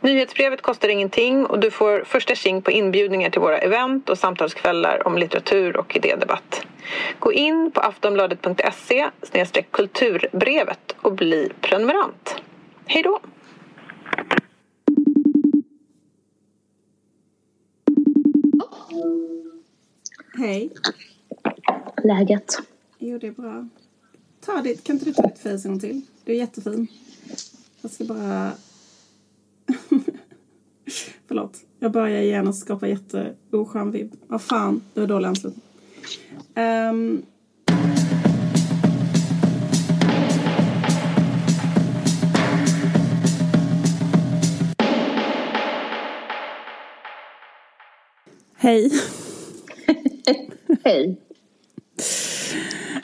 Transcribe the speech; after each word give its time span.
Nyhetsbrevet 0.00 0.62
kostar 0.62 0.88
ingenting 0.88 1.46
och 1.46 1.58
du 1.60 1.70
får 1.70 2.04
första 2.04 2.34
tjing 2.34 2.62
på 2.62 2.70
inbjudningar 2.70 3.30
till 3.30 3.40
våra 3.40 3.58
event 3.58 4.08
och 4.08 4.18
samtalskvällar 4.18 5.06
om 5.06 5.18
litteratur 5.18 5.76
och 5.76 5.96
idédebatt. 5.96 6.66
Gå 7.18 7.32
in 7.32 7.70
på 7.70 7.80
aftonbladet.se 7.80 9.10
kulturbrevet 9.70 10.94
och 11.00 11.12
bli 11.12 11.52
prenumerant. 11.60 12.34
Hej 12.86 13.02
då! 13.02 13.20
Hej. 20.38 20.70
Läget? 22.04 22.58
Jo, 22.98 23.18
det 23.18 23.26
är 23.26 23.32
bra. 23.32 23.68
Ta 24.40 24.62
ditt, 24.62 24.84
kan 24.84 24.96
inte 24.96 25.04
du 25.04 25.12
ta 25.12 25.22
ditt 25.22 25.38
face 25.38 25.50
en 25.50 25.70
gång 25.70 25.80
till? 25.80 26.02
Du 26.24 26.32
är 26.32 26.36
jättefin. 26.36 26.86
Jag 27.82 27.90
ska 27.90 28.04
bara... 28.04 28.52
Förlåt. 31.28 31.58
Jag 31.80 31.92
börjar 31.92 32.22
igen 32.22 32.48
och 32.48 32.54
skapa 32.54 32.88
jätteoskön 32.88 33.90
vibb. 33.90 34.12
Vad 34.26 34.42
fan, 34.42 34.80
det 34.94 35.00
var 35.00 35.06
dålig 35.06 35.28
anslutning. 35.28 35.64
Um... 36.56 37.22
Hej. 48.60 48.90
Hej. 50.84 51.16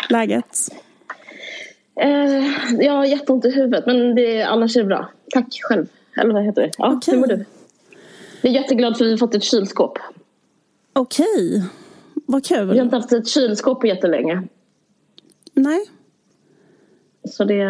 Läget? 0.08 0.58
Eh, 2.00 2.50
jag 2.80 2.92
har 2.92 3.04
jätteont 3.04 3.44
i 3.44 3.50
huvudet 3.50 3.86
men 3.86 4.14
det, 4.14 4.42
annars 4.42 4.76
är 4.76 4.80
det 4.80 4.86
bra. 4.86 5.10
Tack 5.30 5.58
själv. 5.62 5.86
Eller 6.16 6.32
vad 6.34 6.44
heter 6.44 6.62
det? 6.62 6.70
Ja, 6.78 6.92
Okej. 6.96 7.14
Hur 7.14 7.20
mår 7.20 7.26
du? 7.26 7.44
Jag 8.42 8.50
är 8.50 8.60
jätteglad 8.60 8.96
för 8.98 9.04
att 9.04 9.08
vi 9.08 9.10
har 9.10 9.18
fått 9.18 9.34
ett 9.34 9.44
kylskåp. 9.44 9.98
Okej. 10.92 11.62
Vad 12.26 12.42
Vi 12.50 12.56
har 12.56 12.66
kul. 12.66 12.78
inte 12.78 12.96
haft 12.96 13.12
ett 13.12 13.28
kylskåp 13.28 13.80
på 13.80 13.86
jättelänge. 13.86 14.42
Nej. 15.54 15.80
Så 17.24 17.44
det, 17.44 17.64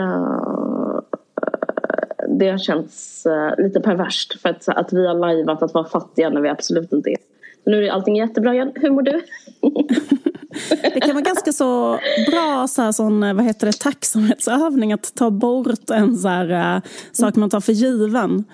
det 2.28 2.50
har 2.50 2.58
känts 2.58 3.26
eh, 3.26 3.52
lite 3.58 3.80
perverst. 3.80 4.40
För 4.40 4.48
att, 4.48 4.68
att 4.68 4.92
vi 4.92 5.06
har 5.06 5.14
lajvat 5.14 5.62
att 5.62 5.74
vara 5.74 5.84
fattiga 5.84 6.30
när 6.30 6.40
vi 6.40 6.48
absolut 6.48 6.92
inte 6.92 7.10
är. 7.10 7.16
Så 7.64 7.70
nu 7.70 7.86
är 7.86 7.90
allting 7.90 8.16
jättebra 8.16 8.54
igen. 8.54 8.72
Hur 8.74 8.90
mår 8.90 9.02
du? 9.02 9.22
Det 10.94 11.00
kan 11.00 11.14
vara 11.14 11.24
ganska 11.24 11.52
så 11.52 11.98
bra 12.30 12.66
så 12.68 12.82
här, 12.82 12.92
sån, 12.92 13.20
vad 13.20 13.44
heter 13.44 13.66
det, 13.66 13.72
tacksamhetsövning 13.72 14.92
att 14.92 15.14
ta 15.14 15.30
bort 15.30 15.90
en 15.90 16.16
så 16.16 16.28
här, 16.28 16.76
äh, 16.76 16.82
sak 17.12 17.36
man 17.36 17.50
tar 17.50 17.60
för 17.60 17.72
given. 17.72 18.44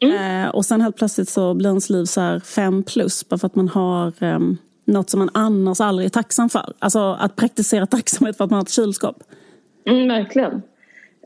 Eh, 0.00 0.48
och 0.48 0.64
sen 0.64 0.80
helt 0.80 0.96
plötsligt 0.96 1.28
så 1.28 1.54
blir 1.54 1.68
ens 1.68 1.90
liv 1.90 2.04
så 2.04 2.20
här 2.20 2.40
fem 2.40 2.82
plus 2.82 3.28
bara 3.28 3.38
för 3.38 3.46
att 3.46 3.54
man 3.54 3.68
har 3.68 4.12
eh, 4.20 4.38
något 4.84 5.10
som 5.10 5.18
man 5.18 5.30
annars 5.34 5.80
aldrig 5.80 6.06
är 6.06 6.10
tacksam 6.10 6.48
för. 6.48 6.72
Alltså 6.78 7.16
att 7.20 7.36
praktisera 7.36 7.86
tacksamhet 7.86 8.36
för 8.36 8.44
att 8.44 8.50
man 8.50 8.56
har 8.56 8.64
ett 8.64 8.70
kylskåp. 8.70 9.16
Mm, 9.86 10.08
verkligen. 10.08 10.62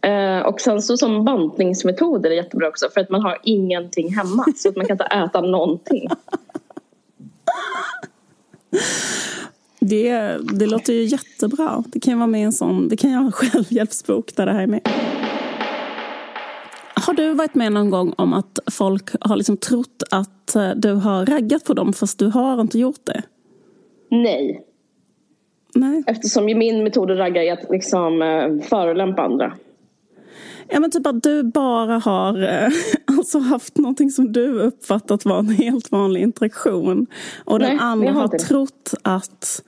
Eh, 0.03 0.47
och 0.47 0.61
sen 0.61 0.83
så 0.83 0.97
som 0.97 1.25
bantningsmetod 1.25 2.27
är 2.27 2.31
jättebra 2.31 2.69
också 2.69 2.89
för 2.95 3.01
att 3.01 3.11
man 3.11 3.23
har 3.23 3.39
ingenting 3.43 4.15
hemma 4.15 4.45
så 4.57 4.69
att 4.69 4.77
man 4.77 4.87
kan 4.87 4.95
inte 4.95 5.05
äta 5.05 5.41
någonting. 5.41 6.09
Det, 9.81 10.39
det 10.59 10.67
låter 10.67 10.93
ju 10.93 11.05
jättebra. 11.05 11.85
Det 11.87 12.01
kan 12.01 12.13
ju 12.13 12.19
vara 12.19 12.27
med 12.27 12.41
i 12.41 12.45
en 12.45 12.53
sån, 12.53 12.89
det 12.89 12.97
kan 12.97 13.11
jag 13.11 13.19
ha 13.19 13.27
en 13.27 13.33
självhjälpsbok 13.33 14.37
där 14.37 14.47
det 14.47 14.53
här 14.53 14.63
är 14.63 14.67
med. 14.67 14.89
Har 16.95 17.15
du 17.15 17.35
varit 17.35 17.55
med 17.55 17.73
någon 17.73 17.91
gång 17.91 18.15
om 18.17 18.33
att 18.33 18.59
folk 18.71 19.11
har 19.21 19.37
liksom 19.37 19.57
trott 19.57 20.03
att 20.11 20.57
eh, 20.57 20.71
du 20.77 20.93
har 20.93 21.27
raggat 21.27 21.65
på 21.65 21.75
dem 21.75 21.93
fast 21.93 22.19
du 22.19 22.27
har 22.27 22.61
inte 22.61 22.79
gjort 22.79 23.05
det? 23.05 23.23
Nej, 24.11 24.65
Nej. 25.75 26.03
eftersom 26.07 26.45
min 26.45 26.85
metod 26.85 27.11
att 27.11 27.19
ragga 27.19 27.45
är 27.45 27.53
att 27.53 27.71
liksom 27.71 28.23
eh, 28.23 28.69
förolämpa 28.69 29.23
andra. 29.23 29.53
Ja 30.71 30.81
men 30.81 30.91
typ 30.91 31.07
att 31.07 31.23
du 31.23 31.43
bara 31.43 31.99
har 31.99 32.43
eh, 32.43 32.69
alltså 33.19 33.39
haft 33.39 33.79
någonting 33.79 34.11
som 34.11 34.33
du 34.33 34.61
uppfattat 34.61 35.25
vara 35.25 35.39
en 35.39 35.49
helt 35.49 35.93
vanlig 35.93 36.23
interaktion. 36.23 37.07
Och 37.45 37.59
den 37.59 37.69
Nej, 37.69 37.77
jag 37.77 37.85
andra 37.85 38.13
har 38.13 38.29
trott 38.29 38.95
att 39.03 39.63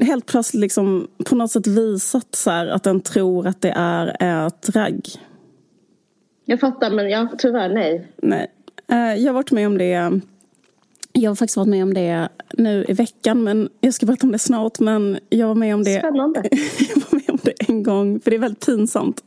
helt 0.00 0.26
plötsligt 0.26 0.60
liksom 0.60 1.08
på 1.24 1.34
något 1.34 1.50
sätt 1.50 1.66
visat 1.66 2.34
så 2.34 2.50
här 2.50 2.66
att 2.66 2.82
den 2.82 3.00
tror 3.00 3.46
att 3.46 3.60
det 3.60 3.74
är 3.76 4.16
ett 4.46 4.76
ragg. 4.76 5.06
Jag 6.44 6.60
fattar 6.60 6.90
men 6.90 7.10
ja, 7.10 7.28
tyvärr 7.38 7.74
nej. 7.74 8.08
Nej. 8.16 8.46
Eh, 8.88 9.14
Jag 9.14 9.28
har 9.28 9.34
varit 9.34 9.50
med 9.52 9.66
om 9.66 9.78
det. 9.78 10.20
Jag 11.12 11.30
har 11.30 11.34
faktiskt 11.34 11.56
varit 11.56 11.68
med 11.68 11.82
om 11.82 11.94
det 11.94 12.28
nu 12.52 12.84
i 12.88 12.92
veckan. 12.92 13.42
Men 13.44 13.68
jag 13.80 13.94
ska 13.94 14.06
berätta 14.06 14.26
om 14.26 14.32
det 14.32 14.38
snart. 14.38 14.80
Men 14.80 15.18
jag 15.28 15.46
var 15.46 15.54
med 15.54 15.74
om 15.74 15.84
det. 15.84 15.98
Spännande. 15.98 16.42
Jag 16.78 17.02
var 17.10 17.18
med 17.18 17.29
om 17.44 17.52
det 17.58 17.68
en 17.68 17.82
gång. 17.82 18.20
För 18.20 18.30
det 18.30 18.36
är 18.36 18.40
väldigt 18.40 18.66
pinsamt. 18.66 19.20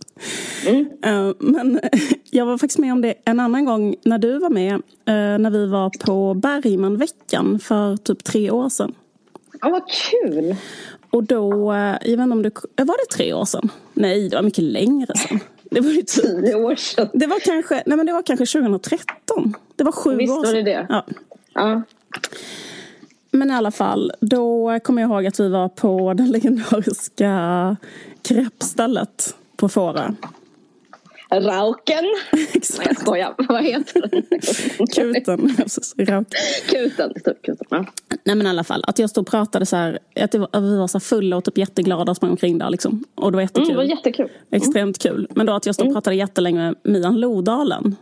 Mm. 0.67 0.85
Eh, 1.03 1.33
Men 1.39 1.79
jag 2.31 2.45
var 2.45 2.57
faktiskt 2.57 2.79
med 2.79 2.93
om 2.93 3.01
det 3.01 3.13
en 3.25 3.39
annan 3.39 3.65
gång 3.65 3.95
när 4.03 4.17
du 4.17 4.39
var 4.39 4.49
med. 4.49 4.73
eh, 4.73 5.39
När 5.39 5.49
vi 5.49 5.65
var 5.65 5.89
på 6.05 6.33
Bergmanveckan 6.33 7.59
för 7.59 7.97
typ 7.97 8.23
tre 8.23 8.51
år 8.51 8.69
sedan. 8.69 8.93
Ja, 9.61 9.69
vad 9.69 9.83
kul! 9.89 10.55
Och 11.09 11.23
då, 11.23 11.71
eh, 11.73 11.77
jag 11.77 12.17
vet 12.17 12.19
inte 12.19 12.31
om 12.33 12.43
du, 12.43 12.51
var 12.83 12.97
det 13.09 13.15
tre 13.17 13.33
år 13.33 13.45
sedan? 13.45 13.69
Nej, 13.93 14.29
det 14.29 14.35
var 14.35 14.43
mycket 14.43 14.63
längre 14.63 15.15
sedan. 15.15 15.39
Det 15.71 15.79
var 15.81 15.89
ju 15.89 16.01
typ 16.01 16.23
Tio 16.23 16.55
år 16.55 16.75
sedan. 16.75 17.09
det 17.13 17.27
var 17.27 17.39
kanske, 17.39 17.83
nej 17.85 17.97
men 17.97 18.05
det 18.05 18.13
var 18.13 18.21
kanske 18.21 18.45
2013. 18.59 19.53
Det 19.75 19.83
var 19.83 19.91
sju 19.91 20.15
Visst 20.15 20.31
år 20.33 20.35
var 20.35 20.43
det 20.43 20.49
sedan. 20.51 20.65
det. 20.65 20.85
Ja. 20.89 21.05
Ja. 21.53 21.81
Men 23.35 23.51
i 23.51 23.53
alla 23.53 23.71
fall, 23.71 24.11
då 24.19 24.79
kommer 24.83 25.01
jag 25.01 25.11
ihåg 25.11 25.25
att 25.25 25.39
vi 25.39 25.49
var 25.49 25.69
på 25.69 26.13
det 26.17 26.23
legendariska 26.23 27.75
kreppstället 28.21 29.35
på 29.57 29.69
Fårö. 29.69 30.11
Rauken. 31.31 32.03
Nej, 32.31 32.47
jag 32.47 32.55
Exakt. 32.55 32.99
skojar. 33.01 33.35
Vad 33.37 33.63
heter 33.63 34.01
den? 34.01 34.23
Kuten. 34.87 35.55
Rak. 35.97 36.27
Kuten. 36.69 37.13
Typ, 37.13 37.41
kuten. 37.41 37.67
Ja. 37.69 37.85
Nej 38.23 38.35
men 38.35 38.47
i 38.47 38.49
alla 38.49 38.63
fall, 38.63 38.83
att 38.87 38.99
jag 38.99 39.09
stod 39.09 39.21
och 39.21 39.27
pratade 39.27 39.65
så 39.65 39.75
här, 39.75 39.99
att 40.15 40.35
var, 40.35 40.61
vi 40.61 40.77
var 40.77 40.87
så 40.87 40.99
fulla 40.99 41.37
och 41.37 41.43
typ 41.43 41.57
jätteglada 41.57 42.11
och 42.11 42.17
sprang 42.17 42.31
omkring 42.31 42.57
där 42.57 42.69
liksom. 42.69 43.03
Och 43.15 43.31
det 43.31 43.35
var 43.37 43.41
Mm, 43.41 43.43
jättekul. 43.43 43.67
det 43.69 43.75
var 43.75 43.83
jättekul. 43.83 44.29
Extremt 44.51 44.97
kul. 44.97 45.27
Men 45.35 45.45
då 45.45 45.53
att 45.53 45.65
jag 45.65 45.75
stod 45.75 45.87
och 45.87 45.93
pratade 45.93 46.15
jättelänge 46.15 46.61
med 46.61 46.75
Mian 46.83 47.19
Lodalen. 47.19 47.95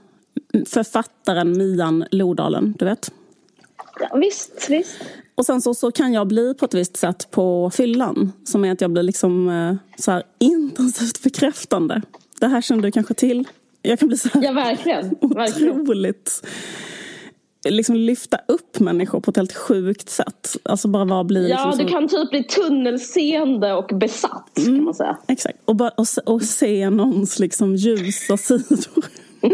Författaren 0.67 1.57
Mian 1.57 2.05
Lodalen, 2.11 2.75
du 2.79 2.85
vet. 2.85 3.11
Ja, 3.99 4.15
visst, 4.17 4.67
visst. 4.69 4.95
Och 5.35 5.45
sen 5.45 5.61
så, 5.61 5.73
så 5.73 5.91
kan 5.91 6.13
jag 6.13 6.27
bli 6.27 6.53
på 6.53 6.65
ett 6.65 6.73
visst 6.73 6.97
sätt 6.97 7.31
på 7.31 7.69
fyllan. 7.73 8.31
Som 8.43 8.65
är 8.65 8.71
att 8.71 8.81
jag 8.81 8.91
blir 8.91 9.03
liksom 9.03 9.49
eh, 9.49 9.75
så 10.01 10.11
här 10.11 10.23
intensivt 10.39 11.23
bekräftande. 11.23 12.01
Det 12.39 12.47
här 12.47 12.61
känner 12.61 12.83
du 12.83 12.91
kanske 12.91 13.13
till. 13.13 13.47
Jag 13.81 13.99
kan 13.99 14.07
bli 14.07 14.17
så 14.17 14.29
här 14.33 14.43
Ja, 14.43 14.51
verkligen. 14.51 15.15
otroligt 15.21 16.47
liksom 17.69 17.95
lyfta 17.95 18.37
upp 18.47 18.79
människor 18.79 19.19
på 19.19 19.31
ett 19.31 19.37
helt 19.37 19.53
sjukt 19.55 20.09
sätt. 20.09 20.57
Alltså 20.63 20.87
bara 20.87 21.05
vara 21.05 21.23
bli 21.23 21.49
Ja, 21.49 21.65
liksom 21.65 21.85
du 21.85 21.91
kan 21.91 22.07
typ 22.07 22.29
bli 22.29 22.43
tunnelseende 22.43 23.73
och 23.73 23.89
besatt 23.99 24.51
kan 24.55 24.83
man 24.83 24.93
säga. 24.93 25.17
Exakt. 25.27 25.57
Och, 25.65 25.75
bara, 25.75 25.89
och, 25.89 26.07
se- 26.07 26.21
och 26.25 26.41
se 26.41 26.89
någons 26.89 27.39
liksom 27.39 27.75
ljusa 27.75 28.37
sidor. 28.37 29.05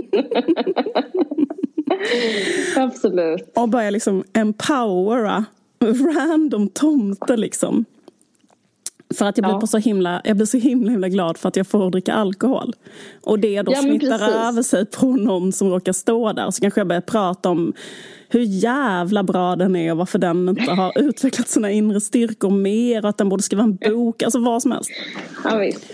Absolut. 2.76 3.52
Och 3.56 3.70
börja 3.70 3.90
liksom 3.90 4.24
empowera 4.34 5.46
random 6.16 6.68
tomte 6.70 7.38
liksom. 7.38 7.86
För 9.18 9.26
att 9.26 9.38
jag 9.38 9.44
blir, 9.44 9.54
Ja. 9.54 9.60
på 9.60 9.68
så 9.68 9.78
himla, 9.78 10.22
jag 10.24 10.36
blir 10.38 10.46
så 10.46 10.58
himla 10.58 10.92
himla 10.92 11.10
glad 11.10 11.38
för 11.38 11.48
att 11.50 11.56
jag 11.56 11.68
får 11.68 11.92
dricka 11.92 12.14
alkohol. 12.14 12.74
Och 13.24 13.40
det 13.40 13.62
då 13.62 13.72
Ja, 13.72 13.82
smittar 13.82 14.18
precis. 14.18 14.36
över 14.36 14.62
sig 14.64 14.86
på 14.86 15.06
någon 15.16 15.52
som 15.52 15.70
råkar 15.70 15.94
stå 15.94 16.34
där. 16.34 16.52
Så 16.52 16.62
kanske 16.62 16.80
jag 16.80 16.88
börjar 16.88 17.02
prata 17.02 17.50
om 17.50 17.74
hur 18.30 18.42
jävla 18.42 19.24
bra 19.24 19.56
den 19.56 19.76
är 19.76 19.92
och 19.92 19.98
varför 19.98 20.20
den 20.20 20.50
inte 20.50 20.72
har 20.72 20.92
utvecklat 21.02 21.48
sina 21.48 21.72
inre 21.72 22.02
styrkor 22.02 22.50
mer 22.50 23.04
och 23.04 23.10
att 23.10 23.18
den 23.18 23.30
borde 23.30 23.44
skriva 23.44 23.64
en 23.64 23.76
bok. 23.76 24.24
Alltså 24.24 24.40
vad 24.40 24.62
som 24.62 24.72
helst. 24.72 24.90
Ja, 25.44 25.58
visst. 25.58 25.86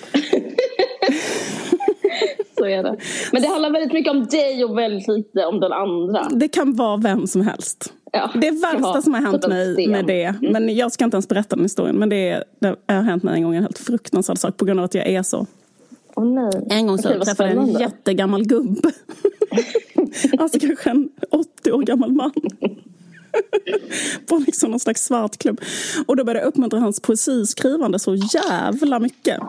Så 2.58 2.66
är 2.66 2.84
det. 2.84 2.98
Men 3.32 3.42
det 3.42 3.48
handlar 3.48 3.70
väldigt 3.72 3.94
mycket 3.94 4.12
om 4.12 4.26
dig 4.26 4.64
och 4.66 4.78
väldigt 4.78 5.08
lite 5.08 5.46
om 5.46 5.60
den 5.60 5.72
andra. 5.74 6.28
Det 6.32 6.48
kan 6.48 6.74
vara 6.76 6.98
vem 6.98 7.28
som 7.28 7.42
helst. 7.42 7.94
Ja. 8.14 8.32
Det 8.42 8.52
värsta 8.52 8.80
Ja, 8.82 9.02
som 9.02 9.14
har 9.14 9.22
hänt 9.22 9.48
mig 9.48 9.88
med 9.88 10.06
det, 10.06 10.36
men 10.42 10.76
jag 10.76 10.92
ska 10.92 11.06
inte 11.06 11.16
ens 11.16 11.28
berätta 11.28 11.56
den 11.56 11.66
historien, 11.66 11.96
men 11.96 12.10
det, 12.10 12.44
det 12.60 12.76
har 12.88 13.02
hänt 13.02 13.24
mig 13.24 13.36
en 13.36 13.44
gång 13.44 13.56
en 13.56 13.64
helt 13.64 13.78
fruktansvärd 13.78 14.38
sak 14.38 14.58
på 14.58 14.66
grund 14.66 14.80
av 14.80 14.84
att 14.84 14.96
jag 14.96 15.08
är 15.08 15.24
så 15.24 15.48
nej. 16.22 16.68
En 16.70 16.88
gång 16.88 16.98
så 16.98 17.10
vad 17.10 17.26
träffade 17.26 17.50
jag 17.50 17.64
en 17.64 17.80
jättegammal 17.80 18.46
gubbe. 18.46 18.92
alltså 20.40 20.60
kanske 20.60 20.90
en 20.90 21.10
80 21.30 21.72
år 21.72 21.82
gammal 21.82 22.12
man. 22.12 22.32
på 24.28 24.38
liksom 24.38 24.72
någon 24.72 24.80
slags 24.80 25.04
svartklubb. 25.04 25.62
Och 26.08 26.16
då 26.16 26.24
började 26.24 26.40
jag 26.40 26.48
uppmuntra 26.48 26.80
hans 26.80 27.00
poesiskrivande 27.00 28.00
så 28.00 28.16
jävla 28.16 29.00
mycket. 29.00 29.40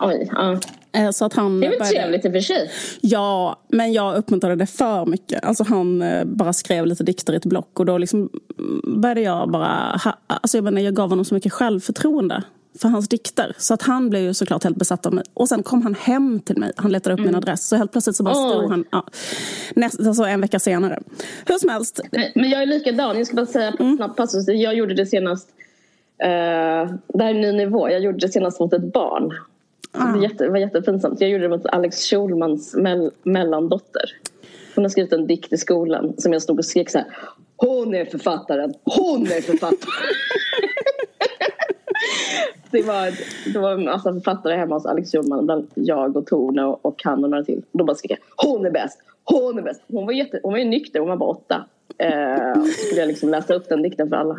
Oj, 0.00 0.30
ja. 0.32 0.58
Eh, 0.92 1.10
Så 1.10 1.24
att 1.24 1.34
han 1.34 1.60
Det 1.60 1.66
är 1.66 1.70
väl 1.70 1.78
började- 1.78 1.96
trevligt 1.98 2.24
i 2.24 2.28
och 2.28 2.32
för 2.32 2.40
sig. 2.40 2.70
Ja, 3.00 3.56
men 3.68 3.92
jag 3.92 4.16
uppmuntrade 4.16 4.56
det 4.56 4.66
för 4.66 5.06
mycket. 5.06 5.44
Alltså 5.44 5.64
han 5.64 6.02
eh, 6.02 6.24
bara 6.24 6.52
skrev 6.52 6.86
lite 6.86 7.04
dikter 7.04 7.32
i 7.32 7.36
ett 7.36 7.44
block 7.46 7.80
och 7.80 7.86
då 7.86 7.98
liksom 7.98 8.28
mm, 8.58 9.00
började 9.00 9.20
jag 9.20 9.50
bara... 9.50 10.00
Alltså 10.26 10.56
jag, 10.56 10.64
menar, 10.64 10.80
jag 10.80 10.94
gav 10.94 11.08
honom 11.10 11.24
så 11.24 11.34
mycket 11.34 11.52
självförtroende 11.52 12.42
för 12.78 12.88
hans 12.88 13.08
dikter. 13.08 13.54
Så 13.58 13.74
att 13.74 13.82
han 13.82 14.10
blev 14.10 14.22
ju 14.22 14.34
såklart 14.34 14.64
helt 14.64 14.76
besatt 14.76 15.06
av 15.06 15.14
mig. 15.14 15.24
Och 15.34 15.48
sen 15.48 15.62
kom 15.62 15.82
han 15.82 15.94
hem 15.94 16.40
till 16.40 16.58
mig. 16.58 16.72
Han 16.76 16.92
letade 16.92 17.14
upp 17.14 17.20
min 17.26 17.34
adress. 17.34 17.68
Så 17.68 17.76
helt 17.76 17.92
plötsligt 17.92 18.16
så 18.16 18.22
bara 18.22 18.34
Oj. 18.46 18.50
stod 18.50 18.70
han... 18.70 18.84
Ja, 18.90 19.06
näst, 19.74 20.00
alltså 20.06 20.22
en 20.24 20.40
vecka 20.40 20.58
senare. 20.58 20.98
Hur 21.46 21.58
som 21.58 21.68
helst. 21.68 22.00
Nej, 22.12 22.32
Men 22.34 22.50
jag 22.50 22.62
är 22.62 22.66
likadan. 22.66 23.18
Jag 23.18 23.26
ska 23.26 23.36
bara 23.36 23.46
säga 23.46 23.72
på 23.72 23.96
snabbt 23.96 24.16
passus. 24.16 24.48
Jag 24.48 24.74
gjorde 24.74 24.94
det 24.94 25.06
senast. 25.06 25.48
Eh, 26.18 26.28
det 26.28 27.22
här 27.22 27.30
är 27.30 27.34
en 27.34 27.40
ny 27.40 27.52
nivå. 27.52 27.90
Jag 27.90 28.00
gjorde 28.00 28.18
det 28.18 28.28
senast 28.28 28.60
mot 28.60 28.72
ett 28.72 28.92
barn. 28.92 29.32
Det, 29.92 29.98
var 29.98 30.22
jätte, 30.22 30.44
det 30.44 30.50
var 30.50 30.58
jättepinsamt. 30.58 31.20
Jag 31.20 31.30
gjorde 31.30 31.44
det 31.44 31.48
mot 31.48 31.66
Alex 31.66 32.10
Schulmans 32.10 32.74
mell, 32.74 33.10
mellandotter. 33.22 34.10
Hon 34.74 34.84
har 34.84 34.88
skrivit 34.88 35.12
en 35.12 35.26
dikt 35.26 35.52
i 35.52 35.56
skolan 35.56 36.14
som 36.18 36.32
jag 36.32 36.42
stod 36.42 36.58
och 36.58 36.64
skrek 36.64 36.90
så 36.90 36.98
här. 36.98 37.06
Hon 37.56 37.94
är 37.94 38.04
författaren! 38.04 38.74
Hon 38.84 39.22
är 39.22 39.40
författaren! 39.40 39.80
det, 42.70 42.82
var, 42.82 43.12
det 43.52 43.58
var 43.58 43.72
en 43.72 43.84
massa 43.84 44.12
författare 44.12 44.56
hemma 44.56 44.74
hos 44.74 44.86
Alex 44.86 45.12
Schulman. 45.12 45.46
Bland 45.46 45.70
jag 45.74 46.16
och 46.16 46.26
Tone 46.26 46.64
och, 46.64 46.86
och 46.86 47.00
han 47.04 47.24
och 47.24 47.30
några 47.30 47.44
till. 47.44 47.62
Då 47.72 47.84
bara 47.84 47.96
skrek 47.96 48.10
jag. 48.10 48.18
Hon 48.48 48.66
är 48.66 48.70
bäst! 48.70 48.98
Hon 49.24 49.58
är 49.58 49.62
bäst! 49.62 49.82
Hon 49.88 50.06
var, 50.06 50.12
jätte, 50.12 50.40
hon 50.42 50.52
var 50.52 50.58
ju 50.58 50.64
nykter. 50.64 51.00
Hon 51.00 51.08
var 51.08 51.16
bara 51.16 51.30
åtta. 51.30 51.64
Eh, 52.00 52.62
skulle 52.64 53.00
jag 53.00 53.08
liksom 53.08 53.28
läsa 53.28 53.54
upp 53.54 53.68
den 53.68 53.82
dikten 53.82 54.08
för 54.08 54.16
alla. 54.16 54.36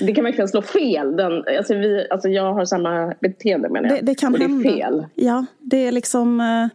Det 0.00 0.12
kan 0.12 0.24
verkligen 0.24 0.48
slå 0.48 0.62
fel. 0.62 1.16
Den, 1.16 1.44
alltså 1.58 1.74
vi, 1.74 2.06
alltså 2.10 2.28
jag 2.28 2.54
har 2.54 2.64
samma 2.64 3.14
beteende 3.20 3.68
menar 3.68 3.88
jag. 3.88 3.98
Det, 3.98 4.06
det 4.06 4.14
kan 4.14 4.32
och 4.32 4.38
det 4.38 4.44
är 4.44 4.48
hända. 4.48 4.70
fel. 4.70 5.06
Ja, 5.14 5.46
det 5.58 5.86
är 5.86 5.92
liksom... 5.92 6.40
eh, 6.40 6.66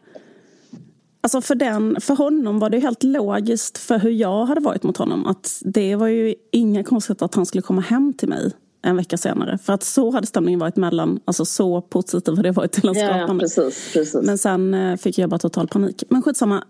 Alltså 1.22 1.42
för, 1.42 1.56
den, 1.56 2.02
för 2.02 2.16
honom 2.16 2.60
var 2.60 2.70
det 2.70 2.80
helt 2.80 3.04
logiskt 3.04 3.78
för 3.78 3.98
hur 4.00 4.10
jag 4.12 4.46
hade 4.46 4.62
varit 4.62 4.84
mot 4.84 4.98
honom. 4.98 5.26
Att 5.26 5.62
det 5.66 5.96
var 5.96 6.08
ju 6.08 6.36
inga 6.52 6.84
konstigt 6.84 7.22
att 7.22 7.36
han 7.36 7.46
skulle 7.46 7.62
komma 7.62 7.82
hem 7.82 8.14
till 8.14 8.30
mig 8.30 8.52
en 8.82 8.96
vecka 8.98 9.18
senare. 9.18 9.58
För 9.58 9.74
att 9.74 9.84
så 9.84 10.12
hade 10.12 10.28
stämningen 10.28 10.60
varit 10.60 10.76
mellan, 10.76 11.20
alltså 11.26 11.46
så 11.46 11.82
positiv 11.82 12.36
hade 12.36 12.50
det 12.50 12.52
varit 12.54 12.72
till 12.72 12.84
hans 12.88 12.98
Ja, 12.98 13.04
ja, 13.06 13.14
skapande. 13.18 13.42
precis. 13.44 13.94
precis. 13.94 14.22
Men 14.24 14.38
sen 14.38 14.74
eh, 14.74 14.96
fick 14.98 15.18
jag 15.18 15.30
bara 15.30 15.38
total 15.40 15.68
panik. 15.68 16.04
Men 16.10 16.22
skitsamma. 16.22 16.64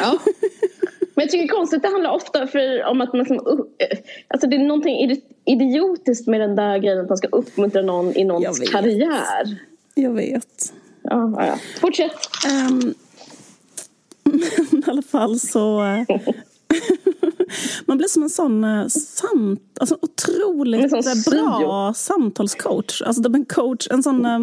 Ja. 0.00 0.18
Men 1.14 1.22
jag 1.22 1.30
tycker 1.30 1.44
det 1.46 1.50
är 1.52 1.56
konstigt, 1.56 1.82
det 1.82 1.88
handlar 1.88 2.10
ofta 2.10 2.46
för, 2.46 2.84
om 2.84 3.00
att 3.00 3.12
man 3.12 3.26
som, 3.26 3.36
uh, 3.36 3.64
alltså 4.28 4.46
det 4.46 4.56
är 4.56 4.60
någonting 4.66 5.08
idi- 5.10 5.22
idiotiskt 5.44 6.26
med 6.26 6.40
den 6.40 6.56
där 6.56 6.78
grejen 6.78 7.00
att 7.00 7.08
man 7.08 7.18
ska 7.18 7.28
uppmuntra 7.28 7.82
någon 7.82 8.10
i 8.10 8.18
Jag 8.18 8.26
någons 8.26 8.60
vet. 8.60 8.70
karriär. 8.70 9.56
Jag 9.94 10.10
vet. 10.12 10.72
Ja, 11.02 11.46
ja. 11.46 11.58
Fortsätt. 11.80 12.28
Ehm, 12.48 12.94
men 14.70 14.80
i 14.80 14.82
alla 14.86 15.02
fall 15.02 15.40
så... 15.40 15.82
eh, 15.84 16.02
man 17.86 17.96
blir 17.98 18.08
som 18.08 18.22
en 18.22 18.30
sån 18.30 18.64
eh, 18.64 18.86
samt, 18.88 19.62
alltså 19.80 19.98
otroligt 20.02 20.90
sån 20.90 20.98
eh, 20.98 21.50
bra 21.52 21.94
samtalscoach. 21.94 23.02
Alltså 23.02 23.22
är 23.22 23.34
en 23.34 23.44
coach, 23.44 23.88
en 23.90 24.02
sån... 24.02 24.24
eh, 24.26 24.38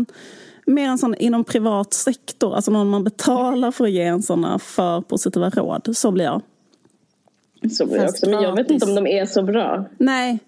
Mer 0.66 0.88
en 0.90 0.98
sån 0.98 1.16
inom 1.16 1.44
privat 1.44 1.94
sektor, 1.94 2.56
alltså 2.56 2.72
någon 2.72 2.90
man 2.90 3.04
betalar 3.04 3.72
för 3.72 3.84
att 3.86 3.92
ge 3.92 4.02
en 4.04 4.22
såna 4.24 4.60
för 4.60 5.02
positiva 5.02 5.50
råd. 5.50 5.90
Så 5.98 6.12
blir 6.12 6.26
jag. 6.26 6.42
Så 7.70 7.86
det 7.86 8.00
Fast 8.00 8.14
också. 8.14 8.30
Men 8.30 8.44
jag 8.44 8.56
vet 8.56 8.72
inte 8.72 8.86
om 8.86 8.96
de 8.96 9.08
är 9.08 9.26
så 9.26 9.44
bra. 9.44 9.86
Nej, 9.98 10.40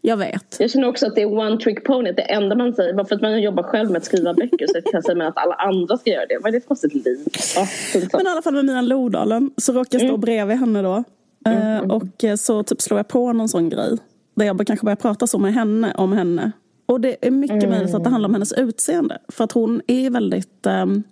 jag 0.00 0.16
vet. 0.16 0.56
Jag 0.60 0.70
känner 0.70 0.88
också 0.88 1.06
att 1.06 1.14
det 1.14 1.22
är 1.22 1.38
one 1.38 1.56
trick 1.58 1.84
pony. 1.84 2.12
Det 2.12 2.22
enda 2.22 2.56
man 2.56 2.74
säger, 2.74 2.94
bara 2.94 3.06
för 3.06 3.14
att 3.14 3.22
man 3.22 3.42
jobbar 3.42 3.62
själv 3.62 3.90
med 3.90 3.98
att 3.98 4.04
skriva 4.04 4.34
böcker 4.34 4.66
så 4.66 4.72
kan 4.72 4.90
jag 4.92 5.04
säga 5.04 5.28
att 5.28 5.36
alla 5.36 5.54
andra 5.54 5.98
ska 5.98 6.10
göra 6.10 6.26
det. 6.26 6.38
Vad 6.38 6.48
är 6.48 6.52
det 6.52 6.60
för 6.60 6.68
konstigt 6.68 6.94
liv? 6.94 7.18
Ja. 7.56 7.66
Men 8.12 8.26
i 8.26 8.30
alla 8.30 8.42
fall 8.42 8.54
med 8.54 8.64
Mian 8.64 8.86
Lodalen 8.88 9.50
så 9.56 9.72
råkar 9.72 9.98
jag 9.98 10.00
stå 10.00 10.08
Mm. 10.08 10.20
bredvid 10.20 10.56
henne 10.56 10.82
då. 10.82 11.04
Eh, 11.46 11.78
och 11.78 12.24
eh, 12.24 12.36
så 12.36 12.62
typ 12.62 12.80
slår 12.80 12.98
jag 12.98 13.08
på 13.08 13.32
någon 13.32 13.48
sån 13.48 13.68
grej. 13.68 13.98
Där 14.34 14.46
jag 14.46 14.66
kanske 14.66 14.84
börjar 14.84 14.96
prata 14.96 15.26
så 15.26 15.38
med 15.38 15.54
henne 15.54 15.94
om 15.96 16.12
henne. 16.12 16.52
Och 16.86 17.00
det 17.00 17.16
är 17.26 17.30
mycket 17.30 17.56
Mm. 17.56 17.70
möjligt 17.70 17.94
att 17.94 18.04
det 18.04 18.10
handlar 18.10 18.28
om 18.28 18.34
hennes 18.34 18.52
utseende. 18.52 19.18
För 19.28 19.44
att 19.44 19.52
hon 19.52 19.82
är 19.86 20.10
väldigt 20.10 20.66
ehm, 20.66 21.02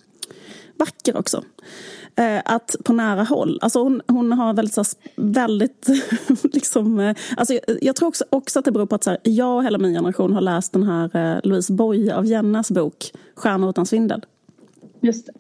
vacker 0.77 1.17
också. 1.17 1.43
Eh, 2.19 2.43
att 2.45 2.77
på 2.85 2.93
nära 2.93 3.23
håll. 3.23 3.59
Alltså 3.63 3.83
hon, 3.83 4.03
hon 4.07 4.33
har 4.33 4.55
väldigt, 4.55 4.75
så, 4.75 4.85
väldigt 5.17 5.89
liksom, 6.43 7.01
eh, 7.01 7.17
alltså 7.37 7.55
jag, 7.55 7.63
jag 7.83 7.97
tror 7.97 8.09
också, 8.09 8.25
också 8.31 8.59
att 8.59 8.65
det 8.65 8.73
beror 8.73 8.87
på 8.87 8.95
att 8.95 9.05
så 9.05 9.11
här, 9.11 9.19
jag 9.23 9.57
och 9.57 9.65
hela 9.65 9.79
min 9.79 9.95
generation 9.95 10.33
har 10.33 10.41
läst 10.41 10.73
den 10.73 10.83
här 10.83 11.17
eh, 11.17 11.41
Louise 11.43 11.73
Boye 11.73 12.15
av 12.15 12.27
Jennas 12.27 12.71
bok 12.71 13.13
Stjärnor 13.35 13.71
utan 13.71 13.87
svindel. 13.87 14.25
Just 15.01 15.27
det. 15.27 15.33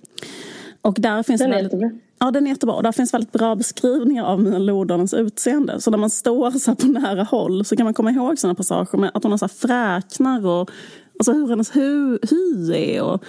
Och 0.82 0.96
där 0.98 1.22
finns 1.22 1.40
Den 1.40 1.50
är 1.50 1.54
väldigt, 1.54 1.72
jättebra. 1.72 1.98
Ja, 2.18 2.30
den 2.30 2.46
är 2.46 2.50
jättebra. 2.50 2.76
Och 2.76 2.82
där 2.82 2.92
finns 2.92 3.14
väldigt 3.14 3.32
bra 3.32 3.54
beskrivningar 3.54 4.24
av 4.24 4.42
Mia 4.42 4.58
Lodalens 4.58 5.14
utseende. 5.14 5.80
Så 5.80 5.90
när 5.90 5.98
man 5.98 6.10
står 6.10 6.50
så 6.50 6.70
här 6.70 6.76
på 6.76 6.86
nära 6.86 7.22
håll 7.22 7.64
så 7.64 7.76
kan 7.76 7.84
man 7.84 7.94
komma 7.94 8.10
ihåg 8.10 8.38
sådana 8.38 8.54
passager 8.54 8.98
med 8.98 9.10
att 9.14 9.22
hon 9.22 9.32
har 9.32 9.38
så 9.38 9.48
fräknar 9.48 10.46
och 10.46 10.70
alltså 11.18 11.32
hur 11.32 11.48
hennes 11.48 11.76
hu, 11.76 12.18
hy 12.30 12.74
är. 12.74 13.02
Och 13.02 13.24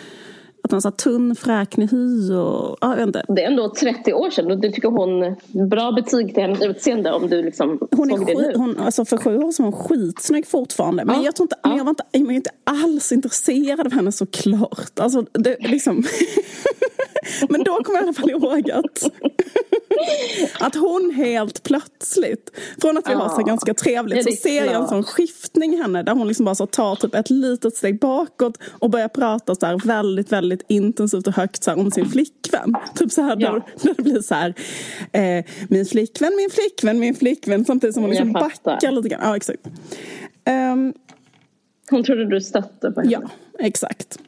att 0.64 0.82
så 0.82 0.88
här 0.90 0.96
tunn 0.96 1.36
fräknig 1.36 1.88
hy 1.92 2.34
och 2.34 2.78
ja, 2.82 2.98
jag 2.98 3.04
inte. 3.08 3.26
Det 3.28 3.44
är 3.44 3.48
ändå 3.48 3.74
30 3.80 4.14
år 4.14 4.30
sedan 4.30 4.52
och 4.52 4.58
du 4.60 4.72
tycker 4.72 4.90
hon 4.90 5.36
bra 5.70 5.92
betyg 5.92 6.34
till 6.34 6.44
hennes 6.44 6.62
utseende 6.62 7.12
om 7.12 7.30
du 7.30 7.44
liksom 7.44 7.80
Hon 7.92 8.12
är 8.12 8.18
såg 8.18 8.28
det 8.28 8.36
skit, 8.36 8.48
nu. 8.48 8.54
hon, 8.56 8.78
alltså 8.78 9.06
för 9.06 9.18
sju 9.18 9.38
år 9.38 9.52
sedan 9.52 9.66
var 9.66 9.72
hon 9.72 9.88
skitsnygg 9.88 10.48
fortfarande. 10.48 11.06
Men 11.06 11.16
Ja, 11.16 11.22
jag, 11.26 11.36
tror 11.36 11.44
inte, 11.46 11.56
men 11.64 11.78
jag, 11.78 11.84
var 11.84 11.90
inte, 11.90 12.04
jag 12.12 12.26
var 12.26 12.34
inte 12.34 12.52
alls 12.64 13.12
intresserad 13.12 13.86
av 13.86 13.92
henne 13.94 14.12
såklart. 14.12 15.00
Alltså, 15.00 15.26
det, 15.32 15.58
liksom. 15.60 16.04
men 17.50 17.64
då 17.64 17.84
kommer 17.84 18.00
jag 18.00 18.04
i 18.04 18.08
alla 18.08 18.14
fall 18.14 18.30
ihåg 18.30 18.72
att, 18.72 19.04
att 20.60 20.76
hon 20.76 21.12
helt 21.16 21.64
plötsligt, 21.64 22.52
från 22.82 22.98
att 22.98 23.10
vi 23.10 23.14
har 23.14 23.30
så 23.30 23.44
ganska 23.44 23.74
trevligt, 23.74 24.24
så 24.24 24.32
ser 24.32 24.66
jag 24.66 24.76
en 24.76 24.88
sån 24.88 25.04
skiftning 25.04 25.74
i 25.74 25.78
henne 25.78 26.04
där 26.04 26.14
hon 26.14 26.28
liksom 26.28 26.46
bara 26.46 26.56
så 26.56 26.66
tar 26.66 26.96
typ 26.96 27.16
ett 27.16 27.30
litet 27.30 27.76
steg 27.76 28.00
bakåt 28.00 28.58
och 28.80 28.90
börjar 28.90 29.08
prata 29.08 29.56
så 29.56 29.66
här 29.66 29.78
väldigt, 29.88 30.32
väldigt 30.32 30.66
intensivt 30.68 31.28
och 31.28 31.34
högt 31.34 31.64
så 31.64 31.74
om 31.74 31.92
sin 31.92 32.10
flickvän. 32.10 32.76
Typ 32.96 33.12
så 33.12 33.22
här 33.22 33.38
Ja. 33.40 33.52
där, 33.52 33.64
där 33.82 33.94
det 33.98 34.04
blir 34.04 34.22
så 34.22 34.36
här, 34.36 34.54
eh, 35.12 35.46
min 35.70 35.86
flickvän, 35.86 36.36
min 36.38 36.50
flickvän, 36.50 37.00
min 37.00 37.16
flickvän, 37.16 37.66
samtidigt 37.66 37.94
som 37.94 38.04
hon 38.04 38.10
liksom 38.10 38.34
backar 38.34 38.92
lite 38.92 39.10
grann. 39.10 39.22
Ja, 39.24 39.36
exakt. 39.36 39.60
Ehm, 40.46 40.94
Hon 41.90 42.04
trodde 42.04 42.26
du 42.30 42.42
stötte 42.42 42.92
på 42.92 43.00
henne. 43.02 43.12
ja, 43.12 43.22
exakt. 43.60 44.20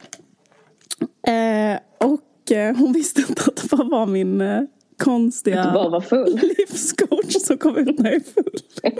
Eh, 1.27 1.79
och 2.08 2.20
eh, 2.51 2.75
hon 2.75 2.93
visste 2.93 3.21
inte 3.21 3.41
att 3.48 3.55
det 3.55 3.69
bara 3.69 3.88
var 3.88 4.05
min 4.05 4.41
eh, 4.41 4.62
konstiga 4.98 5.65
Du 5.65 5.71
bara 5.71 5.89
var 5.89 6.01
full. 6.01 6.39
livscoach 6.57 7.36
som 7.41 7.57
kom 7.57 7.77
ut 7.77 8.00
när 8.00 8.12
jag 8.12 8.21
är 8.21 8.33
full. 8.33 8.60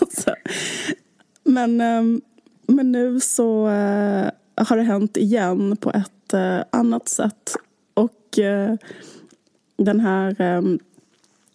alltså, 0.00 0.34
men, 1.44 1.80
ehm, 1.80 2.20
men 2.66 2.92
nu 2.92 3.20
så 3.20 3.68
eh, 3.68 4.30
har 4.56 4.76
det 4.76 4.82
hänt 4.82 5.16
igen 5.16 5.76
på 5.76 5.90
ett 5.90 6.34
annat 6.70 7.08
sätt. 7.08 7.56
Och 7.94 8.38
den 9.76 10.00
här 10.00 10.40
ehm, 10.40 10.78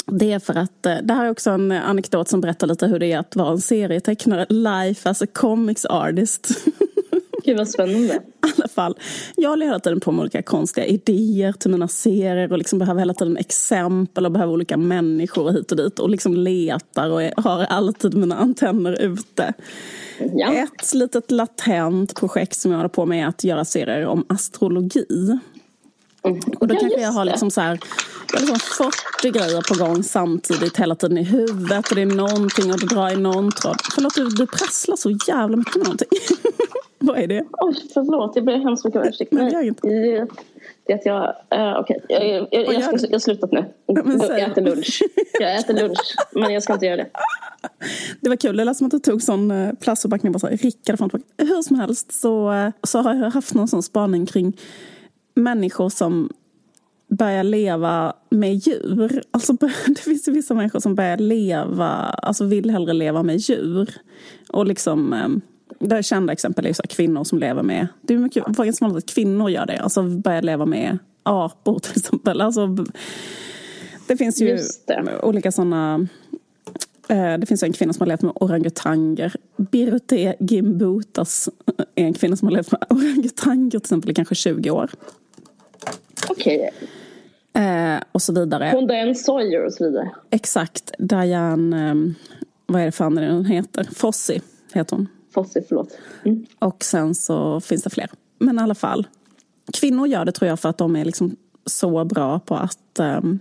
det 0.05 0.31
är 0.31 0.39
för 0.39 0.55
att, 0.55 0.83
det 0.83 1.13
här 1.13 1.25
är 1.25 1.29
också 1.29 1.51
en 1.51 1.72
anekdot 1.72 2.27
som 2.27 2.41
berättar 2.41 2.67
lite 2.67 2.88
hur 2.88 3.00
det 3.00 3.12
är 3.12 3.19
att 3.19 3.36
vara 3.36 3.51
en 3.51 3.62
serietecknare. 3.62 4.45
Life 4.50 5.10
as 5.10 5.22
a 5.22 5.27
comics 5.33 5.86
artist. 5.86 6.48
Gud 7.45 7.57
vad 7.57 7.67
spännande. 7.67 8.13
I 8.47 8.51
alla 8.57 8.67
fall. 8.67 8.97
Jag 9.35 9.50
håller 9.50 9.65
hela 9.65 9.79
tiden 9.79 10.00
på 10.00 10.12
med 10.12 10.21
olika 10.21 10.41
konstiga 10.41 10.85
idéer 10.85 11.53
till 11.53 11.71
mina 11.71 11.88
serier 11.88 12.51
och 12.51 12.57
liksom 12.57 12.79
behöver 12.79 13.00
hela 13.00 13.13
tiden 13.13 13.38
exempel 13.38 14.25
och 14.25 14.31
behöver 14.31 14.53
olika 14.53 14.77
människor 14.77 15.51
hit 15.51 15.71
och 15.71 15.77
dit 15.77 16.00
och 16.00 16.09
liksom 16.09 16.33
letar 16.33 17.09
och 17.09 17.43
har 17.43 17.63
alltid 17.63 18.13
mina 18.13 18.35
antenner 18.35 19.01
ute. 19.01 19.53
Ja. 20.33 20.53
Ett 20.53 20.93
litet 20.93 21.31
latent 21.31 22.15
projekt 22.15 22.55
som 22.55 22.71
jag 22.71 22.77
håller 22.77 22.89
på 22.89 23.05
med 23.05 23.23
är 23.23 23.27
att 23.27 23.43
göra 23.43 23.65
serier 23.65 24.05
om 24.05 24.25
astrologi. 24.29 25.39
Och 26.23 26.67
då 26.67 26.75
Ja, 26.75 26.79
kanske 26.79 27.01
jag 27.01 27.12
har 27.12 27.25
liksom 27.25 27.51
så 27.51 27.62
här, 27.62 27.79
jag 28.31 28.39
har 28.39 28.47
liksom 28.47 28.59
40 29.21 29.39
grejer 29.39 29.62
på 29.62 29.85
gång 29.85 30.03
samtidigt 30.03 30.77
hela 30.77 30.95
tiden 30.95 31.17
i 31.17 31.23
huvudet 31.23 31.89
och 31.89 31.95
det 31.95 32.01
är 32.01 32.05
någonting 32.05 32.71
och 32.71 32.79
det 32.79 32.85
drar 32.85 33.09
i 33.09 33.15
någon 33.15 33.51
tråd. 33.51 33.75
Förlåt, 33.95 34.15
du, 34.15 34.29
du 34.29 34.47
prasslar 34.47 34.95
så 34.95 35.17
jävla 35.27 35.57
mycket 35.57 35.75
med 35.75 35.83
någonting. 35.83 36.07
Vad 37.07 37.19
är 37.19 37.27
det? 37.27 37.43
Oj, 37.51 37.75
förlåt. 37.93 38.36
Jag 38.36 38.45
ber 38.45 38.57
hemskt 38.57 38.86
mycket 38.86 39.01
om 39.01 39.07
ursäkt. 39.07 39.31
Men 39.31 39.45
det 39.45 39.51
gör 39.51 40.27
är 40.86 40.95
att 40.95 41.05
jag, 41.05 41.24
uh, 41.24 41.79
okej, 41.79 42.00
okay. 42.03 42.27
jag, 42.27 42.48
jag, 42.51 42.65
jag, 42.65 42.74
jag, 42.74 42.83
ska, 42.83 43.07
jag 43.07 43.12
har 43.13 43.19
slutat 43.19 43.51
nu. 43.51 43.65
Jag 43.86 44.39
äter 44.39 44.62
lunch. 44.62 45.03
Jag 45.39 45.60
äter 45.60 45.74
lunch, 45.74 46.15
men 46.31 46.53
jag 46.53 46.63
ska 46.63 46.74
inte 46.74 46.86
göra 46.86 46.98
det. 46.98 47.07
Det 48.22 48.29
var 48.29 48.36
kul, 48.36 48.57
det 48.57 48.63
lät 48.63 48.77
som 48.77 48.88
att 48.88 48.91
du 48.91 49.00
tog 49.00 49.22
sån 49.22 49.51
eh, 49.51 49.74
plastförpackning 49.74 50.36
och 50.36 50.41
bara 50.41 50.57
sa 50.57 50.65
Rickard 50.65 50.98
från 50.98 51.10
Hur 51.38 51.62
som 51.62 51.79
helst 51.79 52.22
så, 52.22 52.51
eh, 52.51 52.72
så 52.83 53.00
har 53.00 53.15
jag 53.15 53.29
haft 53.29 53.53
någon 53.53 53.67
sån 53.67 53.83
spaning 53.83 54.25
kring 54.25 54.57
människor 55.36 55.89
som 55.89 56.29
börjar 57.07 57.43
leva 57.43 58.13
med 58.29 58.53
djur. 58.55 59.24
Alltså, 59.31 59.53
det 59.88 60.00
finns 60.00 60.27
vissa 60.27 60.53
människor 60.53 60.79
som 60.79 60.95
börjar 60.95 61.17
leva, 61.17 61.89
alltså 62.22 62.45
vill 62.45 62.69
hellre 62.69 62.93
leva 62.93 63.24
med 63.24 63.38
djur. 63.38 63.89
Och 64.50 64.65
liksom, 64.65 65.13
det 65.83 65.95
är 65.95 66.01
kända 66.01 66.33
exempel 66.33 66.65
är 66.65 66.73
så 66.73 66.83
kvinnor 66.89 67.23
som 67.23 67.39
lever 67.39 67.63
med, 67.63 67.87
det 68.01 68.13
är 68.13 68.17
mycket, 68.17 68.43
vanligt 68.57 68.81
att 68.81 69.05
kvinnor 69.05 69.49
gör 69.49 69.65
det, 69.65 69.77
alltså 69.77 70.03
börjar 70.03 70.41
leva 70.41 70.65
med 70.65 70.97
apor 71.23 71.79
till 71.79 71.93
exempel. 71.97 72.41
Alltså, 72.41 72.77
det 74.07 74.17
finns 74.17 74.41
ju 74.41 74.59
olika 75.21 75.51
sådana 75.51 76.07
eh, 77.07 77.33
det 77.37 77.45
finns 77.45 77.63
en 77.63 77.73
kvinna 77.73 77.93
som 77.93 78.01
har 78.01 78.07
levt 78.07 78.21
med 78.21 78.33
orangutanger. 78.35 79.35
Birute 79.57 80.35
Gimbutas 80.39 81.49
är 81.95 82.03
en 82.03 82.13
kvinna 82.13 82.35
som 82.35 82.47
har 82.47 82.55
levt 82.55 82.71
med 82.71 82.85
orangutanger 82.89 83.69
till 83.69 83.77
exempel 83.77 84.11
i 84.11 84.13
kanske 84.13 84.35
20 84.35 84.71
år. 84.71 84.91
Okej. 86.29 86.57
Okay. 86.57 86.89
Eh, 87.65 87.99
och 88.11 88.21
så 88.21 88.33
vidare. 88.33 88.71
Hon 88.73 89.15
Sawyer 89.15 89.65
och 89.65 89.73
så 89.73 89.83
vidare. 89.83 90.11
Exakt. 90.29 90.91
Diane, 90.99 91.89
eh, 91.89 91.95
vad 92.65 92.81
är 92.81 92.85
det 92.85 92.91
för 92.91 93.05
andra 93.05 93.31
hon 93.31 93.45
heter? 93.45 93.87
Fossi 93.95 94.41
heter 94.73 94.95
hon. 94.95 95.07
Fossi, 95.33 95.61
förlåt. 95.67 95.97
Mm. 96.25 96.45
Och 96.59 96.83
sen 96.83 97.15
så 97.15 97.61
finns 97.61 97.83
det 97.83 97.89
fler. 97.89 98.09
Men 98.39 98.59
i 98.59 98.61
alla 98.61 98.75
fall. 98.75 99.07
Kvinnor 99.73 100.07
gör 100.07 100.25
det 100.25 100.31
tror 100.31 100.49
jag 100.49 100.59
för 100.59 100.69
att 100.69 100.77
de 100.77 100.95
är 100.95 101.05
liksom 101.05 101.35
så 101.65 102.05
bra 102.05 102.39
på 102.39 102.55
att 102.55 102.99
um, 102.99 103.39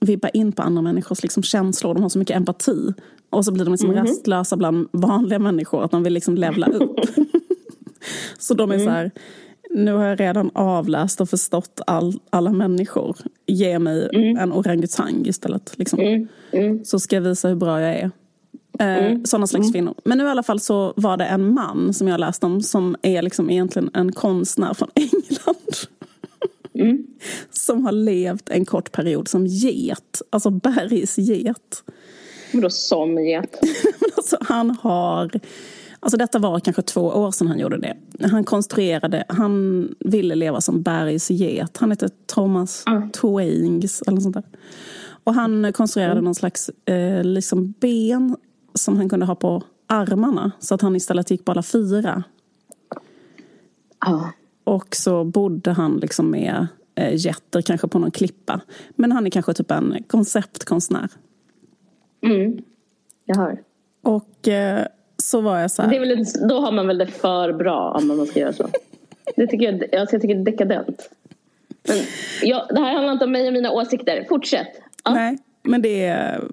vibba 0.00 0.28
in 0.28 0.52
på 0.52 0.62
andra 0.62 0.82
människors 0.82 1.22
liksom 1.22 1.42
känslor. 1.42 1.94
De 1.94 2.02
har 2.02 2.10
så 2.10 2.18
mycket 2.18 2.36
empati. 2.36 2.94
Och 3.30 3.44
så 3.44 3.52
blir 3.52 3.64
de 3.64 3.70
liksom 3.70 3.90
mm 3.90 4.06
rastlösa 4.06 4.56
bland 4.56 4.88
vanliga 4.92 5.38
människor. 5.38 5.84
Att 5.84 5.90
de 5.90 6.02
vill 6.02 6.12
liksom 6.12 6.34
levla 6.34 6.66
upp. 6.66 7.00
så 8.38 8.54
de 8.54 8.70
är 8.70 8.74
mm. 8.74 8.86
så 8.86 8.90
här 8.90 9.10
nu 9.70 9.92
har 9.92 10.04
jag 10.04 10.20
redan 10.20 10.50
avläst 10.54 11.20
och 11.20 11.30
förstått 11.30 11.80
all, 11.86 12.20
alla 12.30 12.52
människor. 12.52 13.16
Ge 13.46 13.78
mig 13.78 14.08
mm. 14.12 14.36
en 14.36 14.52
orangutang 14.52 15.26
istället. 15.26 15.78
Liksom. 15.78 16.00
Mm. 16.00 16.28
Mm. 16.50 16.84
Så 16.84 17.00
ska 17.00 17.16
jag 17.16 17.22
visa 17.22 17.48
hur 17.48 17.56
bra 17.56 17.80
jag 17.80 17.94
är. 17.94 18.10
Eh, 18.78 19.06
mm. 19.06 19.24
Sådana 19.24 19.46
slags 19.46 19.64
mm. 19.64 19.72
kvinnor. 19.72 19.94
Men 20.04 20.18
nu 20.18 20.24
i 20.24 20.28
alla 20.28 20.42
fall 20.42 20.60
så 20.60 20.92
var 20.96 21.16
det 21.16 21.24
en 21.24 21.54
man 21.54 21.94
som 21.94 22.08
jag 22.08 22.20
läste 22.20 22.46
om 22.46 22.60
som 22.60 22.96
är 23.02 23.22
liksom 23.22 23.50
egentligen 23.50 23.90
en 23.94 24.12
konstnär 24.12 24.74
från 24.74 24.88
England. 24.94 25.74
Mm. 26.74 27.06
Som 27.50 27.84
har 27.84 27.92
levt 27.92 28.48
en 28.48 28.64
kort 28.64 28.92
period 28.92 29.28
som 29.28 29.46
get. 29.46 30.22
Alltså 30.30 30.50
bergsget. 30.50 31.84
Vadå 32.54 32.70
som 32.70 33.24
get? 33.24 33.58
alltså, 34.16 34.36
han 34.40 34.70
har 34.70 35.40
Alltså 36.00 36.16
detta 36.16 36.38
var 36.38 36.60
kanske 36.60 36.82
två 36.82 37.00
år 37.00 37.30
sedan 37.30 37.46
han 37.46 37.58
gjorde 37.58 37.78
det. 37.78 37.96
Han 38.26 38.44
konstruerade, 38.44 39.24
han 39.28 39.88
ville 40.00 40.34
leva 40.34 40.60
som 40.60 40.82
bergsget. 40.82 41.76
Han 41.76 41.90
hette 41.90 42.08
Thomas 42.26 42.84
mm. 42.86 43.10
Twaings 43.10 44.02
eller 44.02 44.20
sånt 44.20 44.34
där. 44.34 44.44
Och 45.24 45.34
han 45.34 45.72
konstruerade 45.72 46.12
mm. 46.12 46.24
någon 46.24 46.34
slags 46.34 46.70
eh, 46.84 47.24
liksom 47.24 47.74
ben 47.80 48.36
som 48.78 48.96
han 48.96 49.08
kunde 49.08 49.26
ha 49.26 49.34
på 49.34 49.62
armarna. 49.86 50.52
Så 50.58 50.74
att 50.74 50.82
han 50.82 50.96
istället 50.96 51.30
gick 51.30 51.44
på 51.44 51.52
alla 51.52 51.62
fyra. 51.62 52.22
Mm. 54.06 54.20
Och 54.64 54.96
så 54.96 55.24
bodde 55.24 55.72
han 55.72 55.96
liksom 55.96 56.30
med 56.30 56.66
eh, 56.94 57.14
getter 57.14 57.62
kanske 57.62 57.88
på 57.88 57.98
någon 57.98 58.10
klippa. 58.10 58.60
Men 58.90 59.12
han 59.12 59.26
är 59.26 59.30
kanske 59.30 59.54
typ 59.54 59.70
en 59.70 60.04
konceptkonstnär. 60.06 61.08
Mm, 62.22 62.58
jag 63.24 63.36
hör. 63.36 63.58
Och 64.02 64.48
eh, 64.48 64.86
så 65.16 65.40
var 65.40 65.58
jag 65.58 65.70
så 65.70 65.82
här. 65.82 65.90
Det 65.90 65.96
är 65.96 66.00
väl, 66.00 66.24
då 66.48 66.60
har 66.60 66.72
man 66.72 66.86
väl 66.86 66.98
det 66.98 67.06
för 67.06 67.52
bra 67.52 67.92
om 67.98 68.06
man 68.06 68.26
ska 68.26 68.40
göra 68.40 68.52
så. 68.52 68.68
Det 69.36 69.46
tycker 69.46 69.72
jag, 69.72 70.00
alltså 70.00 70.14
jag 70.14 70.22
tycker 70.22 70.34
det 70.34 70.40
är 70.40 70.44
dekadent. 70.44 71.10
Men 71.88 71.96
jag, 72.42 72.68
det 72.68 72.80
här 72.80 72.94
handlar 72.94 73.12
inte 73.12 73.24
om 73.24 73.32
mig 73.32 73.46
och 73.46 73.52
mina 73.52 73.70
åsikter. 73.70 74.26
Fortsätt. 74.28 74.80
Ja. 75.04 75.14
Nej, 75.14 75.38
men 75.62 75.82
det 75.82 76.04
är 76.04 76.44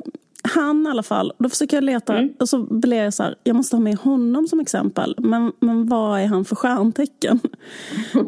han 0.48 0.88
i 0.88 0.90
alla 0.90 1.04
fall. 1.04 1.34
Då 1.38 1.50
försöker 1.50 1.78
jag 1.78 1.84
leta 1.84 2.18
mm. 2.18 2.34
och 2.40 2.50
så 2.50 2.60
blir 2.60 2.98
jag 2.98 3.14
så 3.14 3.24
här, 3.24 3.36
jag 3.44 3.56
måste 3.56 3.76
ha 3.76 3.82
med 3.82 3.96
honom 3.98 4.48
som 4.48 4.60
exempel. 4.60 5.16
Men, 5.18 5.52
men 5.60 5.88
vad 5.88 6.20
är 6.20 6.26
han 6.26 6.46
för 6.46 6.56
stjärntecken? 6.56 7.40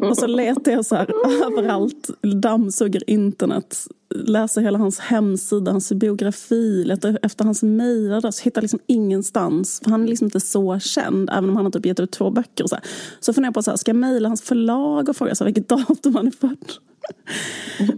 och 0.02 0.16
så 0.16 0.26
letar 0.26 0.72
jag 0.72 0.86
så 0.86 0.94
här 0.94 1.10
överallt, 1.46 2.10
dammsuger 2.42 3.10
internet, 3.10 3.86
läser 4.14 4.60
hela 4.60 4.78
hans 4.78 4.98
hemsida, 4.98 5.70
hans 5.70 5.92
biografi, 5.92 6.84
letar 6.84 7.18
efter 7.22 7.44
hans 7.44 7.62
mejladress, 7.62 8.40
hittar 8.40 8.62
liksom 8.62 8.80
ingenstans. 8.86 9.80
För 9.84 9.90
han 9.90 10.02
är 10.02 10.08
liksom 10.08 10.24
inte 10.24 10.40
så 10.40 10.78
känd, 10.78 11.30
även 11.30 11.50
om 11.50 11.56
han 11.56 11.64
har 11.64 11.72
typ 11.72 11.86
gett 11.86 12.00
ut 12.00 12.10
två 12.10 12.30
böcker. 12.30 12.64
Och 12.64 12.70
så, 12.70 12.76
här. 12.76 12.84
så 13.20 13.32
funderar 13.32 13.48
jag 13.48 13.54
på, 13.54 13.62
så 13.62 13.70
här, 13.70 13.76
ska 13.76 13.88
jag 13.88 13.96
mejla 13.96 14.28
hans 14.28 14.42
förlag 14.42 15.08
och 15.08 15.16
fråga 15.16 15.34
så 15.34 15.44
här, 15.44 15.52
vilket 15.52 15.68
datum 15.68 16.14
han 16.14 16.26
är 16.26 16.30
född? 16.30 16.72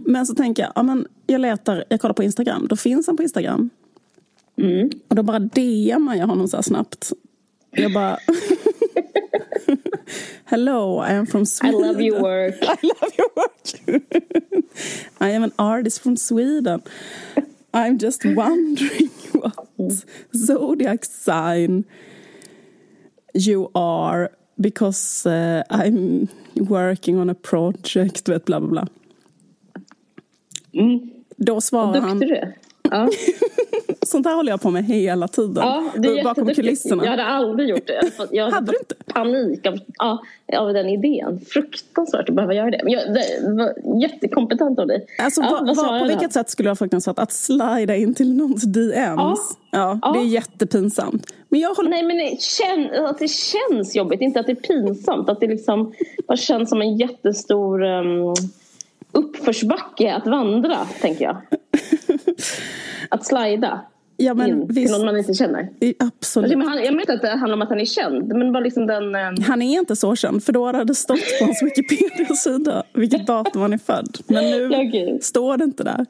Men 0.05 0.25
så 0.25 0.35
tänker 0.35 0.63
jag, 0.63 0.71
ja, 0.75 0.83
men 0.83 1.07
jag 1.27 1.41
letar, 1.41 1.83
jag 1.89 2.01
kollar 2.01 2.13
på 2.13 2.23
Instagram, 2.23 2.67
då 2.67 2.75
finns 2.75 3.07
han 3.07 3.17
på 3.17 3.23
Instagram. 3.23 3.69
Mm. 4.61 4.89
Och 5.07 5.15
då 5.15 5.23
bara 5.23 5.39
DMar 5.39 6.15
jag 6.15 6.27
honom 6.27 6.47
så 6.47 6.57
här 6.57 6.61
snabbt. 6.61 7.11
Jag 7.71 7.93
bara... 7.93 8.17
Hello, 10.45 11.05
I 11.05 11.13
am 11.13 11.25
from 11.25 11.45
Sweden. 11.45 11.79
I 11.83 11.87
love 11.87 12.03
your 12.03 12.21
work. 12.21 12.55
I 12.61 12.77
love 12.87 13.11
your 13.17 13.29
work. 13.35 14.01
I 15.21 15.31
am 15.35 15.43
an 15.43 15.51
artist 15.57 16.03
from 16.03 16.17
Sweden. 16.17 16.81
I'm 17.73 17.97
just 17.97 18.25
wondering 18.25 19.09
what 19.31 19.55
zodiac 20.35 21.05
sign 21.05 21.85
you 23.33 23.71
are 23.73 24.29
because 24.59 25.25
uh, 25.25 25.63
I'm 25.69 26.27
working 26.55 27.17
on 27.19 27.29
a 27.29 27.35
project, 27.35 28.27
vet 28.27 28.45
bla 28.45 28.59
bla 28.59 28.69
bla. 28.69 28.87
Mm. 30.73 31.09
Då 31.37 31.61
svarar 31.61 32.01
han... 32.01 32.19
Du 32.19 32.35
är. 32.35 32.57
Ja. 32.91 33.09
Sånt 34.05 34.25
här 34.25 34.35
håller 34.35 34.51
jag 34.51 34.61
på 34.61 34.69
med 34.69 34.85
hela 34.85 35.27
tiden. 35.27 35.63
Ja, 35.63 35.83
det 35.97 36.07
är 36.07 36.23
bakom 36.23 36.47
kulisserna. 36.47 37.03
Jag 37.03 37.11
hade 37.11 37.25
aldrig 37.25 37.69
gjort 37.69 37.87
det. 37.87 38.11
Jag 38.31 38.43
hade, 38.43 38.55
hade 38.55 38.71
du 38.71 38.77
inte? 38.77 38.95
panik 39.13 39.65
av, 39.65 39.79
ja, 39.97 40.23
av 40.57 40.73
den 40.73 40.89
idén. 40.89 41.41
Fruktansvärt 41.47 42.29
att 42.29 42.35
behöva 42.35 42.53
göra 42.53 42.71
det. 42.71 42.81
Men 42.83 42.93
jag, 42.93 43.13
det 43.13 43.53
var 43.57 44.01
jättekompetent 44.01 44.79
av 44.79 44.87
dig. 44.87 45.05
Alltså, 45.19 45.41
ja, 45.41 45.49
va, 45.49 45.73
va, 45.73 45.99
på 45.99 46.07
vilket 46.07 46.33
sätt 46.33 46.49
skulle 46.49 46.67
det 46.67 46.69
vara 46.69 46.75
fruktansvärt 46.75 47.19
att 47.19 47.31
slida 47.31 47.95
in 47.95 48.13
till 48.13 48.37
någons 48.37 48.63
DMs? 48.63 49.57
Ja, 49.71 49.99
ja. 50.01 50.11
Det 50.13 50.19
är 50.19 50.25
jättepinsamt. 50.25 51.33
Men 51.49 51.59
jag 51.59 51.73
håller... 51.73 51.89
Nej 51.89 52.03
men 52.03 52.17
det, 52.17 52.41
kän, 52.41 53.05
att 53.05 53.19
det 53.19 53.27
känns 53.27 53.95
jobbigt, 53.95 54.21
inte 54.21 54.39
att 54.39 54.45
det 54.45 54.51
är 54.51 54.55
pinsamt. 54.55 55.29
Att 55.29 55.39
det 55.39 55.47
liksom 55.47 55.93
bara 56.27 56.37
känns 56.37 56.69
som 56.69 56.81
en 56.81 56.97
jättestor 56.97 57.83
um, 57.83 58.33
uppförsbacke 59.11 60.15
att 60.15 60.27
vandra, 60.27 60.85
tänker 61.01 61.25
jag. 61.25 61.41
att 63.09 63.25
slida 63.25 63.81
ja, 64.17 64.33
men 64.33 64.49
in 64.49 64.67
visst, 64.67 64.75
till 64.75 64.91
någon 64.91 65.05
man 65.05 65.17
inte 65.17 65.33
känner. 65.33 65.69
Absolut. 65.99 66.57
Men 66.57 66.67
han, 66.67 66.77
jag 66.77 66.85
menar 66.85 67.01
inte 67.01 67.13
att 67.13 67.21
det 67.21 67.29
handlar 67.29 67.53
om 67.53 67.61
att 67.61 67.69
han 67.69 67.79
är 67.79 67.85
känd. 67.85 68.27
Men 68.27 68.51
bara 68.51 68.63
liksom 68.63 68.87
den, 68.87 69.15
eh... 69.15 69.31
Han 69.47 69.61
är 69.61 69.79
inte 69.79 69.95
så 69.95 70.15
känd 70.15 70.43
för 70.43 70.53
då 70.53 70.65
hade 70.65 70.83
det 70.83 70.95
stått 70.95 71.39
på 71.39 71.45
hans 71.45 71.63
Wikipedia-sida 71.63 72.83
vilket 72.93 73.27
datum 73.27 73.61
han 73.61 73.73
är 73.73 73.77
född. 73.77 74.17
Men 74.27 74.43
nu 74.43 74.89
ja, 74.93 75.17
står 75.21 75.57
det 75.57 75.63
inte 75.63 75.83
där. 75.83 76.05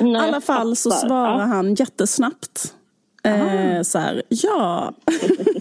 I 0.00 0.16
alla 0.16 0.40
fall 0.40 0.76
så 0.76 0.90
svarar 0.90 1.38
ja. 1.38 1.44
han 1.44 1.74
jättesnabbt. 1.74 2.74
Eh, 3.22 3.82
så 3.82 3.98
här, 3.98 4.22
ja, 4.28 4.94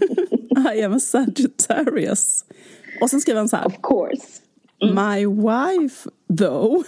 I 0.75 0.84
am 0.84 0.94
a 0.94 1.00
Sagittarius. 1.00 2.46
Och 3.02 3.10
sen 3.10 3.22
skriver 3.22 3.40
han 3.40 3.50
så 3.50 3.56
här. 3.56 3.68
Of 3.68 3.82
course. 3.84 4.42
Mm. 4.86 4.96
My 4.96 5.25
wife 5.25 6.08
though 6.38 6.84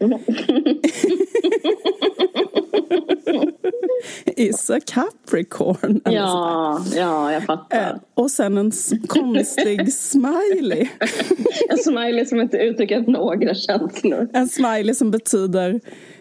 is 4.36 4.70
a 4.70 4.80
Capricorn. 4.80 6.00
Ja, 6.04 6.84
ja, 6.94 7.32
jag 7.32 7.44
fattar. 7.44 7.78
Eh, 7.78 7.96
och 8.14 8.30
sen 8.30 8.58
en 8.58 8.72
konstig 9.06 9.92
smiley. 9.92 10.88
en 11.68 11.78
smiley 11.78 12.26
som 12.26 12.40
inte 12.40 12.56
uttrycker 12.56 13.00
några 13.00 13.54
känslor. 13.54 14.28
En 14.32 14.48
smiley 14.48 14.94
som 14.94 15.10
betyder 15.10 15.80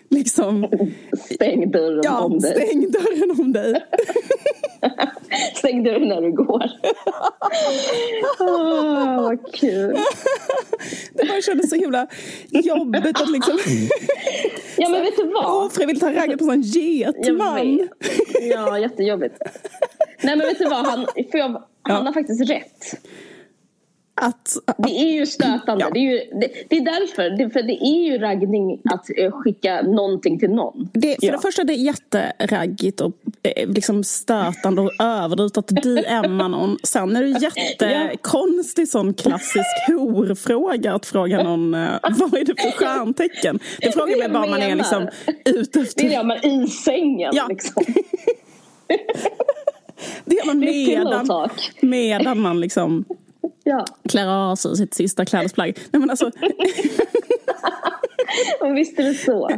liksom... 0.10 0.68
Stäng 1.34 1.72
dörren 1.72 2.02
ja, 2.04 2.20
om 2.20 2.40
dig. 2.40 2.52
stäng 2.52 2.92
dörren 2.92 3.32
om 3.40 3.54
dig. 3.54 3.74
stäng 5.56 5.84
dörren 5.84 6.08
när 6.08 6.22
du 6.22 6.32
går. 6.32 6.64
oh, 8.40 9.22
vad 9.22 9.54
kul. 9.56 9.98
Det 11.14 11.28
bara 11.28 11.42
kändes 11.42 11.70
så 11.70 11.76
himla 11.76 12.08
jobbigt 12.50 13.22
att 13.22 13.32
liksom... 13.32 13.58
ja, 14.78 14.90
men 14.90 15.02
vet 15.02 15.18
du 15.18 15.32
vad? 15.34 15.66
Ofrivilligt 15.66 16.04
ha 16.04 16.14
raggat 16.14 16.40
på 16.40 16.52
en 16.52 16.64
sån 16.64 16.72
getman. 16.72 17.90
Att, 24.22 24.58
det 24.78 24.92
är 24.92 25.12
ju 25.12 25.26
stötande. 25.26 25.86
Ja. 25.86 25.90
Det, 25.94 26.00
är 26.00 26.12
ju, 26.12 26.18
det, 26.18 26.50
det, 26.70 26.78
är 26.78 26.82
därför. 26.82 27.30
Det, 27.30 27.50
för 27.50 27.62
det 27.62 27.84
är 27.84 28.12
ju 28.12 28.18
raggning 28.18 28.82
att 28.90 29.06
eh, 29.18 29.32
skicka 29.32 29.82
någonting 29.82 30.40
till 30.40 30.50
någon. 30.50 30.90
Det, 30.94 31.16
för 31.20 31.28
ja. 31.28 31.32
det 31.32 31.40
första 31.40 31.62
är 31.62 31.66
det 31.66 31.74
jätteraggigt 31.74 33.02
och 33.02 33.12
eh, 33.44 33.70
liksom 33.70 34.04
stötande 34.04 34.82
och 34.82 34.92
överdrivet 35.00 35.58
att 35.58 35.68
DMa 35.68 36.48
någon. 36.48 36.78
Sen 36.84 37.16
är 37.16 37.24
det 37.24 37.40
jättekonstig 37.40 38.88
sån 38.88 39.14
klassisk 39.14 39.88
horfråga 39.88 40.94
att 40.94 41.06
fråga 41.06 41.44
någon 41.44 41.74
eh, 41.74 41.90
vad 42.02 42.34
är 42.34 42.46
det 42.46 42.62
för 42.62 42.72
stjärntecken? 42.72 43.60
Det 43.82 43.92
frågar 43.92 44.18
mig 44.18 44.30
bara 44.30 44.48
man 44.48 44.62
är 44.62 44.76
liksom 44.76 45.08
ute 45.46 45.80
efter... 45.80 46.04
Det 46.04 46.14
gör 46.14 46.24
man 46.24 46.46
i 46.46 46.68
sängen. 46.68 47.32
Ja. 47.36 47.48
Liksom. 47.50 47.84
Det 50.26 50.36
gör 50.36 50.46
man 50.46 50.60
medan, 50.60 51.50
medan 51.82 52.40
man 52.40 52.60
liksom 52.60 53.06
ja. 53.64 53.86
klär 54.10 54.28
av 54.28 54.56
sig 54.56 54.76
sitt 54.76 54.94
sista 54.94 55.26
klädesplagg. 55.26 55.78
Nej, 55.92 56.00
men 56.00 56.10
alltså... 56.10 56.32
Och 58.62 58.78
visst 58.78 59.00
är 59.00 59.04
det 59.04 59.14
så. 59.14 59.50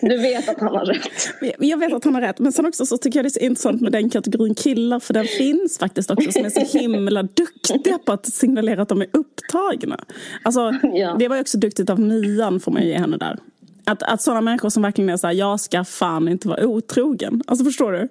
Du 0.00 0.16
vet 0.16 0.48
att 0.48 0.60
han 0.60 0.76
har 0.76 0.84
rätt. 0.84 1.58
Jag 1.58 1.78
vet 1.78 1.92
att 1.92 2.04
han 2.04 2.14
har 2.14 2.20
rätt. 2.20 2.38
Men 2.38 2.52
sen 2.52 2.66
också 2.66 2.86
så 2.86 2.96
tycker 2.96 3.18
jag 3.18 3.24
det 3.24 3.28
är 3.28 3.30
så 3.30 3.40
intressant 3.40 3.80
med 3.80 3.92
den 3.92 4.10
kategorin 4.10 4.54
killar. 4.54 5.00
För 5.00 5.14
den 5.14 5.24
finns 5.24 5.78
faktiskt 5.78 6.10
också 6.10 6.32
som 6.32 6.44
är 6.44 6.50
så 6.50 6.78
himla 6.78 7.22
duktiga 7.22 7.98
på 7.98 8.12
att 8.12 8.26
signalera 8.26 8.82
att 8.82 8.88
de 8.88 9.00
är 9.00 9.08
upptagna. 9.12 10.04
Alltså, 10.42 10.72
ja. 10.82 11.16
Det 11.18 11.28
var 11.28 11.36
ju 11.36 11.42
också 11.42 11.58
duktigt 11.58 11.90
av 11.90 12.00
nian 12.00 12.60
får 12.60 12.72
man 12.72 12.82
ge 12.82 12.98
henne 12.98 13.16
där. 13.16 13.38
Att, 13.84 14.02
att 14.02 14.22
sådana 14.22 14.40
människor 14.40 14.68
som 14.68 14.82
verkligen 14.82 15.10
är 15.10 15.16
så 15.16 15.26
här, 15.26 15.34
jag 15.34 15.60
ska 15.60 15.84
fan 15.84 16.28
inte 16.28 16.48
vara 16.48 16.66
otrogen. 16.66 17.42
Alltså 17.46 17.64
förstår 17.64 17.92
du? 17.92 18.08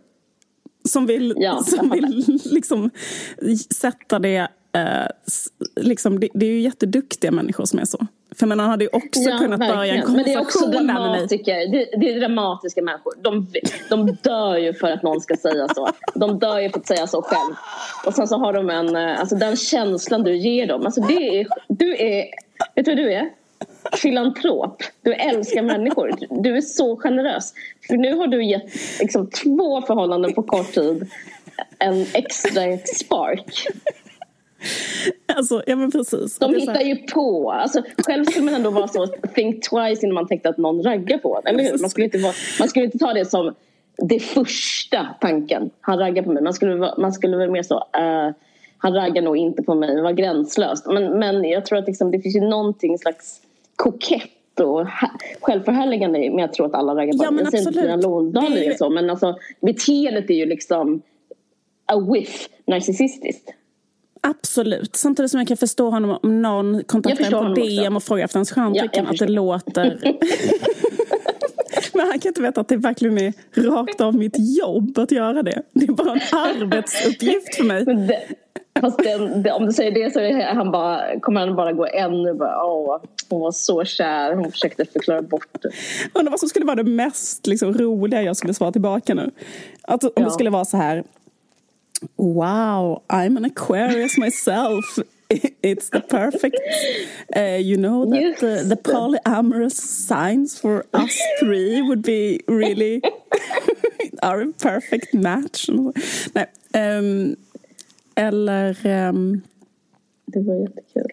Som 0.89 1.05
vill, 1.05 1.33
ja, 1.37 1.63
som 1.63 1.89
vill 1.89 2.39
liksom 2.45 2.89
sätta 3.71 4.19
det 4.19 4.47
Eh, 4.73 5.07
liksom, 5.75 6.19
det, 6.19 6.29
det, 6.33 6.45
är 6.45 6.49
ju 6.49 6.59
jätteduktiga 6.59 7.31
människor 7.31 7.65
som 7.65 7.79
är 7.79 7.85
så. 7.85 8.07
För 8.35 8.47
men 8.47 8.59
han 8.59 8.69
hade 8.69 8.83
ju 8.83 8.89
också 8.93 9.21
ja, 9.21 9.37
kunnat 9.37 9.59
verkligen. 9.59 9.77
börja 9.77 9.93
en 9.93 10.01
konversation 10.01 10.15
Men 10.15 10.25
det 10.25 10.33
är 10.33 10.41
också 10.41 10.85
dramatiker. 10.85 11.71
Det, 11.71 11.99
det, 11.99 12.13
är 12.13 12.19
dramatiska 12.19 12.81
människor. 12.81 13.13
De, 13.21 13.47
de 13.89 14.17
dör 14.21 14.57
ju 14.57 14.73
för 14.73 14.91
att 14.91 15.03
någon 15.03 15.21
ska 15.21 15.35
säga 15.35 15.67
så. 15.67 15.89
De 16.15 16.39
dör 16.39 16.59
ju 16.59 16.69
för 16.69 16.79
att 16.79 16.87
säga 16.87 17.07
så 17.07 17.21
själv. 17.21 17.55
Och 18.05 18.13
sen 18.13 18.27
så 18.27 18.37
har 18.37 18.53
de 18.53 18.69
en, 18.69 18.95
eh, 18.95 19.19
alltså 19.19 19.35
den 19.35 19.55
känslan 19.55 20.23
du 20.23 20.37
ger 20.37 20.67
dem. 20.67 20.85
Alltså 20.85 21.01
det 21.01 21.39
är, 21.39 21.47
du 21.67 21.95
är, 21.95 22.25
vet 22.75 22.85
du 22.85 22.91
vad 22.91 22.97
du 22.97 23.13
är? 23.13 23.29
filantrop. 23.93 24.83
Du 25.01 25.13
älskar 25.13 25.61
människor. 25.61 26.11
Du 26.29 26.57
är 26.57 26.61
så 26.61 26.97
generös. 26.97 27.53
För 27.87 27.97
nu 27.97 28.13
har 28.13 28.27
du 28.27 28.45
gett 28.45 28.69
liksom, 28.99 29.29
två 29.29 29.81
förhållanden 29.81 30.33
på 30.33 30.43
kort 30.43 30.73
tid 30.73 31.09
en 31.79 32.05
extra 32.13 32.77
spark. 32.95 33.67
Alltså, 35.35 35.63
ja 35.67 35.75
men 35.75 35.91
precis. 35.91 36.39
De 36.39 36.55
hittar 36.55 36.81
ju 36.81 36.95
på. 36.95 37.51
Alltså, 37.51 37.81
själv 37.97 38.25
skulle 38.25 38.45
man 38.45 38.53
ändå 38.53 38.69
vara 38.69 38.87
så 38.87 39.07
think 39.07 39.69
twice 39.69 40.05
innan 40.05 40.13
man 40.13 40.27
tänkte 40.27 40.49
att 40.49 40.57
någon 40.57 40.83
raggar 40.83 41.17
på 41.17 41.41
Eller 41.45 41.63
hur? 41.63 41.79
Man 41.79 41.89
skulle 41.89 42.05
inte, 42.05 42.17
vara, 42.17 42.33
man 42.59 42.69
skulle 42.69 42.85
inte 42.85 42.97
ta 42.97 43.13
det 43.13 43.25
som 43.25 43.55
det 43.97 44.19
första 44.19 45.07
tanken. 45.21 45.69
Han 45.81 45.99
raggar 45.99 46.23
på 46.23 46.31
mig. 46.31 46.43
Man 46.43 46.53
skulle, 46.53 46.93
man 46.97 47.13
skulle 47.13 47.37
väl 47.37 47.51
mer 47.51 47.63
så. 47.63 47.75
Uh, 47.75 48.33
han 48.77 48.93
raggar 48.93 49.21
nog 49.21 49.37
inte 49.37 49.63
på 49.63 49.75
mig. 49.75 49.95
Det 49.95 50.01
var 50.01 50.11
gränslöst. 50.11 50.85
Men, 50.85 51.19
men 51.19 51.43
jag 51.43 51.65
tror 51.65 51.79
att 51.79 51.87
liksom, 51.87 52.11
det 52.11 52.19
finns 52.19 52.35
ju 52.35 52.41
någonting 52.41 52.97
slags 52.97 53.41
kokett 53.75 54.59
och 54.59 54.87
självförhärligande 55.41 56.29
med 56.29 56.45
att 56.45 56.53
tro 56.53 56.65
att 56.65 56.73
alla 56.73 56.95
raggar 56.95 57.17
på 57.17 57.23
ja, 57.23 57.31
men 57.31 57.43
Jag 57.43 57.51
säger 57.51 57.67
inte 57.67 57.93
att 57.93 58.03
Låndal 58.03 58.57
är 58.57 58.73
så. 58.73 58.89
Men 58.89 59.09
alltså, 59.09 59.35
beteendet 59.61 60.29
är 60.29 60.33
ju 60.33 60.45
liksom 60.45 61.01
a 61.85 61.99
whiff 62.13 62.49
narcissistiskt. 62.65 63.53
Absolut. 64.21 64.95
Samtidigt 64.95 65.31
som 65.31 65.39
jag 65.39 65.47
kan 65.47 65.57
förstå 65.57 65.89
honom 65.89 66.17
om 66.23 66.41
någon 66.41 66.83
kontaktar 66.83 67.31
honom 67.31 67.55
på 67.55 67.61
DM 67.61 67.95
och 67.95 68.03
frågar 68.03 68.25
efter 68.25 68.37
hans 68.37 68.51
stjärntecken. 68.51 69.05
Ja, 69.05 69.11
att 69.11 69.19
det 69.19 69.27
låter... 69.27 69.99
Men 71.93 72.07
han 72.07 72.19
kan 72.19 72.29
inte 72.29 72.41
veta 72.41 72.61
att 72.61 72.67
det 72.67 72.77
verkligen 72.77 73.17
är 73.17 73.33
rakt 73.55 74.01
av 74.01 74.15
mitt 74.15 74.35
jobb 74.37 74.97
att 74.97 75.11
göra 75.11 75.43
det. 75.43 75.61
Det 75.73 75.85
är 75.85 75.91
bara 75.91 76.13
en 76.13 76.21
arbetsuppgift 76.31 77.55
för 77.55 77.63
mig. 77.63 77.85
Det, 77.85 78.21
fast 78.81 78.97
den, 78.97 79.43
det, 79.43 79.51
om 79.51 79.65
du 79.65 79.73
säger 79.73 79.91
det 79.91 80.13
så 80.13 80.19
är 80.19 80.53
han 80.53 80.71
bara, 80.71 81.19
kommer 81.19 81.39
han 81.39 81.55
bara 81.55 81.73
gå 81.73 81.85
ännu 81.85 82.33
bara, 82.33 82.65
åh, 82.65 83.01
hon 83.29 83.41
var 83.41 83.51
så 83.51 83.85
kär. 83.85 84.35
Hon 84.35 84.51
försökte 84.51 84.85
förklara 84.85 85.21
bort 85.21 85.47
det. 85.61 85.69
Undrar 86.13 86.31
vad 86.31 86.39
som 86.39 86.49
skulle 86.49 86.65
vara 86.65 86.75
det 86.75 86.89
mest 86.89 87.47
liksom, 87.47 87.73
roliga 87.73 88.21
jag 88.21 88.37
skulle 88.37 88.53
svara 88.53 88.71
tillbaka 88.71 89.13
nu. 89.13 89.31
Att 89.81 90.03
om 90.03 90.11
ja. 90.15 90.23
det 90.23 90.31
skulle 90.31 90.49
vara 90.49 90.65
så 90.65 90.77
här 90.77 91.03
Wow, 92.17 93.03
I'm 93.09 93.37
an 93.37 93.45
Aquarius 93.45 94.17
myself. 94.17 94.99
It's 95.61 95.89
the 95.89 96.01
perfect, 96.01 96.59
uh, 97.35 97.59
you 97.61 97.77
know, 97.77 98.09
that 98.09 98.19
yes. 98.19 98.39
the, 98.39 98.75
the 98.75 98.75
polyamorous 98.75 99.77
signs 99.79 100.59
for 100.59 100.87
us 100.91 101.21
three 101.39 101.83
would 101.83 102.01
be 102.01 102.39
really 102.47 103.03
our 104.23 104.47
perfect 104.47 105.13
match. 105.13 105.69
Nej, 106.33 106.47
um, 106.73 107.35
eller... 108.15 108.75
Um, 109.09 109.41
det 110.25 110.39
var 110.39 110.55
jättekul. 110.55 111.07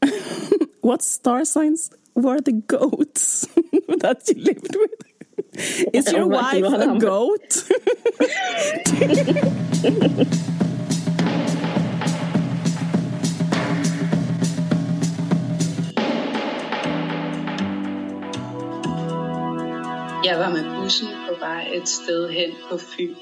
what 0.80 1.02
star 1.02 1.44
signs 1.44 1.90
were 2.14 2.40
the 2.40 2.52
goats 2.52 3.46
that 4.00 4.28
you 4.28 4.42
lived 4.42 4.76
with? 4.76 5.09
Is 5.52 6.12
your 6.12 6.26
wife 6.26 6.64
a 6.64 6.98
goat? 6.98 7.64
Jeg 20.24 20.38
var 20.38 20.50
med 20.50 20.82
bussen 20.82 21.08
på 21.28 21.34
vej 21.38 21.70
et 21.74 21.88
sted 21.88 22.28
hen 22.28 22.50
på 22.70 22.78
Fyn. 22.78 23.14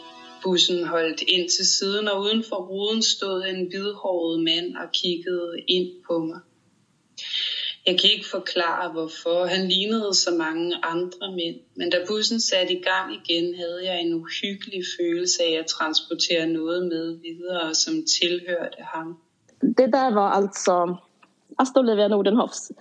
Bussen 0.42 0.84
holdt 0.84 1.22
ind 1.22 1.48
til 1.48 1.66
siden, 1.66 2.08
og 2.08 2.20
uden 2.20 2.44
for 2.48 2.56
ruden 2.56 3.02
stod 3.02 3.44
en 3.44 3.66
hvidhåret 3.68 4.42
mand 4.42 4.76
og 4.76 4.92
kiggede 4.92 5.62
ind 5.68 5.88
på 6.06 6.18
mig. 6.18 6.40
Jeg 7.88 7.96
kan 8.00 8.10
ikke 8.16 8.30
forklare 8.38 8.92
hvorfor. 8.92 9.36
Han 9.54 9.62
lignede 9.68 10.14
så 10.14 10.30
mange 10.44 10.76
andre 10.82 11.26
mænd. 11.38 11.58
Men 11.78 11.90
da 11.90 11.98
bussen 12.08 12.40
satte 12.40 12.72
i 12.72 12.82
gang 12.90 13.06
igen, 13.20 13.46
havde 13.60 13.80
jeg 13.88 13.96
en 14.00 14.14
uhyggelig 14.14 14.82
følelse 14.98 15.38
af 15.42 15.54
at 15.62 15.66
transportere 15.66 16.46
noget 16.46 16.80
med 16.92 17.04
videre, 17.26 17.74
som 17.74 17.94
tillhörde 18.18 18.80
ham. 18.92 19.08
Det 19.60 19.92
där 19.92 20.10
var 20.14 20.30
alltså 20.30 20.96
Asta 21.58 21.80
Olivia 21.80 22.08
Nordenhoffs 22.08 22.72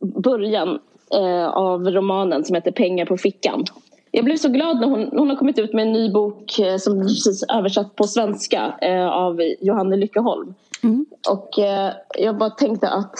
början 0.00 0.68
eh, 1.14 1.48
av 1.48 1.90
romanen 1.90 2.44
som 2.44 2.54
heter 2.54 2.70
Pengar 2.70 3.06
på 3.06 3.16
fickan. 3.16 3.64
Jag 4.10 4.24
blev 4.24 4.36
så 4.36 4.48
glad 4.48 4.80
när 4.80 4.88
hon, 4.88 5.08
hon 5.18 5.28
har 5.28 5.36
kommit 5.36 5.58
ut 5.58 5.72
med 5.72 5.82
en 5.82 5.92
ny 5.92 6.12
bok 6.12 6.58
eh, 6.58 6.76
som 6.76 7.02
precis 7.02 7.42
översatt 7.42 7.96
på 7.96 8.04
svenska 8.04 8.74
eh, 8.82 9.08
av 9.08 9.40
Johanne 9.60 9.96
Lyckeholm. 9.96 10.54
Mm. 10.82 11.06
Och 11.30 11.58
eh, 11.58 11.92
jag 12.18 12.38
bara 12.38 12.50
tänkte 12.50 12.88
att 12.88 13.14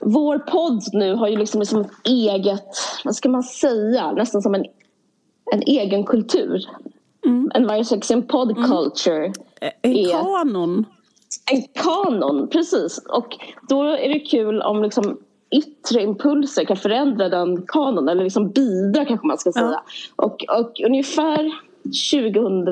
vår 0.00 0.38
podd 0.38 0.82
nu 0.92 1.14
har 1.14 1.28
ju 1.28 1.36
liksom 1.36 1.66
som 1.66 1.80
ett 1.80 1.90
eget, 2.04 2.68
vad 3.04 3.16
ska 3.16 3.28
man 3.28 3.42
säga, 3.42 4.12
nästan 4.12 4.42
som 4.42 4.54
en, 4.54 4.64
en 5.52 5.62
egen 5.62 6.04
kultur. 6.04 6.68
Mm. 7.26 7.50
En 7.54 7.66
varje 7.66 7.84
slags 7.84 8.10
en 8.10 8.22
podculture. 8.22 9.24
Mm. 9.24 9.34
En 9.82 9.96
är, 9.96 10.10
kanon. 10.10 10.84
En 11.52 11.62
kanon, 11.62 12.48
precis. 12.48 12.98
Och 13.08 13.36
då 13.68 13.82
är 13.82 14.08
det 14.08 14.20
kul 14.20 14.62
om 14.62 14.82
liksom 14.82 15.18
yttre 15.50 16.02
impulser 16.02 16.64
kan 16.64 16.76
förändra 16.76 17.28
den 17.28 17.62
kanon 17.66 18.08
eller 18.08 18.24
liksom 18.24 18.50
bidra 18.50 19.04
kanske 19.04 19.26
man 19.26 19.38
ska 19.38 19.52
säga. 19.52 19.64
Ja. 19.66 19.82
Och, 20.16 20.44
och 20.58 20.80
ungefär 20.80 21.52
2000, 22.12 22.66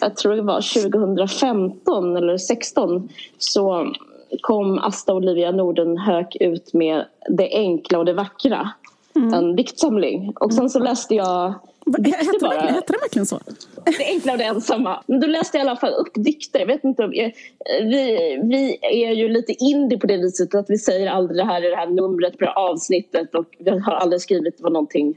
jag 0.00 0.16
tror 0.16 0.36
det 0.36 0.42
var 0.42 0.82
2015 0.90 2.16
eller 2.16 2.32
2016 2.32 3.08
så 3.38 3.92
kom 4.40 4.78
Asta 4.78 5.14
Olivia 5.14 5.50
Nordenhök 5.50 6.36
ut 6.40 6.72
med 6.72 7.04
Det 7.28 7.50
enkla 7.52 7.98
och 7.98 8.04
det 8.04 8.12
vackra. 8.12 8.70
Mm. 9.16 9.34
En 9.34 9.56
diktsamling. 9.56 10.32
Och 10.40 10.54
sen 10.54 10.70
så 10.70 10.78
läste 10.78 11.14
jag 11.14 11.54
Hette, 11.86 12.38
bara. 12.40 12.54
Det, 12.54 12.98
verkligen 13.02 13.26
så? 13.26 13.40
Det 13.84 14.04
enkla 14.06 14.32
och 14.32 14.38
det 14.38 14.44
ensamma. 14.44 15.02
Men 15.06 15.20
då 15.20 15.26
läste 15.26 15.58
jag 15.58 15.66
i 15.66 15.68
alla 15.68 15.78
fall 15.78 15.92
upp 15.92 16.12
dikter. 16.14 16.58
Jag 16.58 16.66
vet 16.66 16.84
inte 16.84 17.04
om 17.04 17.14
jag, 17.14 17.32
vi, 17.80 18.38
vi 18.42 18.78
är 18.80 19.12
ju 19.12 19.28
lite 19.28 19.52
indie 19.52 19.98
på 19.98 20.06
det 20.06 20.16
viset 20.16 20.54
att 20.54 20.70
vi 20.70 20.78
säger 20.78 21.10
aldrig 21.10 21.36
det 21.38 21.44
här 21.44 21.62
är 21.62 21.70
det 21.70 21.76
här 21.76 21.86
numret 21.86 22.38
på 22.38 22.44
det 22.44 22.50
här 22.50 22.70
avsnittet 22.70 23.34
och 23.34 23.56
vi 23.58 23.70
har 23.70 23.92
aldrig 23.92 24.20
skrivit 24.22 24.56
vad 24.60 24.72
någonting. 24.72 25.14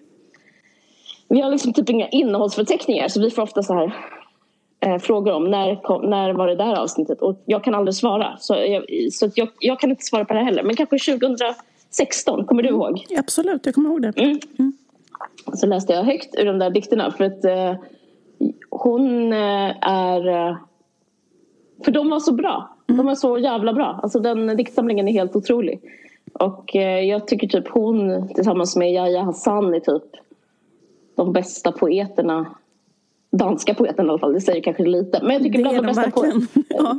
Vi 1.27 1.41
har 1.41 1.51
liksom 1.51 1.73
typ 1.73 1.89
inga 1.89 2.07
innehållsförteckningar 2.07 3.07
så 3.07 3.21
vi 3.21 3.31
får 3.31 3.41
ofta 3.41 3.63
så 3.63 3.73
här 3.73 3.85
eh, 3.85 3.91
frågor 5.01 5.33
om 5.33 5.43
när, 5.43 6.07
när 6.07 6.33
var 6.33 6.47
det 6.47 6.55
där 6.55 6.75
avsnittet 6.75 7.21
och 7.21 7.41
jag 7.45 7.63
kan 7.63 7.75
aldrig 7.75 7.95
svara. 7.95 8.37
Så, 8.39 8.55
jag, 8.55 8.85
så 9.13 9.29
jag, 9.35 9.49
jag, 9.59 9.79
kan 9.79 9.89
inte 9.89 10.03
svara 10.03 10.25
på 10.25 10.33
det 10.33 10.39
heller. 10.39 10.63
Men 10.63 10.75
kanske 10.75 10.97
2016, 11.19 12.45
kommer 12.45 12.63
du 12.63 12.69
ihåg? 12.69 13.05
Absolut, 13.17 13.65
jag 13.65 13.75
kommer 13.75 13.89
ihåg 13.89 14.01
det. 14.01 14.13
Mm. 14.17 14.39
Mm. 14.59 14.73
Så 15.53 15.67
läste 15.67 15.93
jag 15.93 16.03
högt 16.03 16.35
ur 16.35 16.45
de 16.45 16.59
där 16.59 16.69
dikterna 16.69 17.11
för 17.11 17.23
att 17.23 17.45
eh, 17.45 17.73
hon 18.69 19.33
eh, 19.33 19.75
är... 19.81 20.27
Eh, 20.27 20.57
För 21.85 21.91
de 21.91 22.09
var 22.09 22.19
så 22.19 22.33
bra. 22.33 22.75
De 22.87 23.05
var 23.05 23.15
så 23.15 23.37
jävla 23.37 23.73
bra. 23.73 23.99
Alltså 24.03 24.19
den 24.19 24.57
diktsamlingen 24.57 25.07
är 25.07 25.11
helt 25.11 25.35
otrolig. 25.35 25.81
Och 26.33 26.75
eh, 26.75 26.99
jag 26.99 27.27
tycker 27.27 27.47
typ 27.47 27.67
hon 27.67 28.27
tillsammans 28.27 28.75
med 28.75 28.93
Yahya 28.93 29.23
Hassan 29.23 29.73
är 29.73 29.79
typ 29.79 30.03
de 31.15 31.33
bästa 31.33 31.71
poeterna 31.71 32.45
danska 33.31 33.73
poeten 33.73 34.05
i 34.05 34.09
alla 34.09 34.19
fall, 34.19 34.33
det 34.33 34.41
säger 34.41 34.63
kanske 34.63 34.83
lite. 34.83 35.19
Men 35.21 35.31
jag 35.31 35.43
tycker 35.43 35.59
bland 35.59 35.77
de 35.77 35.85
bästa 35.85 36.11
poeterna... 36.11 36.47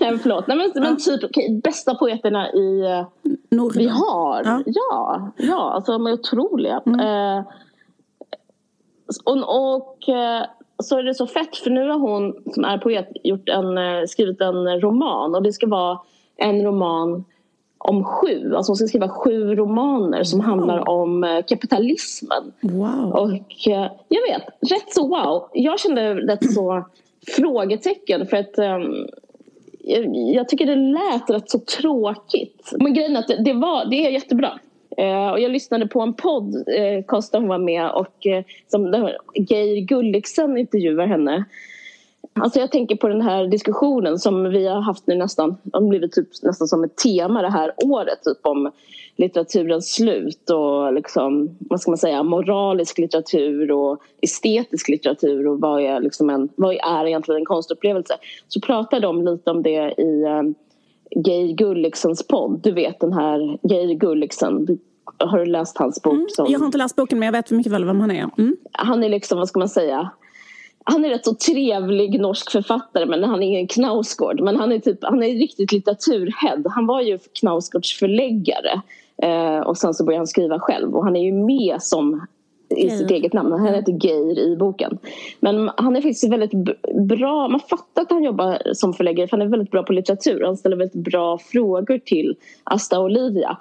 Nej 0.00 0.18
förlåt. 0.18 0.46
Nej, 0.46 0.56
men, 0.56 0.72
ja. 0.74 0.80
men 0.80 0.96
typ 0.96 1.24
okay, 1.24 1.60
bästa 1.60 1.94
poeterna 1.94 2.52
i... 2.52 2.80
Eh, 2.80 3.06
Norden. 3.50 3.82
Vi 3.82 3.88
har. 3.88 4.42
Ja. 4.44 4.62
ja, 4.66 5.32
ja 5.36 5.72
alltså 5.72 5.92
de 5.92 6.06
är 6.06 6.12
otroliga. 6.12 6.82
Mm. 6.86 7.00
Eh, 7.00 7.44
och, 9.24 9.74
och 9.74 10.08
eh, 10.08 10.44
så 10.82 10.98
är 10.98 11.02
det 11.02 11.14
så 11.14 11.26
fett 11.26 11.56
för 11.56 11.70
nu 11.70 11.88
har 11.88 11.98
hon 11.98 12.34
som 12.54 12.64
är 12.64 12.78
poet 12.78 13.08
gjort 13.24 13.48
en, 13.48 13.78
eh, 13.78 14.04
skrivit 14.06 14.40
en 14.40 14.80
roman 14.80 15.34
och 15.34 15.42
det 15.42 15.52
ska 15.52 15.66
vara 15.66 15.98
en 16.36 16.62
roman 16.64 17.24
om 17.84 18.04
sju. 18.04 18.54
Alltså 18.54 18.70
hon 18.70 18.76
ska 18.76 18.86
skriva 18.86 19.08
sju 19.08 19.54
romaner 19.54 20.24
som 20.24 20.38
wow. 20.38 20.46
handlar 20.46 20.88
om 20.88 21.24
eh, 21.24 21.42
kapitalismen. 21.42 22.52
Wow. 22.60 23.12
Och 23.12 23.68
eh, 23.68 23.90
jag 24.08 24.22
vet, 24.28 24.72
rätt 24.72 24.92
så 24.92 25.08
wow. 25.08 25.48
Jag 25.52 25.80
kände 25.80 26.14
rätt 26.14 26.52
så 26.52 26.84
frågetecken 27.36 28.26
för 28.26 28.36
att 28.36 28.58
um, 28.58 29.08
jag, 30.34 30.48
tycker 30.48 30.66
det 30.66 30.76
lät 30.76 31.30
rätt 31.30 31.50
så 31.50 31.58
tråkigt. 31.58 32.72
Men 32.78 32.94
grejen 32.94 33.16
är 33.16 33.20
att 33.20 33.44
det, 33.44 33.52
var, 33.52 33.84
det 33.84 34.06
är 34.06 34.10
jättebra. 34.10 34.58
Uh, 35.00 35.28
och 35.28 35.40
jag 35.40 35.50
lyssnade 35.50 35.86
på 35.86 36.00
en 36.00 36.14
podd, 36.14 36.54
uh, 36.54 37.04
Kosta 37.06 37.38
hon 37.38 37.48
var 37.48 37.58
med 37.58 37.90
och 37.90 38.26
uh, 38.26 38.42
som 38.68 39.10
Geir 39.34 39.80
Gulliksen 39.80 40.58
intervjuar 40.58 41.06
henne. 41.06 41.44
Alltså 42.34 42.60
jag 42.60 42.70
tänker 42.70 42.96
på 42.96 43.08
den 43.08 43.20
här 43.20 43.46
diskussionen 43.46 44.18
som 44.18 44.50
vi 44.50 44.66
har 44.66 44.80
haft 44.80 45.06
nu 45.06 45.14
nästan, 45.14 45.56
har 45.72 45.80
blivit 45.80 46.12
typ 46.12 46.28
nästan 46.42 46.68
som 46.68 46.84
ett 46.84 46.96
tema 46.96 47.42
det 47.42 47.50
här 47.50 47.72
året, 47.84 48.22
typ 48.22 48.46
om 48.46 48.70
litteraturens 49.16 49.94
slut 49.94 50.50
och 50.50 50.92
liksom, 50.92 51.56
vad 51.60 51.80
ska 51.80 51.90
man 51.90 51.98
säga, 51.98 52.22
moralisk 52.22 52.98
litteratur 52.98 53.70
och 53.70 54.02
estetisk 54.20 54.88
litteratur 54.88 55.48
och 55.48 55.60
vad 55.60 55.82
är, 55.82 56.00
liksom 56.00 56.30
en, 56.30 56.48
vad 56.56 56.74
är 56.74 57.06
egentligen 57.06 57.40
en 57.40 57.44
konstupplevelse? 57.44 58.14
Så 58.48 58.60
pratade 58.60 59.06
de 59.06 59.24
lite 59.24 59.50
om 59.50 59.62
det 59.62 59.94
i 59.98 60.24
um, 60.24 60.54
Geir 61.10 61.54
Gulliksens 61.54 62.26
podd, 62.26 62.60
du 62.62 62.72
vet 62.72 63.00
den 63.00 63.12
här 63.12 63.58
Geir 63.62 63.94
Gulliksen, 63.94 64.78
har 65.18 65.38
du 65.38 65.46
läst 65.46 65.78
hans 65.78 66.02
bok? 66.02 66.14
Mm, 66.14 66.26
som... 66.28 66.46
Jag 66.48 66.58
har 66.58 66.66
inte 66.66 66.78
läst 66.78 66.96
boken 66.96 67.18
men 67.18 67.26
jag 67.26 67.32
vet 67.32 67.50
mycket 67.50 67.72
väl 67.72 67.84
vem 67.84 68.00
han 68.00 68.10
är. 68.10 68.30
Mm. 68.38 68.56
Han 68.72 69.04
är 69.04 69.08
liksom, 69.08 69.38
vad 69.38 69.48
ska 69.48 69.58
man 69.58 69.68
säga, 69.68 70.10
han 70.84 71.04
är 71.04 71.08
rätt 71.08 71.24
så 71.24 71.34
trevlig 71.34 72.20
norsk 72.20 72.50
författare 72.50 73.06
men 73.06 73.24
han 73.24 73.42
är 73.42 73.46
ingen 73.46 73.66
Knausgård. 73.66 74.40
Men 74.40 74.56
han 74.56 74.72
är, 74.72 74.78
typ, 74.78 74.98
han 75.02 75.22
är 75.22 75.28
riktigt 75.28 75.72
litteraturhead. 75.72 76.62
Han 76.66 76.86
var 76.86 77.00
ju 77.00 77.18
Knausgårds 77.40 77.98
förläggare 77.98 78.82
eh, 79.22 79.58
och 79.58 79.78
sen 79.78 79.94
så 79.94 80.04
började 80.04 80.20
han 80.20 80.26
skriva 80.26 80.60
själv 80.60 80.96
och 80.96 81.04
han 81.04 81.16
är 81.16 81.24
ju 81.24 81.32
med 81.32 81.82
som 81.82 82.26
i 82.76 82.90
sitt 82.90 83.10
eget 83.10 83.32
namn. 83.32 83.52
Han 83.52 83.74
heter 83.74 84.06
Geir 84.06 84.38
i 84.38 84.56
boken. 84.56 84.98
Men 85.40 85.70
han 85.76 85.96
är 85.96 86.00
faktiskt 86.00 86.32
väldigt 86.32 86.52
bra. 86.94 87.48
Man 87.48 87.60
fattar 87.60 88.02
att 88.02 88.10
han 88.10 88.24
jobbar 88.24 88.74
som 88.74 88.94
förläggare 88.94 89.28
för 89.28 89.36
han 89.36 89.46
är 89.46 89.50
väldigt 89.50 89.70
bra 89.70 89.82
på 89.82 89.92
litteratur. 89.92 90.42
Han 90.44 90.56
ställer 90.56 90.76
väldigt 90.76 91.04
bra 91.04 91.38
frågor 91.38 91.98
till 91.98 92.36
Asta 92.64 93.00
Olivia. 93.00 93.56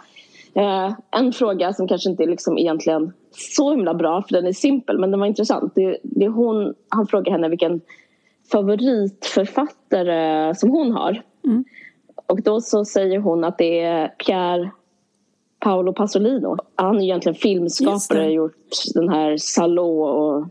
Eh, 0.53 0.93
en 1.12 1.34
fråga 1.34 1.73
som 1.73 1.88
kanske 1.88 2.10
inte 2.10 2.25
liksom 2.25 2.57
egentligen 2.57 3.13
så 3.32 3.72
himla 3.72 3.94
bra 3.94 4.22
för 4.22 4.34
den 4.34 4.48
är 4.48 4.54
simpel 4.54 5.00
men 5.00 5.12
den 5.12 5.20
var 5.20 5.28
intressant. 5.28 5.76
Det, 5.76 5.98
det 6.04 6.28
hon, 6.28 6.74
han 6.89 7.08
frågar 7.08 7.32
henne 7.32 7.50
vilken 7.50 7.82
favoritförfattare 8.52 10.56
som 10.56 10.70
hon 10.70 10.91
har. 10.91 11.24
Mm. 11.46 11.65
Och 12.26 12.41
då 12.41 12.62
så 12.62 12.86
säger 12.86 13.20
hon 13.20 13.44
att 13.44 13.58
det 13.58 13.80
är 13.80 14.08
Pierre 14.08 14.72
Paolo 15.60 15.94
Pasolino. 15.94 16.58
Han 16.76 16.98
är 16.98 17.04
egentligen 17.04 17.36
filmskapare, 17.36 18.26
och 18.26 18.32
gjort 18.32 18.54
den 18.94 19.10
här 19.10 19.38
Salå 19.38 20.02
och 20.02 20.48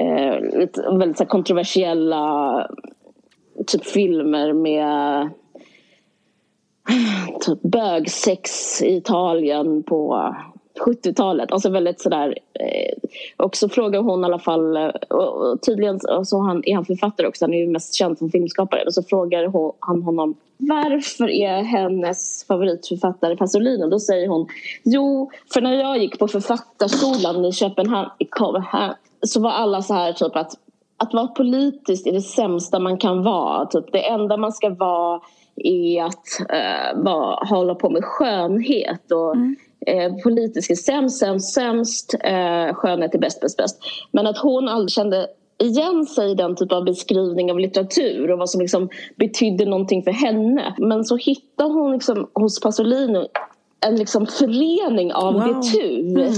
eh, 0.00 0.34
väldigt 0.98 1.18
så 1.18 1.26
kontroversiella 1.26 2.66
typ 3.66 3.84
filmer 3.84 4.52
med 4.52 5.30
typ 7.40 7.62
bögsex 7.62 8.82
i 8.82 8.96
Italien 8.96 9.82
på 9.82 10.34
70-talet. 10.78 11.52
Alltså 11.52 11.70
väldigt 11.70 12.00
sådär. 12.00 12.38
Eh, 12.60 13.08
och 13.36 13.56
så 13.56 13.68
frågar 13.68 14.00
hon 14.00 14.22
i 14.22 14.24
alla 14.24 14.38
fall, 14.38 14.76
eh, 14.76 14.88
och 14.88 15.62
tydligen 15.62 16.00
så 16.00 16.10
alltså 16.10 16.38
han, 16.38 16.62
är 16.66 16.74
han 16.74 16.84
författare 16.84 17.26
också, 17.26 17.44
han 17.44 17.54
är 17.54 17.58
ju 17.58 17.68
mest 17.68 17.94
känd 17.94 18.18
som 18.18 18.30
filmskapare. 18.30 18.84
Och 18.86 18.94
så 18.94 19.02
frågar 19.02 19.46
hon, 19.46 19.72
han 19.80 20.02
honom 20.02 20.34
varför 20.58 21.30
är 21.30 21.62
hennes 21.62 22.44
favoritförfattare 22.46 23.36
Pasolino? 23.36 23.86
Då 23.86 24.00
säger 24.00 24.28
hon 24.28 24.46
jo, 24.84 25.30
för 25.52 25.60
när 25.60 25.72
jag 25.72 25.98
gick 25.98 26.18
på 26.18 26.28
författarskolan 26.28 27.44
i 27.44 27.52
Köpenhamn 27.52 28.10
så 29.26 29.40
var 29.40 29.50
alla 29.50 29.82
så 29.82 29.94
här 29.94 30.12
typ 30.12 30.36
att 30.36 30.52
att 30.98 31.14
vara 31.14 31.26
politisk 31.26 32.06
är 32.06 32.12
det 32.12 32.20
sämsta 32.20 32.78
man 32.78 32.98
kan 32.98 33.22
vara. 33.22 33.66
Typ 33.66 33.92
det 33.92 34.08
enda 34.08 34.36
man 34.36 34.52
ska 34.52 34.68
vara 34.68 35.20
är 35.56 36.04
att 36.04 36.50
eh, 36.50 36.96
uh, 36.96 37.04
bara 37.04 37.44
hålla 37.44 37.74
på 37.74 37.90
med 37.90 38.04
skönhet 38.04 39.12
och 39.12 39.34
mm 39.34 39.56
uh, 39.90 40.22
politisk 40.22 40.70
är 40.70 40.74
sämst, 40.74 41.18
sämst, 41.18 41.54
sämst, 41.54 42.14
uh, 42.14 42.74
skönhet 42.74 43.14
är 43.14 43.18
bäst, 43.18 43.40
bäst, 43.40 43.56
bäst. 43.56 43.78
Men 44.12 44.26
att 44.26 44.38
hon 44.38 44.68
aldrig 44.68 44.90
kände 44.90 45.26
igen 45.58 46.06
sig 46.06 46.30
i 46.30 46.34
den 46.34 46.56
typ 46.56 46.72
av 46.72 46.84
beskrivning 46.84 47.50
av 47.50 47.58
litteratur 47.58 48.30
och 48.30 48.38
vad 48.38 48.50
som 48.50 48.60
liksom 48.60 48.88
betydde 49.16 49.64
någonting 49.64 50.02
för 50.02 50.10
henne. 50.10 50.74
Men 50.78 51.04
så 51.04 51.16
hittar 51.16 51.64
hon 51.64 51.92
liksom 51.92 52.30
hos 52.34 52.60
Pasolino 52.60 53.26
en 53.86 53.96
liksom 53.96 54.26
förening 54.26 55.12
av 55.12 55.34
wow. 55.34 55.46
litteratur. 55.46 56.18
Mm. 56.18 56.32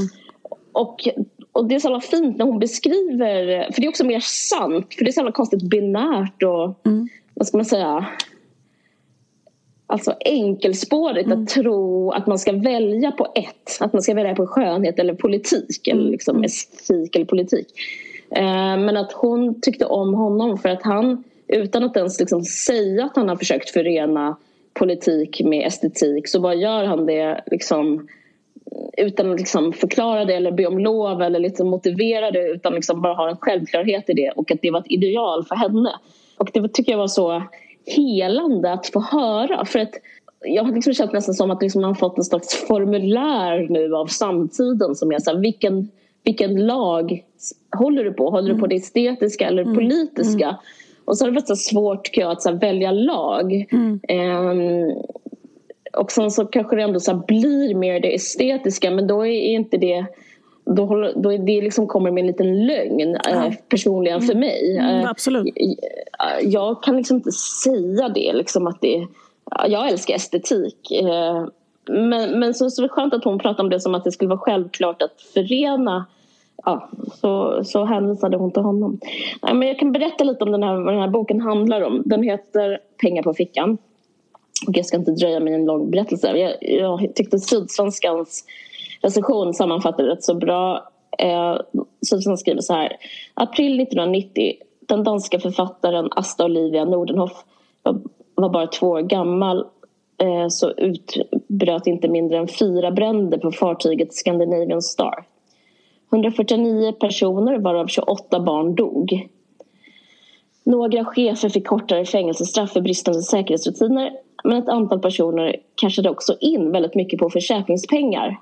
Och 0.72 1.08
och 1.52 1.68
det 1.68 1.74
är 1.74 1.78
så 1.78 1.88
jävla 1.88 2.00
fint 2.00 2.36
när 2.36 2.44
hon 2.44 2.58
beskriver, 2.58 3.72
för 3.72 3.80
det 3.80 3.86
är 3.86 3.88
också 3.88 4.04
mer 4.04 4.20
sant, 4.20 4.94
för 4.94 5.04
det 5.04 5.10
är 5.10 5.12
så 5.12 5.20
jävla 5.20 5.32
konstigt 5.32 5.62
binärt 5.62 6.42
och 6.42 6.86
mm. 6.86 7.08
vad 7.34 7.46
ska 7.46 7.56
man 7.56 7.64
säga 7.64 8.06
Alltså 9.90 10.14
enkelspårigt 10.24 11.26
mm. 11.26 11.42
att 11.42 11.48
tro 11.48 12.10
att 12.10 12.26
man 12.26 12.38
ska 12.38 12.52
välja 12.52 13.10
på 13.10 13.32
ett. 13.34 13.78
Att 13.80 13.92
man 13.92 14.02
ska 14.02 14.14
välja 14.14 14.34
på 14.34 14.46
skönhet 14.46 14.98
eller 14.98 15.14
politik. 15.14 15.88
Eller 15.88 16.00
mm. 16.00 16.12
liksom 16.12 16.36
mm. 16.36 16.44
estetik 16.44 17.16
eller 17.16 17.26
politik. 17.26 17.66
Eh, 18.30 18.76
men 18.76 18.96
att 18.96 19.12
hon 19.12 19.60
tyckte 19.60 19.84
om 19.84 20.14
honom 20.14 20.58
för 20.58 20.68
att 20.68 20.82
han 20.82 21.24
utan 21.48 21.84
att 21.84 21.96
ens 21.96 22.20
liksom 22.20 22.44
säga 22.44 23.04
att 23.04 23.16
han 23.16 23.28
har 23.28 23.36
försökt 23.36 23.70
förena 23.70 24.36
politik 24.74 25.40
med 25.44 25.66
estetik 25.66 26.28
så 26.28 26.40
bara 26.40 26.54
gör 26.54 26.84
han 26.84 27.06
det 27.06 27.44
liksom 27.46 28.08
utan 28.96 29.32
att 29.32 29.38
liksom 29.38 29.72
förklara 29.72 30.24
det 30.24 30.34
eller 30.34 30.52
be 30.52 30.66
om 30.66 30.78
lov 30.78 31.22
eller 31.22 31.40
liksom 31.40 31.68
motivera 31.68 32.30
det 32.30 32.48
utan 32.48 32.74
liksom 32.74 33.02
bara 33.02 33.14
ha 33.14 33.30
en 33.30 33.36
självklarhet 33.36 34.10
i 34.10 34.12
det 34.12 34.30
och 34.30 34.50
att 34.50 34.62
det 34.62 34.70
var 34.70 34.80
ett 34.80 34.90
ideal 34.90 35.44
för 35.44 35.54
henne. 35.54 35.92
Och 36.36 36.50
det 36.52 36.68
tycker 36.68 36.92
jag 36.92 36.98
var 36.98 37.08
så 37.08 37.42
helande 37.96 38.72
att 38.72 38.86
få 38.86 39.00
höra. 39.00 39.64
För 39.64 39.78
att 39.78 39.94
jag 40.40 40.64
har 40.64 40.72
liksom 40.72 40.94
känt 40.94 41.12
nästan 41.12 41.34
som 41.34 41.50
att 41.50 41.62
liksom 41.62 41.80
man 41.80 41.90
har 41.90 41.94
fått 41.94 42.18
en 42.18 42.24
slags 42.24 42.54
formulär 42.54 43.66
nu 43.70 43.94
av 43.94 44.06
samtiden 44.06 44.94
som 44.94 45.12
är 45.12 45.18
så 45.18 45.30
här, 45.30 45.38
vilken, 45.38 45.88
vilken 46.24 46.66
lag 46.66 47.24
håller 47.78 48.04
du 48.04 48.12
på? 48.12 48.30
Håller 48.30 48.54
du 48.54 48.60
på 48.60 48.66
det 48.66 48.76
estetiska 48.76 49.46
eller 49.46 49.62
mm. 49.62 49.74
politiska? 49.74 50.46
Mm. 50.46 50.56
Och 51.04 51.18
så 51.18 51.24
har 51.24 51.30
det 51.30 51.34
varit 51.34 51.48
så 51.48 51.56
svårt 51.56 52.10
att 52.24 52.42
så 52.42 52.52
välja 52.52 52.90
lag. 52.90 53.66
Mm. 53.72 54.00
Um, 54.08 55.02
och 55.92 56.12
sen 56.12 56.30
så 56.30 56.46
kanske 56.46 56.76
det 56.76 56.82
ändå 56.82 57.00
så 57.00 57.14
blir 57.14 57.74
mer 57.74 58.00
det 58.00 58.14
estetiska 58.14 58.90
men 58.90 59.06
då 59.06 59.26
är 59.26 59.40
inte 59.40 59.76
det 59.76 60.06
då, 60.76 60.84
håller, 60.84 61.12
då 61.16 61.32
är 61.32 61.38
det 61.38 61.60
liksom 61.60 61.86
kommer 61.86 62.10
med 62.10 62.20
en 62.20 62.26
liten 62.26 62.66
lögn 62.66 63.14
eh, 63.14 63.20
ja. 63.24 63.52
personligen 63.68 64.20
för 64.20 64.34
mig. 64.34 64.76
Mm, 64.78 65.00
eh, 65.00 65.10
absolut. 65.10 65.54
Jag, 66.42 66.82
kan 66.82 66.96
liksom 66.96 67.16
inte 67.16 67.32
säga 67.32 68.08
det 68.08 68.32
liksom 68.32 68.66
att 68.66 68.80
det 68.80 69.06
jag 69.68 69.88
älskar 69.88 70.14
estetik. 70.14 70.90
Eh, 70.90 71.46
men, 71.90 72.40
men 72.40 72.54
så, 72.54 72.70
så 72.70 72.82
är 72.82 72.82
det 72.82 72.88
skönt 72.88 73.14
att 73.14 73.24
hon 73.24 73.38
pratar 73.38 73.64
om 73.64 73.70
det 73.70 73.80
som 73.80 73.94
att 73.94 74.04
det 74.04 74.12
skulle 74.12 74.28
vara 74.28 74.38
självklart 74.38 75.02
att 75.02 75.22
förena 75.34 76.06
Ja, 76.64 76.90
så, 77.20 77.64
så 77.64 77.84
hänvisade 77.84 78.36
hon 78.36 78.50
till 78.50 78.62
honom. 78.62 79.00
Nej, 79.42 79.54
men 79.54 79.68
jag 79.68 79.78
kan 79.78 79.92
berätta 79.92 80.24
lite 80.24 80.44
om 80.44 80.52
den 80.52 80.62
här, 80.62 80.76
vad 80.76 80.94
den 80.94 81.00
här 81.00 81.08
boken 81.08 81.40
handlar 81.40 81.80
om. 81.80 82.02
Den 82.04 82.22
heter 82.22 82.78
Pengar 83.00 83.22
på 83.22 83.34
fickan. 83.34 83.78
Och 84.66 84.76
jag 84.76 84.86
ska 84.86 84.96
inte 84.96 85.10
dröja 85.10 85.40
med 85.40 85.54
en 85.54 85.64
lång 85.64 85.90
berättelse. 85.90 86.36
Jag, 86.36 86.56
jag 86.60 87.14
tyckte 87.14 87.38
Sydsvenskans 87.38 88.44
recension 89.00 89.54
sammanfattade 89.54 90.14
det 90.14 90.22
så 90.22 90.34
bra. 90.34 90.90
Eh, 91.18 91.56
Sydsvenskan 92.02 92.38
skriver 92.38 92.60
så 92.60 92.72
här. 92.72 92.96
April 93.34 93.80
1990. 93.80 94.54
Den 94.80 95.04
danska 95.04 95.40
författaren 95.40 96.08
Asta 96.10 96.44
Olivia 96.44 96.84
Nordenhoff 96.84 97.44
var, 97.82 98.00
var 98.34 98.48
bara 98.48 98.66
två 98.66 98.86
år 98.86 99.02
gammal 99.02 99.58
eh, 100.22 100.48
så 100.48 100.70
utbröt 100.70 101.86
inte 101.86 102.08
mindre 102.08 102.38
än 102.38 102.48
fyra 102.48 102.90
bränder 102.90 103.38
på 103.38 103.50
fartyget 103.50 104.14
Scandinavian 104.14 104.82
Star. 104.82 105.24
149 106.12 106.92
personer 106.92 107.58
varav 107.58 107.86
28 107.86 108.40
barn 108.40 108.74
dog. 108.74 109.28
Några 110.64 111.04
chefer 111.04 111.48
fick 111.48 111.66
kortare 111.66 112.04
fängelsestraff 112.04 112.72
för 112.72 112.80
bristande 112.80 113.22
säkerhetsrutiner 113.22 114.12
men 114.44 114.62
ett 114.62 114.68
antal 114.68 115.00
personer 115.00 115.56
cashade 115.74 116.10
också 116.10 116.36
in 116.40 116.72
väldigt 116.72 116.94
mycket 116.94 117.18
på 117.18 117.30
försäkringspengar. 117.30 118.40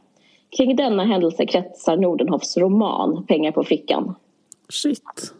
Kring 0.51 0.77
denna 0.77 1.05
händelse 1.05 1.47
kretsar 1.47 1.97
Nordenhoffs 1.97 2.57
roman 2.57 3.27
Pengar 3.27 3.53
på 3.53 3.65
fickan. 3.65 4.15
Shit. 4.69 5.33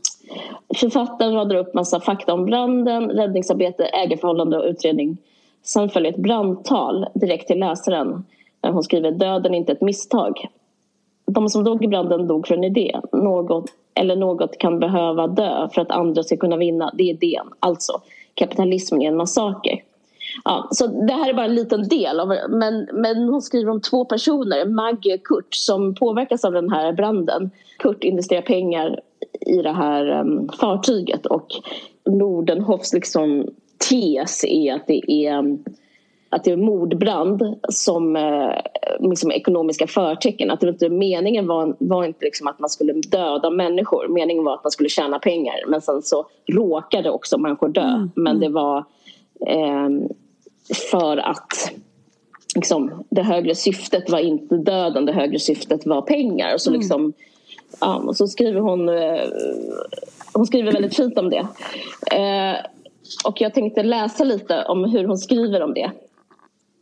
Författaren 0.77 1.35
radar 1.35 1.57
upp 1.57 1.75
massa 1.75 2.01
fakta 2.01 2.35
om 2.35 2.45
branden, 2.45 3.11
räddningsarbete, 3.11 3.85
ägarförhållande 3.85 4.59
och 4.59 4.65
utredning. 4.65 5.17
Sen 5.63 5.89
följer 5.89 6.13
ett 6.13 6.19
brandtal 6.19 7.07
direkt 7.15 7.47
till 7.47 7.59
läsaren 7.59 8.25
där 8.61 8.71
hon 8.71 8.83
skriver 8.83 9.11
döden 9.11 9.55
är 9.55 9.59
inte 9.59 9.73
ett 9.73 9.81
misstag. 9.81 10.49
De 11.27 11.49
som 11.49 11.65
dog 11.65 11.85
i 11.85 11.89
branden 11.89 12.27
dog 12.27 12.47
för 12.47 12.55
en 12.55 12.65
idé. 12.65 13.01
Något 13.13 13.71
eller 13.95 14.17
något 14.17 14.59
kan 14.59 14.79
behöva 14.79 15.27
dö 15.27 15.69
för 15.75 15.83
att 15.83 15.91
andra 15.91 16.23
ska 16.23 16.37
kunna 16.37 16.57
vinna. 16.57 16.91
Det 16.95 17.03
är 17.03 17.11
idén. 17.11 17.47
Alltså, 17.61 18.01
kapitalismen 18.35 19.03
är 19.03 19.09
en 19.09 19.17
massaker. 19.17 19.83
Ja, 20.45 20.69
så 20.71 20.87
det 20.87 21.13
här 21.13 21.29
är 21.29 21.35
bara 21.35 21.47
en 21.47 21.55
liten 21.55 21.89
del. 21.89 22.21
Av, 22.21 22.29
men, 22.49 22.89
men 22.93 23.29
hon 23.29 23.43
skriver 23.43 23.71
om 23.71 23.81
två 23.81 24.05
personer, 24.05 24.67
Maggie 24.67 25.15
och 25.15 25.27
Kurt, 25.27 25.55
som 25.55 25.95
påverkas 25.95 26.45
av 26.45 26.53
den 26.53 26.71
här 26.71 26.93
branden. 26.93 27.51
Kurt 27.79 28.05
investerar 28.05 28.43
pengar 28.43 29.01
i 29.41 29.63
det 29.63 29.73
här 29.73 30.21
um, 30.21 30.49
fartyget 30.61 31.27
och 31.27 31.47
Nordenhoffs 32.05 32.93
liksom, 32.93 33.47
tes 33.91 34.45
är 34.45 34.75
att 34.75 34.87
det 34.87 35.13
är 35.13 35.59
att 36.29 36.45
det 36.45 36.53
är 36.53 36.57
mordbrand 36.57 37.43
som 37.69 38.17
eh, 38.17 38.51
liksom 39.01 39.31
ekonomiska 39.33 39.87
förtecken. 39.87 40.51
Att 40.51 40.61
det 40.61 40.69
inte, 40.69 40.89
meningen 40.89 41.47
var, 41.47 41.77
var 41.79 42.05
inte 42.05 42.25
liksom 42.25 42.47
att 42.47 42.59
man 42.59 42.71
skulle 42.71 42.93
döda 42.93 43.51
människor. 43.51 44.09
Meningen 44.09 44.45
var 44.45 44.55
att 44.55 44.65
man 44.65 44.71
skulle 44.71 44.89
tjäna 44.89 45.19
pengar. 45.19 45.55
Men 45.69 45.81
sen 45.81 46.03
så 46.03 46.27
råkade 46.53 47.11
också 47.11 47.39
människor 47.39 47.69
dö. 47.69 47.81
Mm. 47.81 48.11
Men 48.15 48.37
mm. 48.37 48.41
det 48.41 48.49
var 48.49 48.79
eh, 49.47 49.89
för 50.91 51.17
att 51.17 51.73
liksom, 52.55 53.05
det 53.11 53.23
högre 53.23 53.55
syftet 53.55 54.11
var 54.11 54.19
inte 54.19 54.57
döden. 54.57 55.07
Det 55.07 55.13
högre 55.13 55.39
syftet 55.39 55.87
var 55.87 56.03
pengar. 56.03 56.55
Och 56.55 56.61
så, 56.61 56.71
mm. 56.71 56.81
liksom, 56.81 57.13
ja, 57.81 57.97
och 57.97 58.17
så 58.17 58.29
skriver 58.29 58.61
hon... 58.61 58.89
Eh, 58.89 59.25
hon 60.33 60.47
skriver 60.47 60.73
väldigt 60.73 60.97
fint 60.97 61.19
om 61.19 61.31
det. 61.31 61.47
Eh, 62.17 62.57
och 63.25 63.41
jag 63.41 63.55
tänkte 63.55 63.83
läsa 63.83 64.25
lite 64.25 64.65
om 64.65 64.85
hur 64.85 65.05
hon 65.05 65.19
skriver 65.19 65.63
om 65.63 65.75
det 65.75 65.91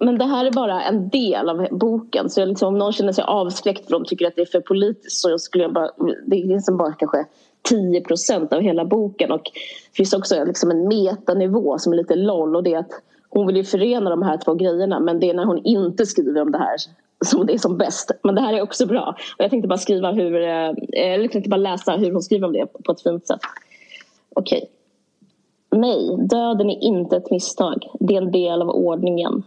men 0.04 0.18
det 0.18 0.24
här 0.24 0.44
är 0.44 0.50
bara 0.50 0.82
en 0.82 1.08
del 1.08 1.48
av 1.48 1.68
boken. 1.70 2.30
Så 2.30 2.44
liksom, 2.44 2.68
om 2.68 2.78
någon 2.78 2.92
känner 2.92 3.12
sig 3.12 3.24
avskräckt 3.24 3.84
för 3.84 3.92
de 3.92 4.04
tycker 4.04 4.26
att 4.26 4.36
det 4.36 4.42
är 4.42 4.46
för 4.46 4.60
politiskt 4.60 5.20
så 5.20 5.38
skulle 5.38 5.64
jag 5.64 5.72
bara... 5.72 5.90
Det 6.26 6.36
är 6.36 6.46
liksom 6.46 6.76
bara 6.76 6.92
kanske 6.92 7.26
10 7.62 8.00
procent 8.00 8.52
av 8.52 8.60
hela 8.60 8.84
boken. 8.84 9.32
Och 9.32 9.42
det 9.44 9.96
finns 9.96 10.14
också 10.14 10.44
liksom 10.44 10.70
en 10.70 10.88
metanivå 10.88 11.78
som 11.78 11.92
är 11.92 11.96
lite 11.96 12.14
loll 12.14 12.56
och 12.56 12.62
det 12.62 12.74
är 12.74 12.78
att 12.78 12.92
hon 13.34 13.46
vill 13.46 13.56
ju 13.56 13.64
förena 13.64 14.10
de 14.10 14.22
här 14.22 14.38
två 14.44 14.54
grejerna 14.54 15.00
men 15.00 15.20
det 15.20 15.30
är 15.30 15.34
när 15.34 15.44
hon 15.44 15.64
inte 15.64 16.06
skriver 16.06 16.42
om 16.42 16.52
det 16.52 16.58
här 16.58 16.76
som 17.24 17.46
det 17.46 17.54
är 17.54 17.58
som 17.58 17.78
bäst. 17.78 18.10
Men 18.22 18.34
det 18.34 18.40
här 18.40 18.52
är 18.52 18.62
också 18.62 18.86
bra. 18.86 19.14
Och 19.38 19.44
jag 19.44 19.50
tänkte 19.50 19.68
bara 19.68 19.78
skriva 19.78 20.12
hur... 20.12 20.42
Eh, 20.42 20.68
eh, 20.68 20.74
eller 20.92 21.28
tänkte 21.28 21.50
bara 21.50 21.56
läsa 21.56 21.92
hur 21.92 22.12
hon 22.12 22.22
skriver 22.22 22.46
om 22.46 22.52
det 22.52 22.66
på 22.66 22.92
ett 22.92 23.02
fint 23.02 23.26
sätt. 23.26 23.40
Okej. 24.34 24.58
Okay. 24.58 24.68
Nej, 25.80 26.16
döden 26.18 26.70
är 26.70 26.82
inte 26.82 27.16
ett 27.16 27.30
misstag. 27.30 27.86
Det 28.00 28.16
är 28.16 28.22
en 28.22 28.32
del 28.32 28.62
av 28.62 28.68
ordningen. 28.68 29.42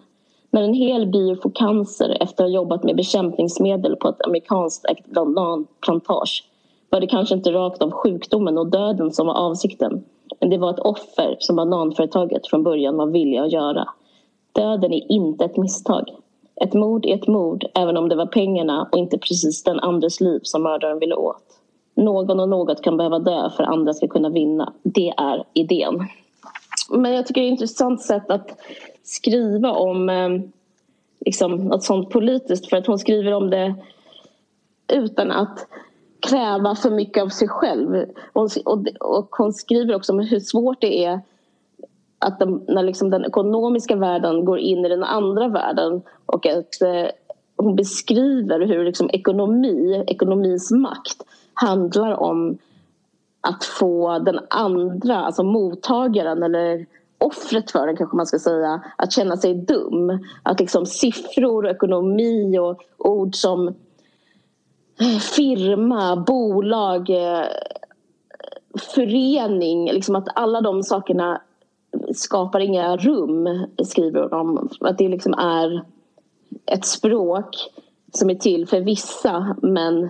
När 0.51 0.61
en 0.61 0.73
hel 0.73 1.11
by 1.11 1.35
får 1.35 1.51
cancer 1.55 2.17
efter 2.21 2.43
att 2.43 2.49
ha 2.49 2.55
jobbat 2.55 2.83
med 2.83 2.95
bekämpningsmedel 2.95 3.95
på 3.95 4.09
ett 4.09 4.25
amerikanskt 4.25 4.85
bananplantage 5.05 6.43
var 6.89 6.99
det 6.99 7.07
kanske 7.07 7.35
inte 7.35 7.51
rakt 7.51 7.81
av 7.81 7.91
sjukdomen 7.91 8.57
och 8.57 8.67
döden 8.67 9.11
som 9.11 9.27
var 9.27 9.33
avsikten. 9.33 10.03
Men 10.39 10.49
det 10.49 10.57
var 10.57 10.69
ett 10.69 10.79
offer 10.79 11.35
som 11.39 11.55
bananföretaget 11.55 12.47
från 12.47 12.63
början 12.63 12.97
var 12.97 13.05
villiga 13.05 13.43
att 13.43 13.51
göra. 13.51 13.87
Döden 14.51 14.93
är 14.93 15.11
inte 15.11 15.45
ett 15.45 15.57
misstag. 15.57 16.09
Ett 16.61 16.73
mord 16.73 17.05
är 17.05 17.15
ett 17.15 17.27
mord 17.27 17.65
även 17.73 17.97
om 17.97 18.09
det 18.09 18.15
var 18.15 18.25
pengarna 18.25 18.89
och 18.91 18.97
inte 18.97 19.17
precis 19.17 19.63
den 19.63 19.79
andres 19.79 20.21
liv 20.21 20.39
som 20.43 20.63
mördaren 20.63 20.99
ville 20.99 21.15
åt. 21.15 21.43
Någon 21.95 22.39
och 22.39 22.49
något 22.49 22.81
kan 22.81 22.97
behöva 22.97 23.19
dö 23.19 23.49
för 23.49 23.63
andra 23.63 23.93
ska 23.93 24.07
kunna 24.07 24.29
vinna. 24.29 24.73
Det 24.83 25.13
är 25.17 25.43
idén. 25.53 26.07
Men 26.89 27.13
jag 27.13 27.27
tycker 27.27 27.41
det 27.41 27.47
är 27.47 27.51
ett 27.51 27.59
intressant 27.59 28.01
sätt 28.01 28.31
att 28.31 28.59
skriva 29.03 29.71
om 29.71 30.09
eh, 30.09 30.29
liksom, 31.25 31.55
något 31.55 31.83
sånt 31.83 32.09
politiskt 32.09 32.69
för 32.69 32.77
att 32.77 32.87
hon 32.87 32.99
skriver 32.99 33.33
om 33.33 33.49
det 33.49 33.75
utan 34.93 35.31
att 35.31 35.67
kräva 36.19 36.75
för 36.75 36.89
mycket 36.89 37.23
av 37.23 37.29
sig 37.29 37.47
själv. 37.47 38.05
Och, 38.33 38.49
och, 38.65 38.87
och 38.99 39.35
hon 39.37 39.53
skriver 39.53 39.95
också 39.95 40.13
om 40.13 40.19
hur 40.19 40.39
svårt 40.39 40.81
det 40.81 41.05
är 41.05 41.21
att 42.19 42.39
de, 42.39 42.63
när 42.67 42.83
liksom 42.83 43.09
den 43.09 43.25
ekonomiska 43.25 43.95
världen 43.95 44.45
går 44.45 44.59
in 44.59 44.85
i 44.85 44.89
den 44.89 45.03
andra 45.03 45.47
världen 45.47 46.01
och 46.25 46.45
att 46.45 46.81
eh, 46.81 47.11
hon 47.57 47.75
beskriver 47.75 48.59
hur 48.59 48.85
liksom 48.85 49.09
ekonomi, 49.13 50.03
ekonomins 50.07 50.71
makt 50.71 51.23
handlar 51.53 52.13
om 52.19 52.57
att 53.41 53.63
få 53.63 54.19
den 54.19 54.39
andra, 54.49 55.17
alltså 55.17 55.43
mottagaren 55.43 56.43
eller 56.43 56.85
offret 57.17 57.71
för 57.71 57.87
den 57.87 57.97
kanske 57.97 58.17
man 58.17 58.25
ska 58.25 58.39
säga, 58.39 58.81
att 58.95 59.11
känna 59.11 59.37
sig 59.37 59.53
dum. 59.53 60.25
Att 60.43 60.59
liksom 60.59 60.85
siffror 60.85 61.65
och 61.65 61.71
ekonomi 61.71 62.59
och 62.59 62.81
ord 62.97 63.35
som 63.35 63.75
firma, 65.35 66.15
bolag, 66.15 67.09
eh, 67.09 67.45
förening, 68.95 69.91
liksom 69.91 70.15
att 70.15 70.27
alla 70.35 70.61
de 70.61 70.83
sakerna 70.83 71.41
skapar 72.15 72.59
inga 72.59 72.97
rum, 72.97 73.65
skriver 73.83 74.29
de. 74.29 74.69
Att 74.81 74.97
det 74.97 75.09
liksom 75.09 75.33
är 75.33 75.83
ett 76.65 76.85
språk 76.85 77.55
som 78.13 78.29
är 78.29 78.35
till 78.35 78.67
för 78.67 78.81
vissa 78.81 79.55
men 79.61 80.09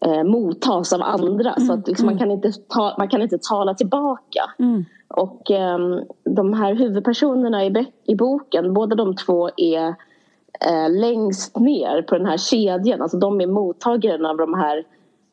eh, 0.00 0.24
mottas 0.24 0.92
av 0.92 1.02
andra. 1.02 1.52
Mm, 1.52 1.66
så 1.66 1.72
att 1.72 1.88
liksom 1.88 2.08
mm. 2.08 2.14
man, 2.14 2.18
kan 2.18 2.30
inte 2.30 2.52
ta, 2.68 2.94
man 2.98 3.08
kan 3.08 3.22
inte 3.22 3.38
tala 3.38 3.74
tillbaka. 3.74 4.50
Mm. 4.58 4.84
Och 5.08 5.50
eh, 5.50 5.78
de 6.24 6.52
här 6.52 6.74
huvudpersonerna 6.74 7.64
i, 7.64 7.86
i 8.04 8.14
boken, 8.14 8.74
båda 8.74 8.96
de 8.96 9.16
två 9.16 9.50
är 9.56 9.94
eh, 10.66 10.90
längst 10.90 11.58
ner 11.58 12.02
på 12.02 12.18
den 12.18 12.26
här 12.26 12.36
kedjan. 12.36 13.02
Alltså 13.02 13.16
de 13.16 13.40
är 13.40 13.46
mottagaren 13.46 14.26
av, 14.26 14.36
de 14.36 14.54
här, 14.54 14.84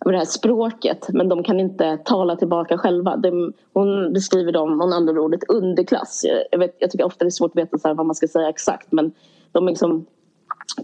av 0.06 0.12
det 0.12 0.17
här 0.17 0.26
språket 0.26 1.10
men 1.10 1.30
de 1.30 1.44
kan 1.44 1.60
inte 1.60 1.98
tala 1.98 2.36
tillbaka 2.36 2.78
själva. 2.78 3.17
De, 3.17 3.54
hon 3.74 4.13
beskriver 4.13 4.52
dem, 4.52 4.80
hon 4.80 4.94
använder 4.94 5.22
ordet 5.22 5.50
underklass. 5.50 6.26
Jag, 6.52 6.60
vet, 6.60 6.76
jag 6.80 6.91
tycker 6.91 7.06
ofta 7.06 7.26
det 7.26 7.30
är 7.30 7.32
svårt 7.32 7.52
att 7.52 7.63
veta 7.63 7.78
så 7.78 7.94
vad 7.94 8.06
man 8.06 8.15
ska 8.15 8.28
säga 8.28 8.50
exakt 8.50 8.91
men 8.91 9.12
de 9.52 9.67
är 9.67 9.72
liksom 9.72 10.06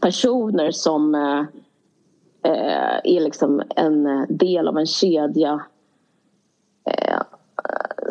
personer 0.02 0.72
som 0.72 1.16
eh, 1.16 1.40
eh 2.52 3.00
är 3.04 3.20
liksom 3.20 3.62
en 3.76 4.26
del 4.30 4.68
av 4.68 4.78
en 4.78 4.86
kedja 4.86 5.62
eh, 6.90 7.22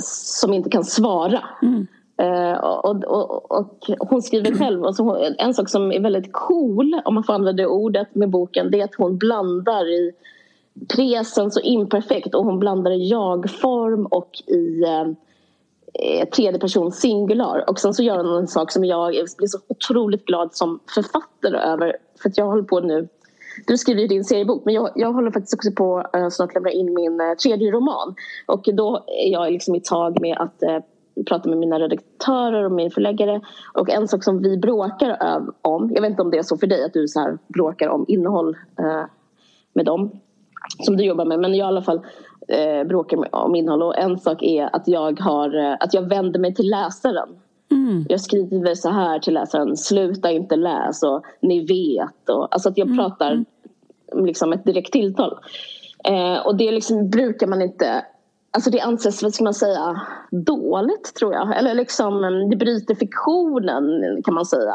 som 0.02 0.52
inte 0.52 0.70
kan 0.70 0.84
svara. 0.84 1.44
Mm. 1.62 1.86
Uh, 2.22 2.58
och, 2.64 3.04
och, 3.04 3.50
och, 3.50 3.86
hon 3.98 4.22
skriver 4.22 4.54
själv, 4.58 4.84
alltså 4.84 5.18
en 5.38 5.54
sak 5.54 5.68
som 5.68 5.92
är 5.92 6.00
väldigt 6.00 6.32
cool 6.32 7.00
om 7.04 7.14
man 7.14 7.24
får 7.24 7.32
använda 7.32 7.62
det 7.62 7.68
ordet 7.68 8.14
med 8.14 8.30
boken 8.30 8.70
det 8.70 8.80
är 8.80 8.84
att 8.84 8.94
hon 8.94 9.18
blandar 9.18 9.88
i 9.88 10.12
presens 10.96 11.56
och 11.56 11.62
imperfekt 11.62 12.34
och 12.34 12.44
hon 12.44 12.58
blandar 12.58 12.90
i 12.90 13.08
jag-form 13.08 14.06
och 14.06 14.30
i 14.46 14.82
eh, 14.82 16.28
tredje 16.28 16.60
person 16.60 16.92
singular. 16.92 17.70
Och 17.70 17.80
sen 17.80 17.94
så 17.94 18.02
gör 18.02 18.24
hon 18.24 18.36
en 18.36 18.48
sak 18.48 18.72
som 18.72 18.84
jag 18.84 19.12
blir 19.38 19.46
så 19.46 19.58
otroligt 19.68 20.24
glad 20.24 20.54
som 20.54 20.80
författare 20.94 21.58
över 21.58 21.96
för 22.22 22.28
att 22.28 22.38
jag 22.38 22.46
håller 22.46 22.62
på 22.62 22.80
nu 22.80 23.08
du 23.66 23.78
skriver 23.78 24.00
ju 24.00 24.06
din 24.06 24.24
seriebok 24.24 24.64
men 24.64 24.74
jag, 24.74 24.90
jag 24.94 25.12
håller 25.12 25.30
faktiskt 25.30 25.54
också 25.54 25.70
på 25.72 25.98
att 26.12 26.32
snart 26.32 26.54
lämna 26.54 26.70
in 26.70 26.94
min 26.94 27.20
uh, 27.20 27.34
tredje 27.34 27.70
roman. 27.70 28.14
Och 28.46 28.68
då 28.72 29.04
är 29.06 29.32
jag 29.32 29.52
liksom 29.52 29.74
i 29.74 29.80
tag 29.80 30.20
med 30.20 30.38
att 30.38 30.62
uh, 31.18 31.24
prata 31.24 31.48
med 31.48 31.58
mina 31.58 31.78
redaktörer 31.78 32.64
och 32.64 32.72
min 32.72 32.90
förläggare. 32.90 33.40
Och 33.74 33.90
en 33.90 34.08
sak 34.08 34.24
som 34.24 34.42
vi 34.42 34.56
bråkar 34.56 35.18
om, 35.62 35.90
jag 35.94 36.02
vet 36.02 36.10
inte 36.10 36.22
om 36.22 36.30
det 36.30 36.38
är 36.38 36.42
så 36.42 36.56
för 36.56 36.66
dig 36.66 36.84
att 36.84 36.92
du 36.92 37.08
så 37.08 37.20
här 37.20 37.38
bråkar 37.48 37.88
om 37.88 38.04
innehåll 38.08 38.56
uh, 38.80 39.04
med 39.72 39.86
dem 39.86 40.10
som 40.84 40.96
du 40.96 41.04
jobbar 41.04 41.24
med 41.24 41.38
men 41.38 41.54
jag 41.54 41.66
i 41.66 41.68
alla 41.68 41.82
fall 41.82 41.96
uh, 41.98 42.88
bråkar 42.88 43.34
om 43.34 43.54
innehåll 43.54 43.82
och 43.82 43.98
en 43.98 44.18
sak 44.18 44.42
är 44.42 44.76
att 44.76 44.88
jag, 44.88 45.20
har, 45.20 45.76
att 45.80 45.94
jag 45.94 46.08
vänder 46.08 46.40
mig 46.40 46.54
till 46.54 46.70
läsaren. 46.70 47.28
Mm. 47.70 48.06
Jag 48.08 48.20
skriver 48.20 48.74
så 48.74 48.90
här 48.90 49.18
till 49.18 49.34
läsaren, 49.34 49.76
sluta 49.76 50.30
inte 50.30 50.56
läs 50.56 51.02
och 51.02 51.24
ni 51.40 51.60
vet. 51.60 52.28
Och, 52.28 52.54
alltså 52.54 52.68
att 52.68 52.78
jag 52.78 52.86
mm. 52.86 52.98
pratar 52.98 53.32
mm. 54.12 54.26
liksom 54.26 54.52
ett 54.52 54.64
direkt 54.64 54.92
tilltal. 54.92 55.38
Eh, 56.04 56.46
och 56.46 56.56
det 56.56 56.70
liksom 56.70 57.10
brukar 57.10 57.46
man 57.46 57.62
inte 57.62 58.04
Alltså 58.56 58.70
det 58.70 58.80
anses, 58.80 59.22
vad 59.22 59.34
ska 59.34 59.44
man 59.44 59.54
säga, 59.54 60.00
dåligt 60.30 61.14
tror 61.14 61.32
jag. 61.32 61.56
Eller 61.58 61.74
liksom, 61.74 62.20
det 62.50 62.56
bryter 62.56 62.94
fiktionen 62.94 64.22
kan 64.24 64.34
man 64.34 64.46
säga. 64.46 64.74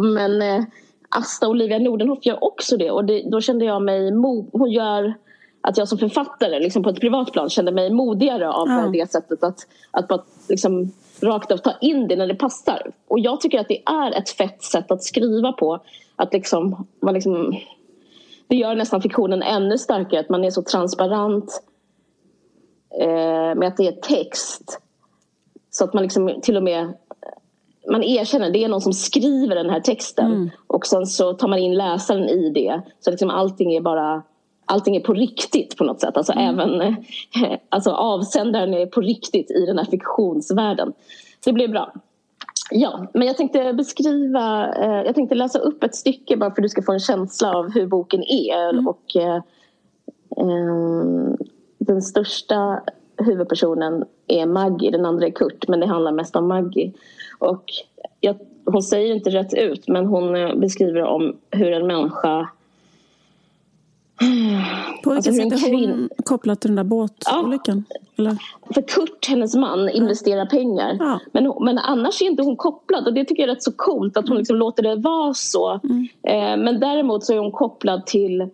Men 0.00 0.42
eh, 0.42 0.64
Asta 1.08 1.48
Olivia 1.48 1.78
Nordenhoff 1.78 2.26
gör 2.26 2.44
också 2.44 2.76
det 2.76 2.90
och 2.90 3.04
det, 3.04 3.30
då 3.30 3.40
kände 3.40 3.64
jag 3.64 3.82
mig... 3.82 4.12
Hon 4.52 4.70
gör 4.70 5.14
att 5.60 5.78
jag 5.78 5.88
som 5.88 5.98
författare 5.98 6.60
liksom 6.60 6.82
på 6.82 6.90
ett 6.90 7.00
privat 7.00 7.32
plan 7.32 7.50
kände 7.50 7.72
mig 7.72 7.90
modigare 7.90 8.48
av 8.50 8.68
Ja. 8.68 8.90
det 8.92 9.10
sättet 9.10 9.44
att, 9.44 9.58
att 9.90 10.08
bara 10.08 10.22
liksom 10.48 10.92
rakt 11.20 11.52
av 11.52 11.56
ta 11.56 11.72
in 11.80 12.08
det 12.08 12.16
när 12.16 12.26
det 12.26 12.34
passar. 12.34 12.90
Och 13.08 13.18
jag 13.18 13.40
tycker 13.40 13.60
att 13.60 13.68
det 13.68 13.82
är 13.86 14.18
ett 14.18 14.30
fett 14.30 14.62
sätt 14.62 14.90
att 14.90 15.02
skriva 15.02 15.52
på. 15.52 15.80
Att 16.16 16.32
liksom, 16.32 16.86
man 17.00 17.14
liksom, 17.14 17.56
det 18.46 18.56
gör 18.56 18.74
nästan 18.74 19.02
fiktionen 19.02 19.42
ännu 19.42 19.78
starkare 19.78 20.20
att 20.20 20.28
man 20.28 20.44
är 20.44 20.50
så 20.50 20.62
transparent 20.62 21.62
eh, 23.00 23.54
med 23.54 23.68
att 23.68 23.76
det 23.76 23.88
är 23.88 23.92
text. 23.92 24.80
Så 25.70 25.84
att 25.84 25.94
man 25.94 26.02
liksom 26.02 26.40
till 26.42 26.56
och 26.56 26.62
med 26.62 26.94
man 27.90 28.02
erkänner 28.02 28.50
det 28.50 28.64
är 28.64 28.68
någon 28.68 28.80
som 28.80 28.92
skriver 28.92 29.54
den 29.54 29.70
här 29.70 29.80
texten 29.80 30.50
och 30.66 30.86
sen 30.86 31.06
så 31.06 31.32
tar 31.32 31.48
man 31.48 31.58
in 31.58 31.74
läsaren 31.74 32.28
i 32.28 32.50
det. 32.50 32.82
Så 33.00 33.10
liksom 33.10 33.30
allting 33.30 33.74
är 33.74 33.80
bara 33.80 34.22
Allting 34.70 34.96
är 34.96 35.00
på 35.00 35.12
riktigt 35.12 35.76
på 35.76 35.84
något 35.84 36.00
sätt. 36.00 36.16
Alltså 36.16 36.32
även 36.32 36.80
eh, 36.80 36.94
alltså 37.68 37.90
avsändaren 37.90 38.74
är 38.74 38.86
på 38.86 39.00
riktigt 39.00 39.50
i 39.50 39.66
den 39.66 39.78
här 39.78 39.84
fiktionsvärlden. 39.84 40.92
Det 41.44 41.52
blir 41.52 41.68
bra. 41.68 41.92
Ja, 42.70 43.06
men 43.14 43.26
jag 43.26 43.36
tänkte 43.36 43.72
beskriva, 43.72 44.74
eh, 44.74 45.06
jag 45.06 45.14
tänkte 45.14 45.34
läsa 45.34 45.58
upp 45.58 45.84
ett 45.84 45.94
stycke 45.94 46.36
bara 46.36 46.50
för 46.50 46.62
att 46.62 46.64
du 46.64 46.68
ska 46.68 46.82
få 46.82 46.92
en 46.92 47.00
känsla 47.00 47.54
av 47.54 47.70
hur 47.70 47.86
boken 47.86 48.22
är. 48.22 48.88
Och 48.88 49.16
eh, 49.16 49.36
eh, 50.36 51.34
Den 51.88 52.02
största 52.02 52.80
huvudpersonen 53.16 54.04
är 54.26 54.46
Maggie, 54.46 54.90
den 54.90 55.06
andra 55.06 55.26
är 55.26 55.30
Kurt, 55.30 55.68
men 55.68 55.80
det 55.80 55.86
handlar 55.86 56.12
mest 56.12 56.36
om 56.36 56.48
Maggie. 56.48 56.92
Och 57.38 57.64
jag, 58.20 58.36
hon 58.64 58.82
säger 58.82 59.14
inte 59.14 59.30
rätt 59.30 59.54
ut, 59.54 59.88
men 59.88 60.06
hon 60.06 60.36
eh, 60.36 60.54
beskriver 60.54 61.02
om 61.02 61.36
hur 61.50 61.72
en 61.72 61.86
människa 61.86 62.48
På 65.04 65.10
vilket 65.10 65.26
Alltså, 65.26 65.58
sätt 65.58 65.68
är 65.68 65.72
hon 65.72 66.08
kopplad 66.24 66.60
till 66.60 66.70
den 66.70 66.76
där 66.76 66.84
båtolyckan? 66.84 67.84
Eller? 68.16 68.36
För 68.74 68.82
Kurt, 68.82 69.28
hennes 69.28 69.56
man, 69.56 69.88
investerar 69.88 70.46
pengar. 70.46 70.96
Ja. 70.98 71.20
Men, 71.32 71.52
men 71.60 71.78
annars 71.78 72.22
är 72.22 72.26
inte 72.26 72.42
hon 72.42 72.56
kopplad 72.56 73.06
och 73.06 73.14
det 73.14 73.24
tycker 73.24 73.42
jag 73.42 73.50
är 73.50 73.54
rätt 73.54 73.62
så 73.62 73.72
coolt 73.72 74.16
att 74.16 74.28
hon 74.28 74.38
liksom 74.38 74.56
låter 74.56 74.82
det 74.82 74.96
vara 74.96 75.34
så. 75.34 75.72
Eh, 76.22 76.56
men 76.56 76.80
däremot 76.80 77.24
så 77.24 77.32
är 77.32 77.38
hon 77.38 77.52
kopplad 77.52 78.06
till 78.06 78.48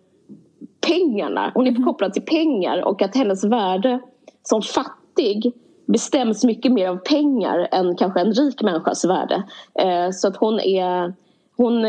pengarna. 0.87 1.51
Hon 1.53 1.67
är 1.67 1.83
kopplad 1.83 2.13
till 2.13 2.25
pengar 2.25 2.81
och 2.81 3.01
att 3.01 3.15
hennes 3.15 3.43
värde 3.43 3.99
som 4.43 4.61
fattig 4.61 5.53
bestäms 5.85 6.43
mycket 6.43 6.71
mer 6.71 6.89
av 6.89 6.97
pengar 6.97 7.67
än 7.71 7.95
kanske 7.95 8.19
en 8.19 8.33
rik 8.33 8.61
människas 8.61 9.05
värde. 9.05 9.43
Eh, 9.79 10.11
så 10.11 10.27
att 10.27 10.35
hon 10.35 10.59
är, 10.59 11.13
hon 11.57 11.85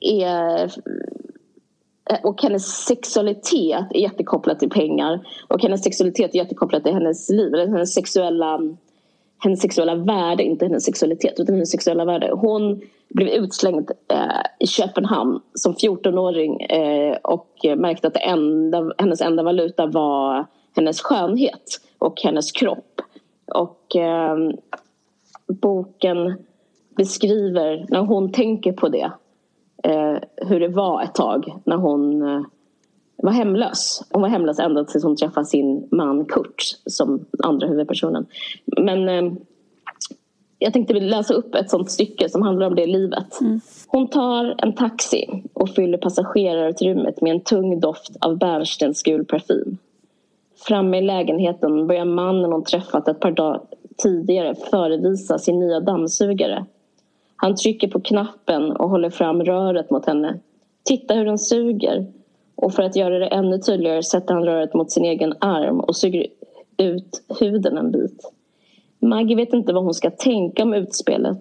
är 0.00 0.70
Eh, 2.10 2.18
och 2.22 2.42
hennes 2.42 2.66
sexualitet 2.66 3.86
är 3.90 4.00
jättekopplad 4.00 4.58
till 4.58 4.70
pengar 4.70 5.20
och 5.48 5.62
hennes 5.62 5.82
sexualitet 5.84 6.34
är 6.34 6.38
jättekopplad 6.38 6.84
till 6.84 6.92
hennes 6.92 7.30
liv, 7.30 7.54
eller 7.54 7.66
hennes 7.66 7.94
sexuella 7.94 8.60
hennes 9.38 9.60
sexuella 9.60 9.94
värde, 9.94 10.42
inte 10.42 10.64
hennes 10.64 10.84
sexualitet 10.84 11.40
utan 11.40 11.54
hennes 11.54 11.70
sexuella 11.70 12.04
värde. 12.04 12.30
Hon 12.32 12.80
blev 13.08 13.28
utslängd 13.28 13.90
eh, 14.08 14.42
i 14.58 14.66
Köpenhamn 14.66 15.40
som 15.54 15.74
14-åring 15.74 16.60
eh, 16.60 17.16
och 17.22 17.50
märkte 17.76 18.06
att 18.08 18.16
enda, 18.16 18.92
hennes 18.98 19.20
enda 19.20 19.42
valuta 19.42 19.86
var 19.86 20.46
hennes 20.76 21.00
skönhet 21.00 21.80
och 21.98 22.20
hennes 22.22 22.52
kropp. 22.52 23.00
Och 23.54 23.96
eh, 23.96 24.36
boken 25.46 26.34
beskriver 26.96 27.86
när 27.88 28.00
hon 28.00 28.32
tänker 28.32 28.72
på 28.72 28.88
det 28.88 29.10
eh, 29.82 30.16
hur 30.36 30.60
det 30.60 30.68
var 30.68 31.02
ett 31.02 31.14
tag 31.14 31.54
när 31.64 31.76
hon 31.76 32.22
eh, 32.22 32.42
var 33.16 33.32
hemlös. 33.32 34.02
Hon 34.10 34.22
var 34.22 34.28
hemlös 34.28 34.58
ända 34.58 34.84
tills 34.84 35.04
hon 35.04 35.16
träffade 35.16 35.46
sin 35.46 35.88
man 35.90 36.24
Kurt 36.24 36.62
som 36.86 37.24
andra 37.42 37.66
huvudpersonen. 37.66 38.26
Men 38.64 39.08
eh, 39.08 39.32
jag 40.58 40.72
tänkte 40.72 40.94
läsa 40.94 41.34
upp 41.34 41.54
ett 41.54 41.70
sånt 41.70 41.90
stycke 41.90 42.28
som 42.28 42.42
handlar 42.42 42.66
om 42.66 42.74
det 42.74 42.86
livet. 42.86 43.38
Hon 43.86 44.08
tar 44.08 44.54
en 44.58 44.72
taxi 44.72 45.42
och 45.52 45.70
fyller 45.70 45.98
passagerarutrymmet 45.98 47.20
med 47.20 47.32
en 47.32 47.40
tung 47.40 47.80
doft 47.80 48.16
av 48.20 48.38
bärnstensgul 48.38 49.24
parfym. 49.24 49.78
Framme 50.56 50.98
i 50.98 51.02
lägenheten 51.02 51.86
börjar 51.86 52.04
mannen 52.04 52.52
hon 52.52 52.64
träffat 52.64 53.08
ett 53.08 53.20
par 53.20 53.30
dagar 53.30 53.60
tidigare 53.96 54.54
förevisa 54.54 55.38
sin 55.38 55.58
nya 55.58 55.80
dammsugare. 55.80 56.66
Han 57.36 57.56
trycker 57.56 57.88
på 57.88 58.00
knappen 58.00 58.72
och 58.72 58.90
håller 58.90 59.10
fram 59.10 59.42
röret 59.42 59.90
mot 59.90 60.06
henne. 60.06 60.38
Titta 60.84 61.14
hur 61.14 61.24
den 61.24 61.38
suger. 61.38 62.06
Och 62.56 62.72
för 62.72 62.82
att 62.82 62.96
göra 62.96 63.18
det 63.18 63.26
ännu 63.26 63.58
tydligare 63.58 64.02
sätter 64.02 64.34
han 64.34 64.44
röret 64.44 64.74
mot 64.74 64.90
sin 64.90 65.04
egen 65.04 65.34
arm 65.38 65.80
och 65.80 65.96
suger 65.96 66.26
ut 66.76 67.22
huden 67.40 67.78
en 67.78 67.90
bit. 67.90 68.32
Maggie 68.98 69.36
vet 69.36 69.52
inte 69.52 69.72
vad 69.72 69.84
hon 69.84 69.94
ska 69.94 70.10
tänka 70.10 70.62
om 70.62 70.74
utspelet. 70.74 71.38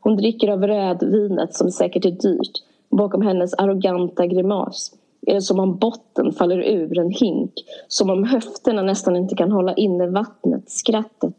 Hon 0.00 0.16
dricker 0.16 0.48
av 0.48 0.66
rödvinet 0.66 1.54
som 1.54 1.70
säkert 1.70 2.04
är 2.04 2.10
dyrt. 2.10 2.62
Bakom 2.90 3.22
hennes 3.22 3.54
arroganta 3.54 4.26
grimas 4.26 4.92
är 5.26 5.34
det 5.34 5.42
som 5.42 5.60
om 5.60 5.76
botten 5.76 6.32
faller 6.32 6.58
ur 6.58 6.98
en 6.98 7.10
hink. 7.10 7.52
Som 7.88 8.10
om 8.10 8.24
höfterna 8.24 8.82
nästan 8.82 9.16
inte 9.16 9.34
kan 9.34 9.52
hålla 9.52 9.74
inne 9.74 10.06
vattnet, 10.06 10.70
skrattet. 10.70 11.34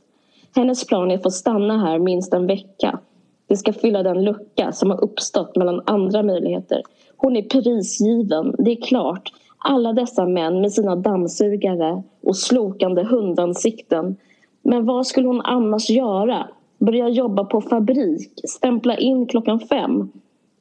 Hennes 0.55 0.87
plan 0.87 1.11
är 1.11 1.15
att 1.15 1.23
få 1.23 1.31
stanna 1.31 1.77
här 1.77 1.99
minst 1.99 2.33
en 2.33 2.47
vecka. 2.47 2.99
Det 3.47 3.57
ska 3.57 3.73
fylla 3.73 4.03
den 4.03 4.23
lucka 4.23 4.71
som 4.71 4.89
har 4.89 5.03
uppstått 5.03 5.55
mellan 5.55 5.81
andra 5.85 6.23
möjligheter. 6.23 6.81
Hon 7.17 7.35
är 7.35 7.41
prisgiven, 7.41 8.55
det 8.57 8.71
är 8.71 8.81
klart. 8.81 9.31
Alla 9.57 9.93
dessa 9.93 10.25
män 10.25 10.61
med 10.61 10.71
sina 10.71 10.95
dammsugare 10.95 12.03
och 12.23 12.37
slokande 12.37 13.03
hundansikten. 13.03 14.15
Men 14.63 14.85
vad 14.85 15.07
skulle 15.07 15.27
hon 15.27 15.41
annars 15.41 15.89
göra? 15.89 16.47
Börja 16.77 17.09
jobba 17.09 17.43
på 17.43 17.61
fabrik? 17.61 18.31
Stämpla 18.49 18.97
in 18.97 19.25
klockan 19.25 19.59
fem? 19.59 20.11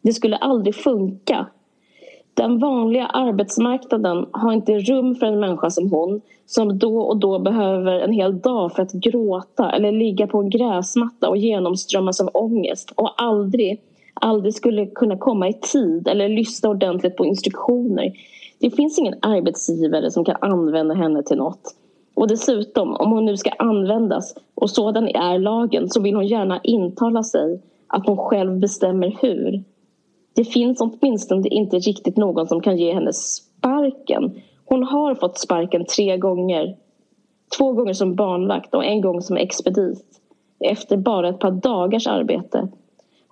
Det 0.02 0.12
skulle 0.12 0.36
aldrig 0.36 0.74
funka. 0.74 1.46
Den 2.34 2.58
vanliga 2.58 3.06
arbetsmarknaden 3.06 4.26
har 4.32 4.52
inte 4.52 4.78
rum 4.78 5.14
för 5.14 5.26
en 5.26 5.40
människa 5.40 5.70
som 5.70 5.90
hon 5.90 6.20
som 6.46 6.78
då 6.78 7.00
och 7.00 7.16
då 7.16 7.38
behöver 7.38 8.00
en 8.00 8.12
hel 8.12 8.40
dag 8.40 8.72
för 8.72 8.82
att 8.82 8.92
gråta 8.92 9.70
eller 9.70 9.92
ligga 9.92 10.26
på 10.26 10.38
en 10.40 10.50
gräsmatta 10.50 11.28
och 11.28 11.36
genomströmmas 11.36 12.20
av 12.20 12.30
ångest 12.34 12.92
och 12.96 13.22
aldrig, 13.22 13.80
aldrig 14.14 14.54
skulle 14.54 14.86
kunna 14.86 15.16
komma 15.16 15.48
i 15.48 15.52
tid 15.52 16.08
eller 16.08 16.28
lyssna 16.28 16.68
ordentligt 16.68 17.16
på 17.16 17.24
instruktioner. 17.24 18.12
Det 18.58 18.70
finns 18.70 18.98
ingen 18.98 19.14
arbetsgivare 19.22 20.10
som 20.10 20.24
kan 20.24 20.36
använda 20.40 20.94
henne 20.94 21.22
till 21.22 21.36
något. 21.36 21.74
Och 22.14 22.28
dessutom, 22.28 22.96
om 22.96 23.12
hon 23.12 23.24
nu 23.24 23.36
ska 23.36 23.50
användas 23.50 24.34
och 24.54 24.70
sådan 24.70 25.08
är 25.08 25.38
lagen 25.38 25.88
så 25.88 26.00
vill 26.00 26.14
hon 26.14 26.26
gärna 26.26 26.60
intala 26.62 27.22
sig 27.22 27.60
att 27.86 28.06
hon 28.06 28.16
själv 28.16 28.58
bestämmer 28.58 29.16
hur. 29.22 29.64
Det 30.34 30.44
finns 30.44 30.80
åtminstone 30.80 31.48
inte 31.48 31.78
riktigt 31.78 32.16
någon 32.16 32.46
som 32.46 32.60
kan 32.60 32.76
ge 32.76 32.94
henne 32.94 33.12
sparken. 33.12 34.40
Hon 34.64 34.82
har 34.84 35.14
fått 35.14 35.38
sparken 35.38 35.84
tre 35.84 36.16
gånger. 36.16 36.76
Två 37.58 37.72
gånger 37.72 37.92
som 37.92 38.14
barnvakt 38.14 38.74
och 38.74 38.84
en 38.84 39.00
gång 39.00 39.22
som 39.22 39.36
expedit. 39.36 40.04
Efter 40.60 40.96
bara 40.96 41.28
ett 41.28 41.38
par 41.38 41.50
dagars 41.50 42.06
arbete. 42.06 42.68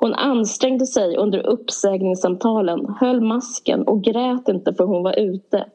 Hon 0.02 0.14
ansträngde 0.14 0.86
sig 0.86 1.16
under 1.16 1.46
uppsägningssamtalen, 1.46 2.86
höll 3.00 3.20
masken 3.20 3.82
och 3.82 4.02
grät 4.04 4.48
inte 4.48 4.74
för 4.74 4.84
hon 4.84 5.02
var 5.02 5.18
ute. 5.18 5.66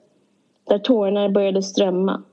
Där 0.63 0.79
tårarna 0.79 1.29
började 1.29 1.63
strömma. 1.63 2.23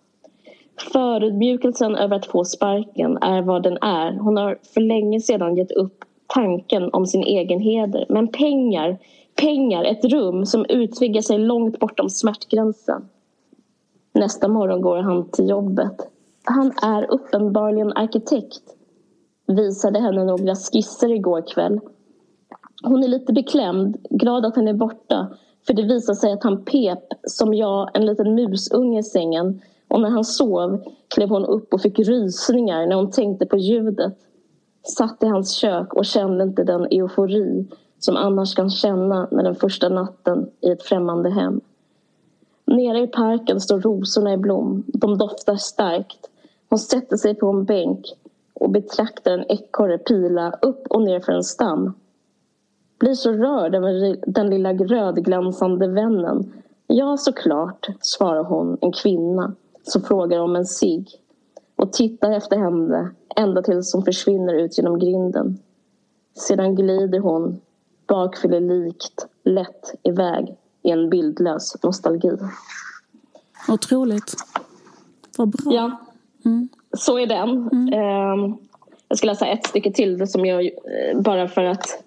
Förödmjukelsen 0.92 1.96
över 1.96 2.16
att 2.16 2.26
få 2.26 2.44
sparken 2.44 3.18
är 3.20 3.42
vad 3.42 3.62
den 3.62 3.78
är. 3.80 4.12
Hon 4.12 4.36
har 4.36 4.58
för 4.74 4.80
länge 4.80 5.20
sedan 5.20 5.56
gett 5.56 5.70
upp 5.70 6.04
tanken 6.26 6.90
om 6.92 7.06
sin 7.06 7.22
egen 7.22 7.60
heder. 7.60 8.06
Men 8.08 8.28
pengar, 8.28 8.98
pengar, 9.34 9.84
ett 9.84 10.04
rum 10.04 10.46
som 10.46 10.66
utvidgar 10.68 11.22
sig 11.22 11.38
långt 11.38 11.78
bortom 11.78 12.10
smärtgränsen. 12.10 13.08
Nästa 14.14 14.48
morgon 14.48 14.80
går 14.80 14.96
han 14.96 15.30
till 15.30 15.48
jobbet. 15.48 15.96
Han 16.44 16.72
är 16.82 17.10
uppenbarligen 17.10 17.92
arkitekt. 17.92 18.73
Visade 19.46 20.00
henne 20.00 20.24
några 20.24 20.54
skisser 20.54 21.12
igår 21.12 21.44
kväll. 21.54 21.80
Hon 22.82 23.04
är 23.04 23.08
lite 23.08 23.32
beklämd, 23.32 23.96
glad 24.10 24.46
att 24.46 24.56
han 24.56 24.68
är 24.68 24.74
borta. 24.74 25.28
För 25.66 25.74
det 25.74 25.82
visar 25.82 26.14
sig 26.14 26.32
att 26.32 26.42
han 26.44 26.64
pep, 26.64 27.04
som 27.22 27.54
jag, 27.54 27.90
en 27.94 28.06
liten 28.06 28.34
musunge 28.34 28.98
i 28.98 29.02
sängen. 29.02 29.60
Och 29.88 30.00
när 30.00 30.10
han 30.10 30.24
sov 30.24 30.82
klev 31.14 31.28
hon 31.28 31.44
upp 31.44 31.74
och 31.74 31.80
fick 31.80 31.98
rysningar 31.98 32.86
när 32.86 32.96
hon 32.96 33.10
tänkte 33.10 33.46
på 33.46 33.56
ljudet. 33.56 34.18
Satt 34.82 35.22
i 35.22 35.26
hans 35.26 35.52
kök 35.52 35.94
och 35.94 36.04
kände 36.04 36.44
inte 36.44 36.64
den 36.64 36.86
eufori 36.90 37.66
som 37.98 38.16
annars 38.16 38.54
kan 38.54 38.70
känna 38.70 39.28
när 39.30 39.42
den 39.42 39.54
första 39.54 39.88
natten 39.88 40.50
i 40.60 40.70
ett 40.70 40.82
främmande 40.82 41.30
hem. 41.30 41.60
Nere 42.64 43.00
i 43.00 43.06
parken 43.06 43.60
står 43.60 43.80
rosorna 43.80 44.32
i 44.32 44.36
blom. 44.36 44.82
De 44.86 45.18
doftar 45.18 45.56
starkt. 45.56 46.30
Hon 46.68 46.78
sätter 46.78 47.16
sig 47.16 47.34
på 47.34 47.48
en 47.48 47.64
bänk 47.64 48.06
och 48.64 48.70
betraktar 48.70 49.32
en 49.32 49.44
ekorre 49.48 49.98
pila 49.98 50.58
upp 50.62 50.86
och 50.90 51.02
ner 51.02 51.20
för 51.20 51.32
en 51.32 51.44
stam. 51.44 51.94
Blir 52.98 53.14
så 53.14 53.32
rörd 53.32 53.74
över 53.74 54.16
den 54.26 54.50
lilla 54.50 54.72
rödglansande 54.72 55.88
vännen 55.88 56.52
Ja, 56.86 57.16
såklart, 57.16 57.86
svarar 58.00 58.44
hon, 58.44 58.78
en 58.80 58.92
kvinna 58.92 59.54
som 59.82 60.02
frågar 60.02 60.38
om 60.38 60.56
en 60.56 60.64
sig 60.64 61.06
och 61.76 61.92
tittar 61.92 62.32
efter 62.32 62.56
henne 62.56 63.10
ända 63.36 63.62
tills 63.62 63.92
hon 63.92 64.04
försvinner 64.04 64.54
ut 64.54 64.78
genom 64.78 64.98
grinden. 64.98 65.58
Sedan 66.34 66.74
glider 66.74 67.18
hon 67.18 67.60
bakfyllelikt 68.06 69.26
lätt 69.44 69.94
iväg 70.02 70.56
i 70.82 70.90
en 70.90 71.10
bildlös 71.10 71.76
nostalgi. 71.82 72.30
Otroligt. 73.68 74.34
Vad 75.38 75.48
bra. 75.48 75.72
Ja, 75.74 75.98
mm. 76.44 76.68
Så 76.96 77.18
är 77.18 77.26
den. 77.26 77.68
Mm. 77.72 78.40
Um, 78.40 78.58
jag 79.08 79.18
ska 79.18 79.26
läsa 79.26 79.46
ett 79.46 79.66
stycke 79.66 79.92
till 79.92 80.28
som 80.28 80.46
jag 80.46 80.64
eh, 80.64 81.20
bara 81.20 81.48
för 81.48 81.64
att... 81.64 82.04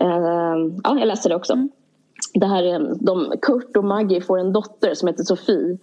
Um, 0.00 0.80
ja, 0.84 0.98
jag 0.98 1.06
läser 1.06 1.30
det 1.30 1.36
också. 1.36 1.52
Mm. 1.52 1.70
Det 2.34 2.46
här 2.46 2.62
är, 2.62 2.94
de, 3.00 3.32
Kurt 3.42 3.76
och 3.76 3.84
Maggie 3.84 4.20
får 4.20 4.38
en 4.38 4.52
dotter 4.52 4.94
som 4.94 5.08
heter 5.08 5.24
Sofie. 5.24 5.78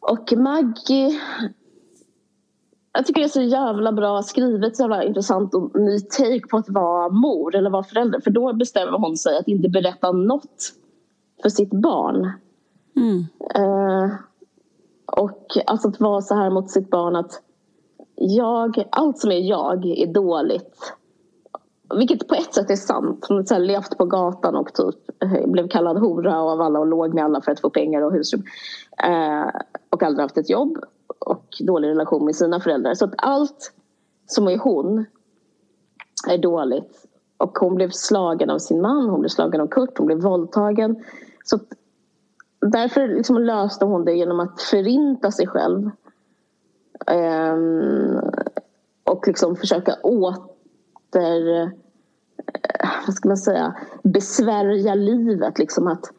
Och 0.00 0.32
Maggie 0.36 1.20
jag 2.92 3.06
tycker 3.06 3.20
det 3.20 3.26
är 3.26 3.28
så 3.28 3.42
jävla 3.42 3.92
bra 3.92 4.22
skrivet, 4.22 4.76
så 4.76 4.82
jävla 4.82 5.04
intressant 5.04 5.54
och 5.54 5.80
ny 5.80 6.00
take 6.00 6.48
på 6.50 6.56
att 6.56 6.68
vara 6.68 7.08
mor 7.08 7.54
eller 7.56 7.70
vara 7.70 7.82
förälder. 7.82 8.20
För 8.20 8.30
då 8.30 8.52
bestämmer 8.52 8.98
hon 8.98 9.16
sig 9.16 9.38
att 9.38 9.48
inte 9.48 9.68
berätta 9.68 10.12
något 10.12 10.72
för 11.42 11.48
sitt 11.48 11.70
barn. 11.70 12.30
Mm. 12.96 13.26
Uh, 13.58 14.12
och 15.16 15.46
alltså 15.66 15.88
att 15.88 16.00
vara 16.00 16.20
så 16.20 16.34
här 16.34 16.50
mot 16.50 16.70
sitt 16.70 16.90
barn 16.90 17.16
att 17.16 17.42
jag, 18.16 18.88
allt 18.90 19.18
som 19.18 19.30
är 19.30 19.38
jag 19.38 19.86
är 19.86 20.06
dåligt. 20.06 20.94
Vilket 21.96 22.28
på 22.28 22.34
ett 22.34 22.54
sätt 22.54 22.70
är 22.70 22.76
sant. 22.76 23.26
Hon 23.28 23.36
har 23.36 23.58
levt 23.58 23.98
på 23.98 24.04
gatan 24.04 24.56
och 24.56 24.74
typ 24.74 25.22
eh, 25.22 25.46
blev 25.46 25.68
kallad 25.68 25.98
hora 25.98 26.40
av 26.40 26.60
alla 26.60 26.78
och 26.78 26.86
låg 26.86 27.14
med 27.14 27.24
alla 27.24 27.40
för 27.40 27.52
att 27.52 27.60
få 27.60 27.70
pengar 27.70 28.02
och 28.02 28.12
husrum. 28.12 28.42
Eh, 29.04 29.60
och 29.90 30.02
aldrig 30.02 30.22
haft 30.22 30.38
ett 30.38 30.50
jobb 30.50 30.78
och 31.18 31.46
dålig 31.60 31.88
relation 31.88 32.24
med 32.24 32.36
sina 32.36 32.60
föräldrar. 32.60 32.94
Så 32.94 33.04
att 33.04 33.14
allt 33.16 33.72
som 34.26 34.48
är 34.48 34.58
hon 34.58 35.04
är 36.28 36.38
dåligt. 36.38 37.06
Och 37.36 37.58
hon 37.58 37.74
blev 37.74 37.90
slagen 37.90 38.50
av 38.50 38.58
sin 38.58 38.80
man, 38.80 39.08
hon 39.08 39.20
blev 39.20 39.28
slagen 39.28 39.60
av 39.60 39.66
Kurt, 39.66 39.98
hon 39.98 40.06
blev 40.06 40.20
våldtagen. 40.20 41.04
Så 41.44 41.58
därför 42.62 43.08
liksom 43.08 43.38
löste 43.42 43.84
hon 43.84 44.04
det 44.04 44.12
genom 44.12 44.40
att 44.40 44.60
förinta 44.60 45.30
sig 45.30 45.46
själv. 45.46 45.90
Um, 47.06 48.20
och 49.04 49.26
liksom 49.26 49.56
försöka 49.56 49.94
åter, 49.94 51.62
eh, 51.62 51.68
vad 53.06 53.14
ska 53.14 53.28
man 53.28 53.36
säga, 53.36 53.76
besvärja 54.02 54.94
livet. 54.94 55.58
Liksom 55.58 55.86
att 55.86 56.12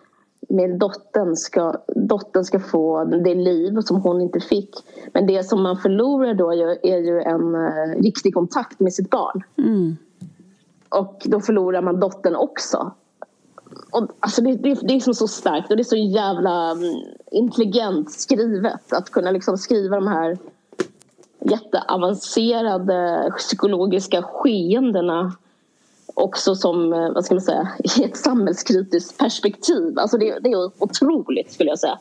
med 0.49 0.79
dottern 0.79 1.35
ska, 1.35 1.75
dottern 1.87 2.43
ska 2.43 2.59
få 2.59 3.03
det 3.03 3.35
liv 3.35 3.81
som 3.81 4.01
hon 4.01 4.21
inte 4.21 4.39
fick. 4.39 4.69
Men 5.13 5.27
det 5.27 5.43
som 5.43 5.63
man 5.63 5.77
förlorar 5.77 6.33
då 6.33 6.53
är 6.83 6.97
ju 6.97 7.21
en 7.21 7.55
uh, 7.55 8.01
riktig 8.03 8.33
kontakt 8.33 8.79
med 8.79 8.93
sitt 8.93 9.09
barn. 9.09 9.43
Mm. 9.57 9.97
Och 10.89 11.21
då 11.25 11.39
förlorar 11.39 11.81
man 11.81 11.99
dottern 11.99 12.35
också. 12.35 12.91
Och, 13.93 14.07
alltså 14.19 14.41
det, 14.41 14.55
det, 14.55 14.73
det 14.73 14.91
är 14.91 14.93
liksom 14.93 15.13
så 15.13 15.27
starkt 15.27 15.71
och 15.71 15.77
det 15.77 15.81
är 15.81 15.83
så 15.83 15.95
jävla 15.95 16.71
mm, 16.71 17.03
intelligent 17.31 18.11
skrivet 18.11 18.93
att 18.93 19.09
kunna 19.09 19.31
liksom 19.31 19.57
skriva 19.57 19.95
de 19.95 20.07
här 20.07 20.37
jätteavancerade 21.39 23.31
psykologiska 23.37 24.23
skeendena 24.23 25.33
också 26.13 26.55
som, 26.55 26.93
eh, 26.93 27.11
vad 27.11 27.25
ska 27.25 27.35
man 27.35 27.41
säga, 27.41 27.67
i 27.97 28.03
ett 28.03 28.17
samhällskritiskt 28.17 29.17
perspektiv. 29.17 29.99
Alltså 29.99 30.17
det, 30.17 30.39
det 30.39 30.49
är 30.51 30.83
otroligt 30.83 31.51
skulle 31.51 31.69
jag 31.69 31.79
säga. 31.79 31.99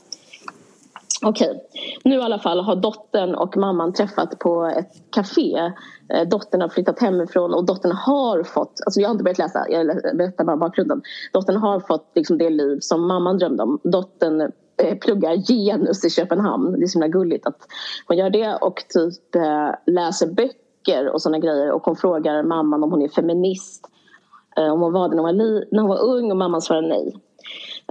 Okej, 1.26 1.62
nu 2.04 2.14
i 2.14 2.20
alla 2.20 2.38
fall 2.38 2.60
har 2.60 2.76
dottern 2.76 3.34
och 3.34 3.56
mamman 3.56 3.92
träffat 3.92 4.38
på 4.38 4.64
ett 4.64 4.92
café. 5.10 5.72
Eh, 6.08 6.28
dottern 6.28 6.60
har 6.60 6.68
flyttat 6.68 7.00
hemifrån 7.00 7.54
och 7.54 7.64
dottern 7.64 7.92
har 7.92 8.42
fått, 8.42 8.80
alltså 8.86 9.00
jag 9.00 9.08
har 9.08 9.12
inte 9.12 9.24
börjat 9.24 9.38
läsa, 9.38 9.66
jag 9.68 9.86
berättar 10.16 10.44
bara 10.44 10.56
bakgrunden. 10.56 11.02
Dottern 11.32 11.56
har 11.56 11.80
fått 11.80 12.10
liksom 12.14 12.38
det 12.38 12.50
liv 12.50 12.78
som 12.80 13.06
mamman 13.06 13.38
drömde 13.38 13.62
om. 13.62 13.80
Dottern 13.82 14.40
eh, 14.82 14.98
pluggar 15.00 15.36
genus 15.36 16.04
i 16.04 16.10
Köpenhamn. 16.10 16.72
Det 16.72 16.84
är 16.84 16.86
så 16.86 16.98
himla 16.98 17.08
gulligt 17.08 17.46
att 17.46 17.58
hon 18.06 18.16
gör 18.16 18.30
det 18.30 18.56
och 18.60 18.84
typ 18.88 19.34
eh, 19.34 19.70
läser 19.86 20.26
böcker 20.26 21.08
och 21.08 21.22
såna 21.22 21.38
grejer 21.38 21.70
och 21.72 21.82
hon 21.82 21.96
frågar 21.96 22.42
mamman 22.42 22.84
om 22.84 22.90
hon 22.90 23.02
är 23.02 23.08
feminist 23.08 23.88
om 24.56 24.80
hon 24.80 24.92
var 24.92 25.08
det 25.08 25.16
när 25.16 25.22
hon 25.22 25.38
var, 25.38 25.64
när 25.70 25.82
hon 25.82 25.88
var 25.88 26.04
ung 26.04 26.30
och 26.30 26.36
mamman 26.36 26.62
svarar 26.62 26.82
nej. 26.82 27.16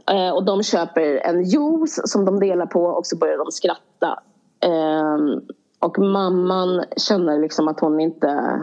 Eh, 0.07 0.29
och 0.29 0.45
de 0.45 0.63
köper 0.63 1.01
en 1.01 1.43
juice 1.43 2.01
som 2.05 2.25
de 2.25 2.39
delar 2.39 2.65
på 2.65 2.83
och 2.83 3.05
så 3.05 3.17
börjar 3.17 3.37
de 3.37 3.51
skratta. 3.51 4.19
Ehm, 4.59 5.41
och 5.79 5.99
mamman 5.99 6.83
känner 6.97 7.39
liksom 7.39 7.67
att 7.67 7.79
hon 7.79 7.99
inte... 7.99 8.59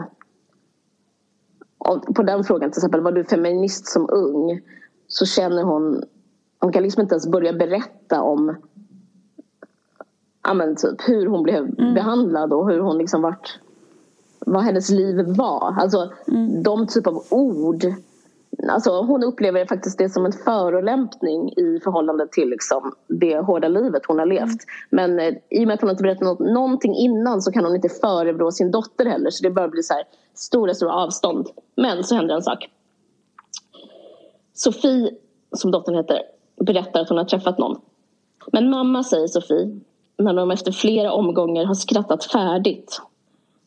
På 2.15 2.23
den 2.23 2.43
frågan 2.43 2.71
till 2.71 2.79
exempel, 2.79 3.01
var 3.01 3.11
du 3.11 3.23
feminist 3.23 3.87
som 3.87 4.09
ung? 4.09 4.61
Så 5.07 5.25
känner 5.25 5.63
hon... 5.63 6.03
Hon 6.59 6.71
kan 6.71 6.83
liksom 6.83 7.01
inte 7.01 7.13
ens 7.13 7.27
börja 7.27 7.53
berätta 7.53 8.21
om 8.21 8.55
ja, 10.43 10.53
men 10.53 10.75
typ, 10.75 11.09
hur 11.09 11.27
hon 11.27 11.43
blev 11.43 11.79
mm. 11.79 11.93
behandlad 11.93 12.53
och 12.53 12.71
hur 12.71 12.79
hon 12.79 12.97
liksom 12.97 13.21
vart 13.21 13.59
vad 14.39 14.63
hennes 14.63 14.89
liv 14.89 15.25
var. 15.27 15.75
Alltså 15.79 16.11
mm. 16.27 16.63
de 16.63 16.87
typ 16.87 17.07
av 17.07 17.23
ord. 17.29 17.85
Alltså, 18.67 19.01
hon 19.01 19.23
upplever 19.23 19.65
faktiskt 19.65 19.97
det 19.97 20.09
som 20.09 20.25
en 20.25 20.31
förolämpning 20.31 21.49
i 21.49 21.79
förhållande 21.83 22.27
till 22.27 22.49
liksom, 22.49 22.95
det 23.07 23.37
hårda 23.37 23.67
livet 23.67 24.01
hon 24.07 24.19
har 24.19 24.25
levt. 24.25 24.47
Mm. 24.47 24.57
Men 24.89 25.19
eh, 25.19 25.33
i 25.49 25.63
och 25.63 25.67
med 25.67 25.73
att 25.73 25.81
hon 25.81 25.89
inte 25.89 26.03
berättat 26.03 26.21
något, 26.21 26.39
någonting 26.39 26.95
innan 26.95 27.41
så 27.41 27.51
kan 27.51 27.65
hon 27.65 27.75
inte 27.75 27.89
förebrå 27.89 28.51
sin 28.51 28.71
dotter 28.71 29.05
heller. 29.05 29.29
Så 29.29 29.43
det 29.43 29.51
börjar 29.51 29.69
bli 29.69 29.83
så 29.83 29.93
här 29.93 30.03
stora, 30.33 30.73
stora 30.73 30.93
avstånd. 30.93 31.47
Men 31.75 32.03
så 32.03 32.15
händer 32.15 32.35
en 32.35 32.41
sak. 32.41 32.69
Sofie, 34.53 35.11
som 35.51 35.71
dottern 35.71 35.95
heter, 35.95 36.21
berättar 36.65 37.01
att 37.01 37.09
hon 37.09 37.17
har 37.17 37.25
träffat 37.25 37.57
någon. 37.57 37.81
Men 38.51 38.69
mamma, 38.69 39.03
säger 39.03 39.27
Sofie, 39.27 39.79
när 40.17 40.33
de 40.33 40.51
efter 40.51 40.71
flera 40.71 41.11
omgångar 41.11 41.65
har 41.65 41.75
skrattat 41.75 42.23
färdigt 42.23 43.01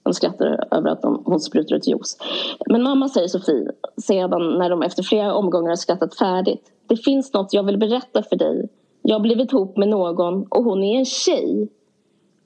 de 0.02 0.14
skrattar 0.14 0.68
över 0.70 0.90
att 0.90 1.02
de, 1.02 1.22
hon 1.24 1.40
sprutar 1.40 1.76
ut 1.76 1.88
juice. 1.88 2.18
Men 2.66 2.82
mamma 2.82 3.08
säger 3.08 3.28
Sofie, 3.28 3.70
sedan 3.96 4.58
när 4.58 4.70
de 4.70 4.82
efter 4.82 5.02
flera 5.02 5.34
omgångar 5.34 5.68
har 5.68 5.76
skrattat 5.76 6.14
färdigt. 6.14 6.72
Det 6.86 6.96
finns 6.96 7.32
något 7.32 7.52
jag 7.52 7.62
vill 7.62 7.78
berätta 7.78 8.22
för 8.22 8.36
dig. 8.36 8.68
Jag 9.02 9.14
har 9.14 9.20
blivit 9.20 9.52
ihop 9.52 9.76
med 9.76 9.88
någon 9.88 10.46
och 10.48 10.64
hon 10.64 10.82
är 10.82 10.98
en 10.98 11.04
tjej. 11.04 11.68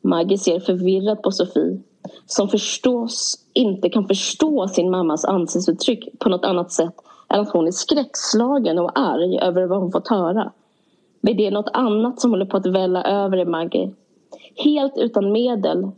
Maggie 0.02 0.38
ser 0.38 0.60
förvirrat 0.60 1.22
på 1.22 1.30
Sofie 1.30 1.80
som 2.26 2.48
förstås 2.48 3.34
inte 3.52 3.88
kan 3.88 4.06
förstå 4.06 4.68
sin 4.68 4.90
mammas 4.90 5.24
ansiktsuttryck 5.24 6.18
på 6.18 6.28
något 6.28 6.44
annat 6.44 6.72
sätt 6.72 6.94
än 7.28 7.40
att 7.40 7.50
hon 7.50 7.66
är 7.66 7.70
skräckslagen 7.70 8.78
och 8.78 8.98
arg 8.98 9.38
över 9.38 9.66
vad 9.66 9.80
hon 9.80 9.92
fått 9.92 10.08
höra. 10.08 10.52
Men 11.20 11.36
det 11.36 11.46
är 11.46 11.50
något 11.50 11.70
annat 11.72 12.20
som 12.20 12.30
håller 12.30 12.46
på 12.46 12.56
att 12.56 12.66
välla 12.66 13.04
över 13.04 13.36
i 13.36 13.44
Maggie. 13.44 13.90
Helt 14.56 14.98
utan 14.98 15.32
medel 15.32 15.90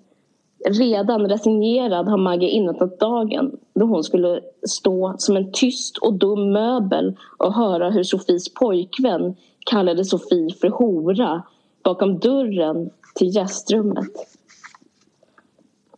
Redan 0.65 1.29
resignerad 1.29 2.09
har 2.09 2.17
Maggie 2.19 2.49
inrättat 2.49 3.01
dagen 3.01 3.59
då 3.75 3.87
hon 3.87 4.05
skulle 4.05 4.41
stå 4.69 5.15
som 5.19 5.37
en 5.37 5.53
tyst 5.53 5.99
och 5.99 6.15
dum 6.15 6.53
möbel 6.53 7.17
och 7.39 7.55
höra 7.55 7.91
hur 7.91 8.03
Sofies 8.03 8.55
pojkvän 8.55 9.37
kallade 9.71 10.05
Sofie 10.05 10.55
för 10.55 10.69
hora 10.69 11.43
bakom 11.83 12.19
dörren 12.19 12.91
till 13.15 13.37
gästrummet. 13.37 14.13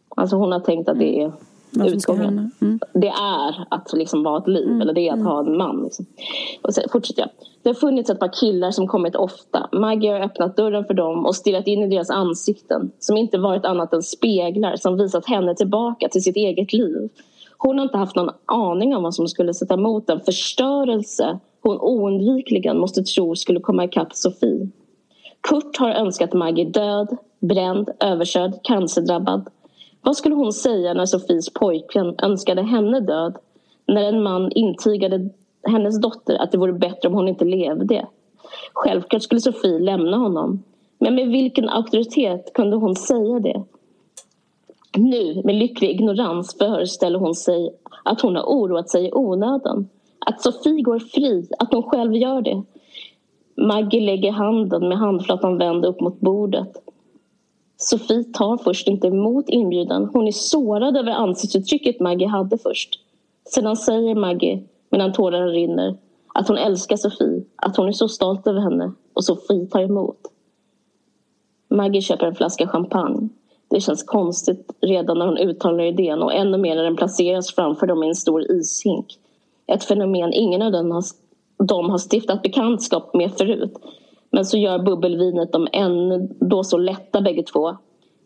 Alltså 0.08 0.36
hon 0.36 0.52
har 0.52 0.60
tänkt 0.60 0.88
att 0.88 0.98
det 0.98 1.22
är 1.22 1.32
utgången. 1.86 2.50
Mm. 2.60 2.80
Det 2.92 3.08
är 3.08 3.66
att 3.68 3.92
liksom 3.92 4.22
vara 4.22 4.38
ett 4.38 4.48
liv 4.48 4.68
mm. 4.68 4.80
eller 4.80 4.92
det 4.92 5.08
är 5.08 5.12
att 5.12 5.18
mm. 5.18 5.26
ha 5.26 5.40
en 5.40 5.56
man. 5.56 5.82
Liksom. 5.84 6.06
Och 6.62 6.74
sen 6.74 6.84
fortsätter 6.92 7.22
jag. 7.22 7.30
Det 7.62 7.68
har 7.68 7.74
funnits 7.74 8.10
ett 8.10 8.18
par 8.18 8.40
killar 8.40 8.70
som 8.70 8.88
kommit 8.88 9.16
ofta. 9.16 9.68
Maggie 9.72 10.12
har 10.12 10.20
öppnat 10.20 10.56
dörren 10.56 10.84
för 10.84 10.94
dem 10.94 11.26
och 11.26 11.36
stirrat 11.36 11.66
in 11.66 11.82
i 11.82 11.88
deras 11.88 12.10
ansikten 12.10 12.90
som 12.98 13.16
inte 13.16 13.38
varit 13.38 13.64
annat 13.64 13.92
än 13.92 14.02
speglar 14.02 14.76
som 14.76 14.96
visat 14.96 15.26
henne 15.26 15.54
tillbaka 15.54 16.08
till 16.08 16.22
sitt 16.22 16.36
eget 16.36 16.72
liv. 16.72 17.08
Hon 17.58 17.78
har 17.78 17.84
inte 17.84 17.98
haft 17.98 18.16
någon 18.16 18.34
aning 18.46 18.96
om 18.96 19.02
vad 19.02 19.14
som 19.14 19.28
skulle 19.28 19.54
sätta 19.54 19.74
emot 19.74 20.06
den 20.06 20.20
förstörelse 20.20 21.38
hon 21.62 21.80
oundvikligen 21.80 22.78
måste 22.78 23.02
tro 23.02 23.36
skulle 23.36 23.60
komma 23.60 23.84
ikapp 23.84 24.14
Sofie. 24.14 24.68
Kurt 25.40 25.76
har 25.76 25.90
önskat 25.90 26.32
Maggie 26.32 26.64
död, 26.64 27.16
bränd, 27.40 27.90
överkörd, 28.00 28.52
cancerdrabbad 28.62 29.48
vad 30.02 30.16
skulle 30.16 30.34
hon 30.34 30.52
säga 30.52 30.94
när 30.94 31.06
Sofies 31.06 31.52
pojkvän 31.52 32.14
önskade 32.22 32.62
henne 32.62 33.00
död? 33.00 33.36
När 33.86 34.02
en 34.02 34.22
man 34.22 34.52
intygade 34.52 35.30
hennes 35.62 36.00
dotter 36.00 36.42
att 36.42 36.52
det 36.52 36.58
vore 36.58 36.72
bättre 36.72 37.08
om 37.08 37.14
hon 37.14 37.28
inte 37.28 37.44
levde. 37.44 38.06
Självklart 38.72 39.22
skulle 39.22 39.40
Sofie 39.40 39.78
lämna 39.78 40.16
honom. 40.16 40.62
Men 40.98 41.14
med 41.14 41.28
vilken 41.28 41.68
auktoritet 41.68 42.52
kunde 42.54 42.76
hon 42.76 42.96
säga 42.96 43.38
det? 43.40 43.62
Nu, 44.96 45.42
med 45.44 45.54
lycklig 45.54 45.90
ignorans, 45.90 46.58
föreställer 46.58 47.18
hon 47.18 47.34
sig 47.34 47.70
att 48.04 48.20
hon 48.20 48.36
har 48.36 48.42
oroat 48.42 48.90
sig 48.90 49.06
i 49.06 49.12
onödan. 49.12 49.88
Att 50.26 50.42
Sofie 50.42 50.82
går 50.82 50.98
fri, 50.98 51.48
att 51.58 51.72
hon 51.72 51.82
själv 51.82 52.16
gör 52.16 52.42
det. 52.42 52.62
Maggie 53.56 54.00
lägger 54.00 54.32
handen 54.32 54.88
med 54.88 54.98
handflatan 54.98 55.58
vänd 55.58 55.84
upp 55.84 56.00
mot 56.00 56.20
bordet. 56.20 56.72
Sofie 57.82 58.24
tar 58.24 58.56
först 58.56 58.88
inte 58.88 59.06
emot 59.06 59.48
inbjudan. 59.48 60.10
Hon 60.12 60.26
är 60.26 60.32
sårad 60.32 60.96
över 60.96 61.12
ansiktsuttrycket 61.12 62.00
Maggie 62.00 62.28
hade 62.28 62.58
först. 62.58 63.00
Sedan 63.44 63.76
säger 63.76 64.14
Maggie, 64.14 64.62
medan 64.90 65.12
tårarna 65.12 65.46
rinner, 65.46 65.96
att 66.34 66.48
hon 66.48 66.58
älskar 66.58 66.96
Sofie, 66.96 67.44
att 67.56 67.76
hon 67.76 67.88
är 67.88 67.92
så 67.92 68.08
stolt 68.08 68.46
över 68.46 68.60
henne 68.60 68.92
och 69.14 69.24
Sofie 69.24 69.66
tar 69.66 69.80
emot. 69.80 70.18
Maggie 71.68 72.02
köper 72.02 72.26
en 72.26 72.34
flaska 72.34 72.68
champagne. 72.68 73.28
Det 73.68 73.80
känns 73.80 74.02
konstigt 74.02 74.72
redan 74.80 75.18
när 75.18 75.26
hon 75.26 75.38
uttalar 75.38 75.84
idén 75.84 76.22
och 76.22 76.34
ännu 76.34 76.58
mer 76.58 76.76
när 76.76 76.84
den 76.84 76.96
placeras 76.96 77.54
framför 77.54 77.86
dem 77.86 78.02
i 78.02 78.08
en 78.08 78.14
stor 78.14 78.50
ishink. 78.50 79.06
Ett 79.66 79.84
fenomen 79.84 80.32
ingen 80.32 80.62
av 80.62 80.72
dem 80.72 80.90
har, 80.90 81.04
de 81.64 81.90
har 81.90 81.98
stiftat 81.98 82.42
bekantskap 82.42 83.14
med 83.14 83.32
förut. 83.38 83.74
Men 84.30 84.44
så 84.44 84.58
gör 84.58 84.78
bubbelvinet 84.78 85.52
dem 85.52 85.68
ändå 85.72 86.64
så 86.64 86.78
lätta 86.78 87.20
bägge 87.20 87.42
två. 87.42 87.76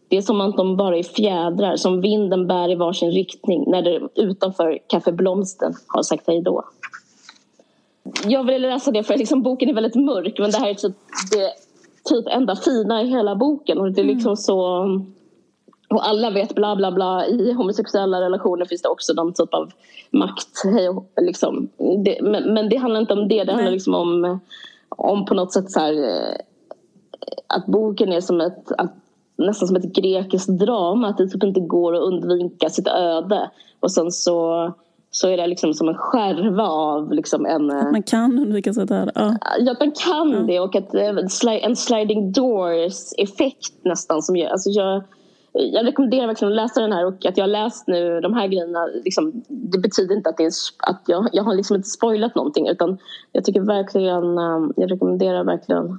Det 0.08 0.16
är 0.16 0.22
som 0.22 0.40
att 0.40 0.56
de 0.56 0.76
bara 0.76 0.98
är 0.98 1.02
fjädrar 1.02 1.76
som 1.76 2.00
vinden 2.00 2.46
bär 2.46 2.70
i 2.70 2.74
varsin 2.74 3.10
riktning 3.10 3.64
när 3.66 3.82
det 3.82 4.00
utanför 4.14 4.78
kaffeblomsten 4.86 5.72
har 5.86 6.02
sagt 6.02 6.26
hej 6.26 6.42
då. 6.42 6.64
Jag 8.24 8.44
ville 8.44 8.68
läsa 8.68 8.90
det 8.90 9.02
för 9.02 9.16
liksom, 9.16 9.42
boken 9.42 9.68
är 9.68 9.74
väldigt 9.74 9.94
mörk 9.94 10.38
men 10.38 10.50
det 10.50 10.58
här 10.58 10.70
är 10.70 10.74
typ 10.74 10.96
det 11.32 11.52
typ 12.04 12.26
enda 12.28 12.56
fina 12.56 13.02
i 13.02 13.06
hela 13.06 13.36
boken 13.36 13.78
och 13.78 13.92
det 13.92 14.00
är 14.00 14.04
liksom 14.04 14.36
så 14.36 14.84
och 15.88 16.08
alla 16.08 16.30
vet 16.30 16.54
bla 16.54 16.76
bla 16.76 16.92
bla 16.92 17.26
i 17.26 17.52
homosexuella 17.52 18.20
relationer 18.20 18.64
finns 18.64 18.82
det 18.82 18.88
också 18.88 19.12
någon 19.12 19.32
typ 19.32 19.54
av 19.54 19.72
makt. 20.10 20.62
Liksom. 21.20 21.68
Det, 22.04 22.18
men, 22.22 22.54
men, 22.54 22.68
det 22.68 22.76
handlar 22.76 23.00
inte 23.00 23.12
om 23.12 23.28
det, 23.28 23.44
det 23.44 23.52
handlar 23.52 23.72
liksom 23.72 23.94
om, 23.94 24.40
om 24.88 25.24
på 25.24 25.34
något 25.34 25.52
sätt 25.52 25.70
så 25.70 25.80
här, 25.80 25.92
eh, 25.92 26.36
att 27.46 27.66
boken 27.66 28.12
är 28.12 28.20
som 28.20 28.40
ett, 28.40 28.72
att, 28.78 28.94
nästan 29.36 29.68
som 29.68 29.76
ett 29.76 29.94
grekiskt 29.94 30.48
drama, 30.48 31.08
att 31.08 31.18
det 31.18 31.28
typ 31.28 31.44
inte 31.44 31.60
går 31.60 31.96
att 31.96 32.02
undvika 32.02 32.70
sitt 32.70 32.88
öde. 32.88 33.50
Och 33.80 33.92
sen 33.92 34.10
så 34.10 34.72
så 35.14 35.28
är 35.28 35.36
det 35.36 35.46
liksom 35.46 35.74
som 35.74 35.88
en 35.88 35.94
skärva 35.94 36.68
av 36.68 37.12
liksom 37.12 37.46
en... 37.46 37.70
Att 37.70 37.92
man 37.92 38.02
kan 38.02 38.38
undvika 38.38 38.72
sitt 38.72 38.90
öde? 38.90 39.12
Ja. 39.14 39.36
ja, 39.58 39.72
att 39.72 39.80
man 39.80 39.92
kan 39.92 40.30
ja. 40.30 40.38
det 40.38 40.60
och 40.60 40.76
att 40.76 40.94
eh, 40.94 41.64
en 41.64 41.76
sliding 41.76 42.32
doors 42.32 43.12
effekt 43.18 43.84
nästan 43.84 44.22
som 44.22 44.36
gör... 44.36 44.48
Alltså 44.48 44.70
jag, 44.70 45.02
jag 45.54 45.86
rekommenderar 45.86 46.26
verkligen 46.26 46.52
att 46.52 46.56
läsa 46.56 46.80
den 46.80 46.92
här 46.92 47.06
och 47.06 47.26
att 47.26 47.36
jag 47.36 47.44
har 47.44 47.50
läst 47.50 47.86
nu 47.86 48.20
de 48.20 48.34
här 48.34 48.46
grejerna. 48.46 48.86
Liksom, 49.04 49.32
det 49.48 49.78
betyder 49.78 50.16
inte 50.16 50.28
att, 50.30 50.36
det 50.36 50.44
är, 50.44 50.52
att 50.78 51.02
jag, 51.06 51.28
jag 51.32 51.42
har 51.42 51.54
liksom 51.54 51.76
inte 51.76 51.88
spoilat 51.88 52.34
någonting 52.34 52.68
utan 52.68 52.98
jag 53.32 53.44
tycker 53.44 53.60
verkligen, 53.60 54.38
um, 54.38 54.72
jag 54.76 54.90
rekommenderar 54.90 55.44
verkligen 55.44 55.98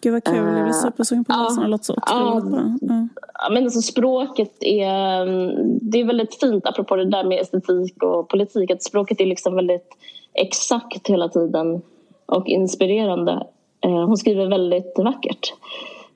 Gud 0.00 0.12
vad 0.12 0.24
kul, 0.24 0.36
jag 0.36 0.44
blir 0.44 0.66
eh, 0.66 0.72
supersugen 0.72 1.24
på 1.24 1.32
att 1.32 1.50
läsa 1.50 1.66
låter 1.66 1.84
så 1.84 1.94
otroligt 1.96 2.50
bra. 2.50 2.76
Ja. 2.80 3.50
Men 3.50 3.64
alltså 3.64 3.82
språket 3.82 4.52
är, 4.60 5.26
um, 5.26 5.78
det 5.80 6.00
är 6.00 6.04
väldigt 6.04 6.40
fint 6.40 6.66
apropå 6.66 6.96
det 6.96 7.04
där 7.04 7.24
med 7.24 7.40
estetik 7.40 8.02
och 8.02 8.28
politik. 8.28 8.70
Att 8.70 8.82
språket 8.82 9.20
är 9.20 9.26
liksom 9.26 9.54
väldigt 9.54 9.96
exakt 10.34 11.08
hela 11.08 11.28
tiden 11.28 11.82
och 12.26 12.48
inspirerande. 12.48 13.46
Eh, 13.80 14.06
hon 14.06 14.16
skriver 14.16 14.46
väldigt 14.46 14.94
vackert. 14.96 15.54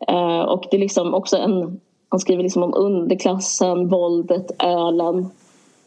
Eh, 0.09 0.41
och 0.41 0.65
det 0.71 0.77
är 0.77 0.81
liksom 0.81 1.15
också 1.15 1.37
en 1.37 1.81
han 2.09 2.21
skriver 2.21 2.43
liksom 2.43 2.63
om 2.63 2.75
underklassen, 2.75 3.89
våldet, 3.89 4.51
ölen. 4.63 5.31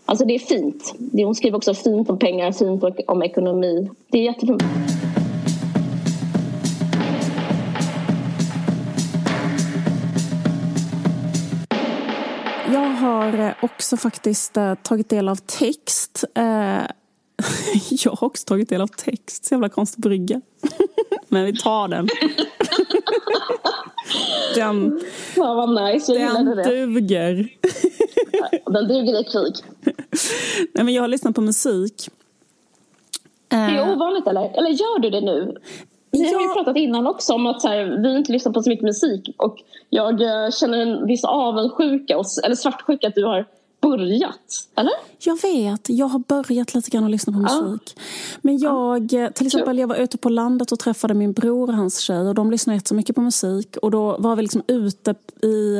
Alltså 0.06 0.26
det 0.26 0.36
är 0.36 0.40
fint. 0.40 0.96
Hon 1.14 1.36
skriver 1.36 1.58
också 1.58 1.74
fint 1.74 2.10
om 2.10 2.20
pengar, 2.20 2.52
fint 2.52 2.84
om 3.08 3.24
ekonomi. 3.24 3.90
Det 4.12 4.18
är 4.18 4.24
jättefint. 4.24 4.64
Jag 12.74 12.90
har 12.90 13.40
eh, 13.40 13.52
också 13.62 13.98
faktiskt 13.98 14.58
eh, 14.58 14.76
tagit 14.76 15.10
del 15.10 15.30
av 15.30 15.36
text. 15.36 16.24
Eh, 16.36 16.44
jag 17.90 18.12
har 18.12 18.24
också 18.24 18.46
tagit 18.46 18.70
del 18.70 18.82
av 18.82 18.88
text. 18.88 19.46
Så 19.46 19.54
jävla 19.54 19.70
konstig 19.70 20.02
brygga. 20.02 20.42
Men 21.28 21.46
vi 21.46 21.56
tar 21.56 21.88
den. 21.88 22.10
Den, 24.56 25.02
ja, 25.36 25.54
vad 25.54 25.94
nice, 25.94 26.14
jag 26.14 26.34
den 26.34 26.46
det. 26.46 26.64
duger. 26.64 27.50
den 28.66 28.88
duger 28.88 29.22
i 29.22 29.24
krig. 29.24 29.54
Nej, 30.74 30.86
men 30.86 30.94
jag 30.94 31.04
har 31.04 31.08
lyssnat 31.08 31.36
på 31.36 31.42
musik. 31.42 32.10
Det 33.48 33.56
är 33.56 33.88
eh. 33.88 33.94
ovanligt 33.94 34.28
eller? 34.28 34.58
Eller 34.58 34.70
gör 34.70 35.00
du 35.00 35.10
det 35.10 35.22
nu? 35.22 35.58
Vi 36.12 36.34
har 36.34 36.42
ju 36.42 36.48
pratat 36.54 36.78
innan 36.78 37.08
också 37.08 37.34
om 37.34 37.46
att 37.46 37.64
här, 37.64 38.02
vi 38.04 38.18
inte 38.18 38.32
lyssnar 38.32 38.54
på 38.54 38.64
så 38.64 38.70
mycket 38.70 38.86
musik 38.86 39.36
och 39.38 39.58
jag 39.90 40.22
eh, 40.22 40.52
känner 40.52 40.78
en 40.78 41.08
viss 41.08 41.24
avundsjuka, 41.24 42.14
eller 42.44 42.56
svartsjuka 42.56 43.08
att 43.08 43.16
du 43.16 43.26
har 43.26 43.46
börjat, 43.82 44.68
eller? 44.76 44.94
Jag 45.20 45.42
vet, 45.42 45.90
jag 45.90 46.06
har 46.06 46.20
börjat 46.20 46.74
lite 46.74 46.90
grann 46.90 47.04
att 47.04 47.12
lyssna 47.12 47.34
på 47.34 47.40
musik. 47.40 47.94
Ja. 47.96 48.02
Men 48.42 48.58
jag, 48.58 49.10
till 49.10 49.48
exempel 49.48 49.78
jag 49.78 49.88
var 49.88 49.96
ute 49.96 50.18
på 50.18 50.30
landet 50.30 50.72
och 50.72 50.80
träffade 50.80 51.14
min 51.14 51.34
bror 51.34 51.70
och 51.70 51.76
hans 51.76 52.00
tjej 52.00 52.28
och 52.28 52.36
de 52.36 52.52
lyssnar 52.52 52.74
jättemycket 52.74 53.16
på 53.16 53.22
musik 53.22 53.78
och 53.78 53.92
då 53.92 54.18
var 54.20 54.36
vi 54.36 54.42
liksom 54.42 54.64
ute 54.68 55.16
i 55.44 55.78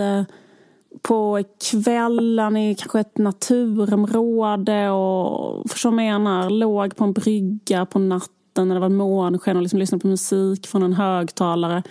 på 1.02 1.44
kvällen 1.72 2.58
i 2.58 2.76
kanske 2.76 3.00
ett 3.00 3.18
naturområde 3.18 4.90
och 4.90 5.72
förstår 5.72 5.92
menar, 5.92 6.50
låg 6.50 6.96
på 6.96 7.04
en 7.04 7.14
brygga 7.14 7.86
på 7.86 8.00
natten 8.00 8.68
när 8.68 8.76
det 8.76 8.82
var 8.82 8.90
månsken 8.90 9.58
och 9.58 9.64
liksom 9.64 9.80
lyssnade 9.80 10.02
på 10.02 10.08
musik 10.08 10.68
från 10.68 10.84
en 10.84 10.94
högtalare. 10.94 11.84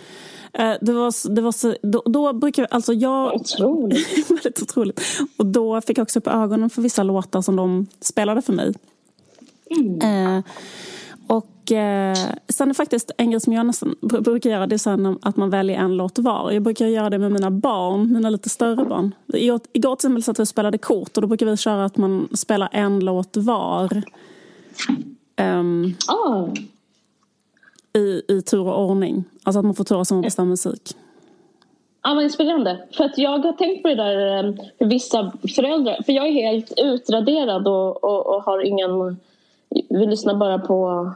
Eh, 0.53 0.75
det 0.81 0.93
var, 0.93 1.35
det 1.35 1.41
var 1.41 1.53
så, 1.53 1.77
då, 1.83 2.03
då 2.07 2.33
brukar 2.33 2.67
alltså 2.71 2.93
jag... 2.93 3.35
Otroligt. 3.35 4.31
väldigt 4.31 4.63
otroligt. 4.63 5.01
Och 5.37 5.47
då 5.47 5.81
fick 5.81 5.99
jag 5.99 6.03
också 6.03 6.19
upp 6.19 6.27
ögonen 6.27 6.71
för 6.71 6.83
vissa 6.83 7.03
låtar 7.03 7.43
som 7.43 7.57
de 7.57 7.87
spelade 8.01 8.43
för 8.43 8.53
mig. 8.53 8.75
Mm. 9.71 10.37
Eh, 10.37 10.45
och 11.27 11.73
eh, 11.73 12.17
sen 12.49 12.71
är 12.71 12.75
faktiskt 12.75 13.11
en 13.19 13.31
grej 13.31 13.41
som 13.41 13.53
jag 13.53 13.67
nästan 13.67 13.95
brukar 14.01 14.51
göra 14.51 14.67
det 14.67 14.77
är 14.77 14.79
sen 14.79 15.19
att 15.23 15.37
man 15.37 15.51
väljer 15.51 15.79
en 15.79 15.97
låt 15.97 16.19
var. 16.19 16.51
Jag 16.53 16.63
brukar 16.63 16.87
göra 16.87 17.11
det 17.11 17.19
med 17.19 17.33
mina 17.33 17.51
barn, 17.51 18.13
mina 18.13 18.31
lite 18.31 18.49
större 18.49 18.85
barn. 18.85 19.15
Igår, 19.33 19.61
igår 19.73 19.97
till 19.97 20.07
exempel 20.07 20.23
satt 20.23 20.39
vi 20.39 20.43
och 20.43 20.49
spelade 20.49 20.79
kort 20.79 21.17
och 21.17 21.23
då 21.23 21.29
brukar 21.29 21.47
vi 21.47 21.57
köra 21.57 21.85
att 21.85 21.97
man 21.97 22.29
spelar 22.33 22.69
en 22.73 23.01
låt 23.01 23.37
var. 23.37 24.03
Um, 25.41 25.95
oh 26.09 26.49
i, 27.99 28.23
i 28.29 28.43
tur 28.43 28.69
och 28.69 28.85
ordning. 28.85 29.25
Alltså 29.43 29.59
att 29.59 29.65
man 29.65 29.75
får 29.75 29.85
turas 29.85 30.11
om 30.11 30.19
att 30.19 30.25
bestämma 30.25 30.49
musik. 30.49 30.97
Ja, 32.03 32.15
men 32.15 32.25
inspirerande. 32.25 32.79
För 32.93 33.05
att 33.05 33.19
jag 33.19 33.39
har 33.39 33.53
tänkt 33.53 33.83
på 33.83 33.89
det 33.89 33.95
där 33.95 34.45
eh, 34.45 34.55
för 34.79 34.87
vissa 34.87 35.33
föräldrar. 35.57 36.03
För 36.07 36.13
jag 36.13 36.27
är 36.27 36.33
helt 36.33 36.73
utraderad 36.77 37.69
och, 37.69 38.05
och, 38.05 38.27
och 38.27 38.43
har 38.43 38.67
ingen... 38.67 39.17
Vi 39.89 40.07
lyssnar 40.07 40.35
bara 40.35 40.59
på 40.59 41.11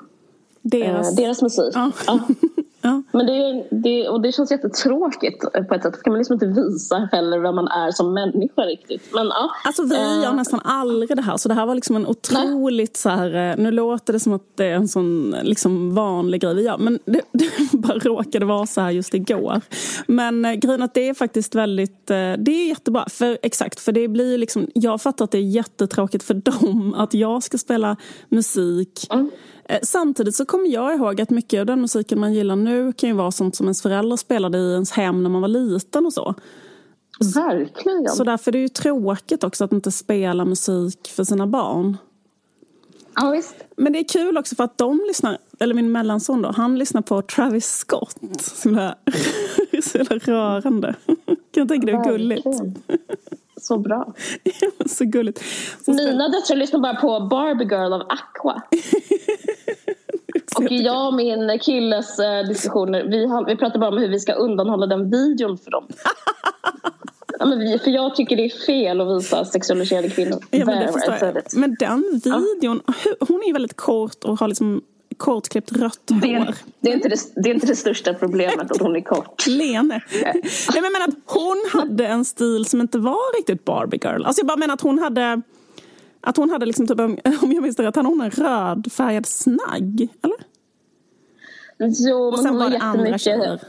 deras, 0.62 1.10
eh, 1.10 1.24
deras 1.24 1.42
musik. 1.42 1.72
Ja. 1.74 1.90
Ja. 2.06 2.20
Ja. 2.82 3.02
Men 3.12 3.26
det, 3.26 3.66
det, 3.70 4.08
och 4.08 4.20
det 4.20 4.32
känns 4.32 4.50
jättetråkigt 4.50 5.40
på 5.68 5.74
ett 5.74 5.82
sätt. 5.82 5.96
För 5.96 6.02
kan 6.02 6.12
man 6.12 6.18
liksom 6.18 6.34
inte 6.34 6.46
visa 6.46 7.08
heller 7.12 7.38
vem 7.38 7.54
man 7.54 7.68
är 7.68 7.90
som 7.90 8.14
människa 8.14 8.62
riktigt. 8.62 9.14
Men, 9.14 9.26
ja. 9.26 9.50
Alltså 9.64 9.84
vi 9.84 10.22
gör 10.22 10.30
uh, 10.30 10.36
nästan 10.36 10.60
aldrig 10.64 11.16
det 11.16 11.22
här. 11.22 11.36
Så 11.36 11.48
det 11.48 11.54
här 11.54 11.66
var 11.66 11.74
liksom 11.74 11.96
en 11.96 12.06
otroligt 12.06 12.96
så 12.96 13.08
här, 13.08 13.50
eh, 13.50 13.56
nu 13.56 13.70
låter 13.70 14.12
det 14.12 14.20
som 14.20 14.32
att 14.32 14.56
det 14.56 14.64
är 14.64 14.74
en 14.74 14.88
sån 14.88 15.36
liksom 15.42 15.94
vanlig 15.94 16.40
grej 16.40 16.54
vi 16.54 16.62
gör. 16.62 16.78
Men 16.78 16.98
det, 17.04 17.20
det 17.32 17.50
bara 17.72 17.98
råkade 17.98 18.46
vara 18.46 18.66
så 18.66 18.80
här 18.80 18.90
just 18.90 19.14
igår. 19.14 19.60
Men 20.06 20.44
eh, 20.44 20.52
grejen 20.52 20.82
att 20.82 20.94
det 20.94 21.08
är 21.08 21.14
faktiskt 21.14 21.54
väldigt, 21.54 22.10
eh, 22.10 22.32
det 22.38 22.50
är 22.50 22.68
jättebra. 22.68 23.06
För, 23.08 23.38
exakt, 23.42 23.80
för 23.80 23.92
det 23.92 24.08
blir 24.08 24.38
liksom, 24.38 24.68
jag 24.74 25.02
fattar 25.02 25.24
att 25.24 25.30
det 25.30 25.38
är 25.38 25.42
jättetråkigt 25.42 26.24
för 26.24 26.34
dem 26.34 26.94
att 26.96 27.14
jag 27.14 27.42
ska 27.42 27.58
spela 27.58 27.96
musik. 28.28 29.06
Mm 29.10 29.30
Eh, 29.61 29.61
samtidigt 29.82 30.34
så 30.34 30.44
kommer 30.44 30.68
jag 30.68 30.94
ihåg 30.94 31.20
att 31.20 31.30
mycket 31.30 31.60
av 31.60 31.66
den 31.66 31.80
musiken 31.80 32.20
man 32.20 32.34
gillar 32.34 32.56
nu 32.56 32.92
kan 32.92 33.08
ju 33.08 33.14
vara 33.14 33.30
sånt 33.30 33.56
som 33.56 33.66
ens 33.66 33.82
föräldrar 33.82 34.16
spelade 34.16 34.58
i 34.58 34.72
ens 34.72 34.90
hem 34.90 35.22
när 35.22 35.30
man 35.30 35.40
var 35.40 35.48
liten 35.48 36.06
och 36.06 36.12
så. 36.12 36.34
Verkligen. 37.34 38.08
Så 38.08 38.24
därför 38.24 38.50
är 38.50 38.52
det 38.52 38.58
ju 38.58 38.68
tråkigt 38.68 39.44
också 39.44 39.64
att 39.64 39.72
inte 39.72 39.90
spela 39.92 40.44
musik 40.44 41.12
för 41.16 41.24
sina 41.24 41.46
barn. 41.46 41.96
Ja, 43.14 43.30
visst. 43.30 43.54
Men 43.76 43.92
det 43.92 43.98
är 43.98 44.08
kul 44.08 44.38
också 44.38 44.56
för 44.56 44.64
att 44.64 44.78
de 44.78 45.00
lyssnar, 45.08 45.38
eller 45.60 45.74
min 45.74 45.92
mellanson 45.92 46.42
då, 46.42 46.50
han 46.50 46.78
lyssnar 46.78 47.02
på 47.02 47.22
Travis 47.22 47.66
Scott. 47.66 48.16
Så 48.40 48.68
jävla, 48.68 48.96
så 49.82 49.98
jävla 49.98 50.16
rörande. 50.16 50.94
Kan 51.26 51.26
jag 51.52 51.68
tänka 51.68 51.86
det 51.86 51.92
är 51.92 52.04
gulligt. 52.04 52.46
Så 53.62 53.78
bra. 53.78 54.14
så 54.86 55.04
gulligt. 55.04 55.42
Så 55.84 55.92
Mina 55.92 56.28
döttrar 56.28 56.56
lyssnar 56.56 56.80
bara 56.80 56.94
på 56.94 57.20
Barbie 57.20 57.64
Girl 57.64 57.92
av 57.92 58.00
Aqua. 58.00 58.62
och 60.56 60.72
jag 60.72 61.06
och 61.06 61.14
min 61.14 61.58
killes 61.58 62.18
eh, 62.18 62.46
diskussioner, 62.48 63.04
vi, 63.04 63.28
vi 63.46 63.56
pratar 63.56 63.78
bara 63.78 63.90
om 63.90 63.98
hur 63.98 64.08
vi 64.08 64.20
ska 64.20 64.32
undanhålla 64.32 64.86
den 64.86 65.10
videon 65.10 65.58
för 65.58 65.70
dem. 65.70 65.88
Ja, 67.38 67.46
vi, 67.46 67.78
för 67.78 67.90
jag 67.90 68.14
tycker 68.14 68.36
det 68.36 68.44
är 68.44 68.66
fel 68.66 69.00
att 69.00 69.16
visa 69.16 69.44
sexualiserade 69.44 70.08
kvinnor. 70.08 70.38
Ja, 70.50 70.64
men, 70.64 70.88
men, 71.54 71.76
den 71.78 72.04
videon, 72.12 72.80
hon 73.20 73.42
är 73.48 73.52
väldigt 73.52 73.76
kort 73.76 74.24
och 74.24 74.38
har 74.38 74.48
liksom 74.48 74.82
kortklippt 75.14 75.72
rött 75.72 76.00
Det 76.04 76.14
hår. 76.14 76.46
är, 76.46 76.54
det, 76.80 76.88
är 76.90 76.94
inte 76.94 77.08
det, 77.08 77.16
det 77.36 77.50
är 77.50 77.54
inte 77.54 77.66
det 77.66 77.76
största 77.76 78.14
problemet 78.14 78.70
att 78.70 78.80
hon 78.80 78.96
är 78.96 79.00
kort. 79.00 79.46
Lene. 79.48 80.02
Nej, 80.22 80.42
men 80.74 80.82
jag 80.84 80.92
menar 80.92 81.08
att 81.08 81.14
hon 81.26 81.64
hade 81.72 82.06
en 82.06 82.24
stil 82.24 82.64
som 82.64 82.80
inte 82.80 82.98
var 82.98 83.36
riktigt 83.38 83.64
Barbie 83.64 83.98
girl. 84.04 84.24
Alltså 84.24 84.40
jag 84.40 84.46
bara 84.46 84.56
menar 84.56 84.74
att 84.74 84.80
hon 84.80 84.98
hade 84.98 85.42
att 86.20 86.36
hon 86.36 86.50
hade 86.50 86.66
liksom 86.66 86.86
typ, 86.86 86.98
en- 87.00 87.18
om 87.42 87.52
jag 87.52 87.62
minns 87.62 87.78
rätt, 87.78 87.96
hade 87.96 88.08
hon 88.08 88.20
en 88.20 88.30
rödfärgad 88.30 89.26
snagg? 89.26 90.08
Eller? 90.22 90.36
Jo, 91.78 92.16
Och 92.16 92.32
men 92.32 92.42
sen 92.42 92.46
hon 92.54 92.58
var 92.58 92.70
det 92.70 92.78
andra 92.78 93.18
tjejer 93.18 93.60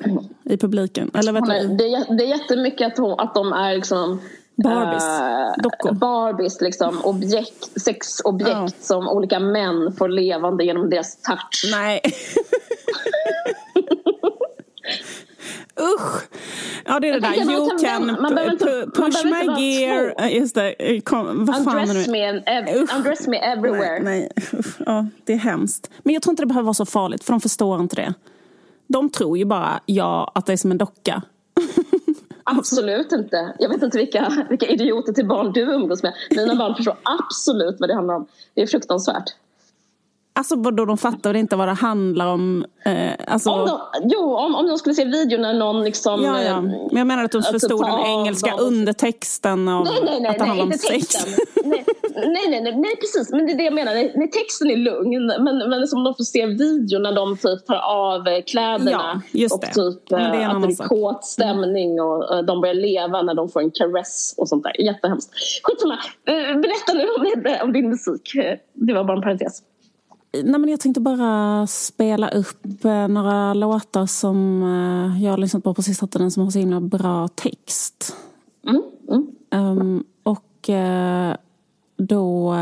i 0.45 0.57
publiken. 0.57 1.11
Eller 1.13 1.31
vet 1.31 1.43
är, 1.43 1.67
det, 1.77 1.83
är, 1.93 2.15
det 2.17 2.23
är 2.23 2.27
jättemycket 2.27 2.87
att, 2.93 2.97
hon, 2.97 3.19
att 3.19 3.35
de 3.35 3.53
är 3.53 3.75
liksom... 3.75 4.21
Barbies. 4.55 5.03
eh, 5.03 5.63
Dockor. 5.63 5.91
Barbies, 5.93 6.61
liksom. 6.61 7.01
Objekt, 7.03 7.81
sexobjekt 7.81 8.51
Ja. 8.51 8.67
som 8.79 9.07
olika 9.07 9.39
män 9.39 9.93
får 9.97 10.07
levande 10.09 10.63
genom 10.63 10.89
deras 10.89 11.15
touch. 11.21 11.71
Nej. 11.71 12.01
Usch! 15.79 16.23
Ja, 16.85 16.99
det 16.99 17.09
är 17.09 17.13
det 17.13 17.19
där. 17.19 17.51
You 17.51 17.77
can 17.79 18.17
push 18.95 19.25
my 19.25 19.61
gear. 19.63 20.27
Just 20.29 20.55
det. 20.55 20.71
Eh, 20.95 21.01
Kom, 21.01 21.45
vad 21.45 21.63
fan 21.63 21.79
Undress 21.79 22.05
det? 22.05 22.11
me, 22.11 22.27
ev- 22.45 22.87
undress 22.97 23.27
me 23.27 23.37
everywhere. 23.37 23.99
Nej, 24.03 24.29
nej. 24.51 24.63
Ja, 24.85 25.05
det 25.25 25.33
är 25.33 25.37
hemskt. 25.37 25.89
Men 26.03 26.13
jag 26.13 26.23
tror 26.23 26.31
inte 26.31 26.43
det 26.43 26.47
behöver 26.47 26.65
vara 26.65 26.73
så 26.73 26.85
farligt, 26.85 27.23
för 27.23 27.33
de 27.33 27.41
förstår 27.41 27.81
inte 27.81 27.95
det. 27.95 28.13
De 28.87 29.09
tror 29.09 29.37
ju 29.37 29.45
bara, 29.45 29.79
ja, 29.85 30.31
att 30.35 30.45
det 30.45 30.53
är 30.53 30.57
som 30.57 30.71
en 30.71 30.77
docka. 30.77 31.21
Absolut 32.43 33.11
inte. 33.11 33.53
Jag 33.59 33.69
vet 33.69 33.83
inte 33.83 33.97
vilka, 33.97 34.45
vilka 34.49 34.65
idioter 34.65 35.13
till 35.13 35.27
barn 35.27 35.51
du 35.51 35.61
umgås 35.61 36.03
med. 36.03 36.13
Mina 36.29 36.55
barn 36.55 36.75
förstår 36.75 36.97
absolut 37.03 37.75
vad 37.79 37.89
det 37.89 37.95
handlar 37.95 38.15
om. 38.15 38.27
Det 38.53 38.61
är 38.61 38.67
fruktansvärt. 38.67 39.35
Alltså 40.35 40.55
vadå, 40.57 40.85
de 40.85 40.97
fattar 40.97 41.33
inte 41.33 41.55
vad 41.55 41.67
det 41.67 41.73
handlar 41.73 42.27
om. 42.27 42.65
Eh, 42.85 43.11
alltså, 43.27 43.49
Om 43.49 43.65
de, 43.67 43.79
jo, 44.03 44.35
om, 44.35 44.55
om 44.55 44.67
de 44.67 44.77
skulle 44.77 44.95
se 44.95 45.05
videon 45.05 45.41
när 45.41 45.53
någon 45.53 45.83
liksom... 45.83 46.23
ja, 46.23 46.41
ja. 46.43 46.49
eh, 46.51 46.61
Men 46.61 46.97
jag 46.97 47.07
menar 47.07 47.23
att 47.23 47.31
de 47.31 47.43
förstod 47.43 47.81
den 47.85 47.99
engelska 47.99 48.49
dem. 48.51 48.59
undertexten 48.65 49.67
av 49.67 49.83
Nej, 49.83 49.93
nej, 50.05 50.21
nej, 50.21 50.29
att 50.31 50.37
det 50.39 50.45
handlar 50.45 50.65
om 50.65 50.71
sex. 50.71 51.15
nej, 51.63 51.85
nej, 52.15 52.47
nej, 52.49 52.61
nej, 52.61 52.75
nej, 52.77 52.95
precis. 52.95 53.31
Men 53.31 53.45
det 53.45 53.51
är 53.51 53.57
det 53.57 53.63
jag 53.63 53.73
menar. 53.73 53.93
Nej, 53.93 54.31
texten 54.31 54.69
är 54.71 54.77
lugn. 54.77 55.25
Men, 55.43 55.69
men 55.69 55.87
som 55.87 56.03
de 56.03 56.15
får 56.15 56.23
se 56.23 56.45
videon 56.45 57.01
när 57.03 57.11
de 57.15 57.37
typ 57.37 57.65
tar 57.65 57.75
av 57.75 58.27
eh, 58.27 58.43
kläderna. 58.47 59.21
Ja, 59.31 59.47
och 59.55 59.59
det. 59.61 59.67
typ 59.67 60.09
det 60.09 60.15
eh, 60.15 60.49
att 60.55 60.61
det 60.61 60.67
är 60.67 60.75
sak. 60.75 60.87
kåt 60.87 61.23
stämning 61.25 62.01
och 62.01 62.33
eh, 62.35 62.41
de 62.41 62.61
börjar 62.61 62.75
leva 62.75 63.21
när 63.21 63.33
de 63.33 63.49
får 63.49 63.61
en 63.61 63.71
caress 63.71 64.35
och 64.37 64.49
sånt 64.49 64.63
där. 64.63 64.81
Jättehemskt. 64.81 65.31
Skitsamma. 65.63 65.93
Eh, 66.27 66.59
Berätta 66.61 66.93
nu 66.93 67.05
om, 67.17 67.23
din- 67.23 67.61
om 67.61 67.73
din 67.73 67.89
musik. 67.89 68.35
Eh, 68.35 68.57
Det 68.73 68.93
var 68.93 69.03
bara 69.03 69.17
en 69.17 69.23
parentes. 69.23 69.61
Nej, 70.33 70.59
men 70.59 70.69
jag 70.69 70.79
tänkte 70.79 71.01
bara 71.01 71.67
spela 71.67 72.29
upp 72.29 72.85
eh, 72.85 73.07
några 73.07 73.53
låtar 73.53 74.05
som 74.05 74.63
eh, 74.63 75.23
jag 75.23 75.31
har 75.31 75.37
lyssnat 75.37 75.63
på 75.63 75.73
på 75.73 75.81
sista 75.81 76.07
tiden 76.07 76.31
som 76.31 76.43
har 76.43 76.51
så 76.51 76.59
himla 76.59 76.81
bra 76.81 77.27
text. 77.27 78.15
Mm, 78.67 78.81
mm. 79.09 79.27
Ehm, 79.51 80.03
och 80.23 80.69
eh, 80.69 81.35
då 81.97 82.53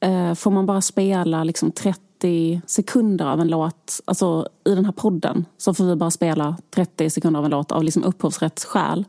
eh, 0.00 0.34
får 0.34 0.50
man 0.50 0.66
bara 0.66 0.80
spela 0.80 1.44
liksom 1.44 1.72
30 1.72 2.60
sekunder 2.66 3.26
av 3.26 3.40
en 3.40 3.48
låt. 3.48 4.00
Alltså 4.04 4.48
i 4.64 4.74
den 4.74 4.84
här 4.84 4.92
podden 4.92 5.44
så 5.58 5.74
får 5.74 5.84
vi 5.84 5.96
bara 5.96 6.10
spela 6.10 6.56
30 6.70 7.10
sekunder 7.10 7.38
av 7.38 7.44
en 7.44 7.50
låt 7.50 7.72
av 7.72 7.84
liksom 7.84 8.04
upphovsrättsskäl. 8.04 9.04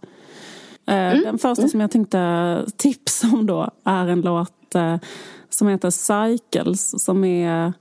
Eh, 0.86 1.20
Den 1.24 1.38
första 1.38 1.68
som 1.68 1.80
jag 1.82 1.92
tänkte 1.92 2.66
tipsa 2.78 3.28
om 3.28 3.46
då 3.46 3.70
är 3.84 4.08
en 4.08 4.22
låt 4.22 4.76
som 5.50 5.68
heter 5.68 5.90
Cycles 5.90 7.04
som 7.04 7.24
är 7.24 7.74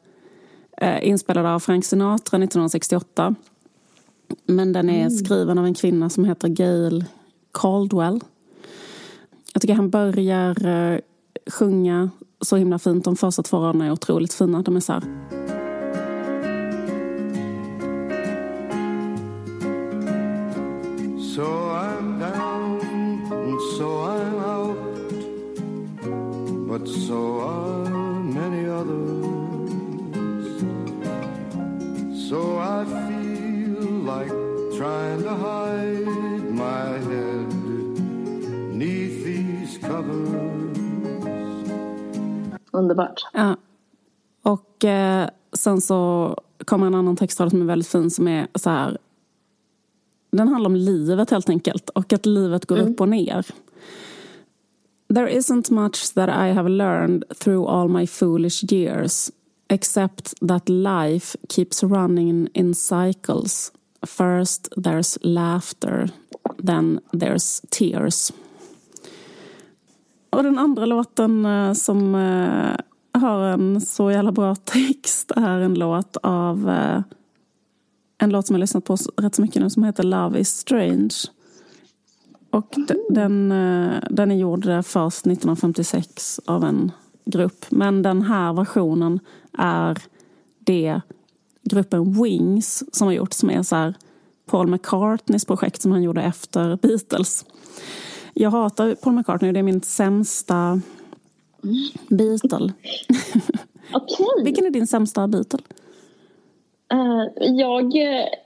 eh, 0.77 1.09
inspelad 1.09 1.47
av 1.47 1.61
Frank 1.61 1.85
Sinatra 1.85 2.37
1968. 2.39 3.35
Men 4.47 4.73
den 4.73 4.91
är 4.91 5.11
skriven 5.11 5.59
av 5.59 5.67
en 5.67 5.75
kvinna 5.75 6.11
som 6.11 6.25
heter 6.25 6.49
Gail 6.49 7.05
Caldwell. 7.53 8.21
Jag 9.53 9.63
tycker 9.63 9.75
han 9.75 9.91
börjar 9.91 10.67
eh, 10.67 10.99
sjunga 11.51 12.11
så 12.41 12.57
himla 12.57 12.79
fint. 12.79 13.05
De 13.05 13.17
första 13.17 13.43
två 13.43 13.57
raderna 13.57 13.87
är 13.87 13.91
otroligt 13.91 14.35
fina. 14.35 14.63
De 14.63 14.77
är 14.77 14.81
så 14.81 14.93
här. 14.93 15.48
But 26.89 27.01
so 27.01 27.41
are 27.41 28.23
many 28.23 28.69
others. 28.69 29.25
So 32.29 32.59
I 32.59 32.85
feel 32.85 33.83
like 34.13 34.33
trying 34.79 35.23
to 35.23 35.35
hide 35.35 36.51
my 36.51 36.99
head 37.09 37.49
neath 38.73 39.25
these 39.25 39.79
covers. 39.79 40.59
Underbart. 42.71 43.27
Ja. 43.33 43.57
Och 44.43 44.85
eh, 44.85 45.29
sen 45.53 45.81
så 45.81 46.35
kommer 46.65 46.87
en 46.87 46.95
annan 46.95 47.17
textrad 47.17 47.51
som 47.51 47.63
är 47.63 47.67
väldigt 47.67 47.89
fin 47.89 48.11
som 48.11 48.29
är 48.29 48.47
så 48.55 48.71
här. 48.71 48.99
Den 50.31 50.49
handlar 50.49 50.71
om 50.71 50.77
livet 50.77 51.31
helt 51.31 51.49
enkelt 51.49 51.89
och 51.89 52.13
att 52.13 52.27
livet 52.27 52.67
går 52.67 52.79
upp 52.79 53.01
och 53.01 53.09
ner. 53.09 53.47
There 55.15 55.29
isn't 55.29 55.71
much 55.71 56.15
that 56.15 56.29
I 56.29 56.53
have 56.55 56.69
learned 56.69 57.25
through 57.35 57.67
all 57.67 57.89
my 57.89 58.07
foolish 58.07 58.73
years 58.73 59.31
except 59.71 60.35
that 60.49 60.69
life 60.69 61.37
keeps 61.49 61.83
running 61.83 62.49
in 62.55 62.75
cycles. 62.75 63.73
First 64.07 64.69
there's 64.77 65.19
laughter, 65.23 66.11
then 66.67 67.01
there's 67.13 67.61
tears. 67.71 68.33
Och 70.31 70.43
den 70.43 70.59
andra 70.59 70.87
låten 70.87 71.47
eh, 71.47 71.73
som 71.73 72.15
eh, 72.15 73.21
har 73.21 73.41
en 73.41 73.81
så 73.81 74.11
jävla 74.11 74.33
bra 74.33 74.55
text 74.55 75.31
är 75.37 75.59
en 75.59 75.75
låt 75.75 76.17
av 76.23 76.71
eh, 76.71 77.03
en 78.19 78.31
låt 78.31 78.47
som 78.47 78.55
jag 78.55 78.59
har 78.59 78.63
lyssnat 78.63 78.85
på 78.85 78.97
rätt 79.17 79.35
så 79.35 79.43
mycket 79.43 79.63
nu 79.63 79.71
som 79.71 79.85
heter 79.85 80.03
Love 80.03 80.39
is 80.39 80.49
strange. 80.49 81.15
Och 82.51 82.77
den, 83.09 83.53
eh, 83.53 84.03
den 84.11 84.31
är 84.31 84.37
gjord 84.37 84.67
eh, 84.67 84.83
först 84.83 85.27
1956 85.27 86.41
av 86.45 86.65
en 86.65 86.93
grupp. 87.25 87.67
Men 87.69 88.03
den 88.03 88.23
här 88.23 88.53
versionen 88.53 89.21
är 89.53 89.99
det 90.59 91.01
gruppen 91.63 92.23
Wings 92.23 92.85
som 92.93 93.07
har 93.07 93.15
gjort 93.15 93.33
som 93.33 93.51
är 93.51 93.63
så 93.63 93.77
här 93.77 93.95
Paul 94.47 94.67
McCartneys 94.67 95.45
projekt 95.45 95.83
som 95.83 95.93
han 95.93 96.03
gjorde 96.03 96.23
efter 96.23 96.77
Beatles. 96.83 97.45
Jag 98.35 98.51
hatar 98.51 98.95
Paul 98.95 99.15
McCartney 99.15 99.53
det 99.53 99.59
är 99.59 99.63
min 99.63 99.83
sämsta 99.83 100.81
Beatle. 102.09 102.73
Okej. 103.93 104.45
Vilken 104.45 104.67
är 104.67 104.71
din 104.71 104.87
sämsta 104.87 105.29
Beatle? 105.29 105.61
Eh, 106.93 107.25
jag, 107.39 107.97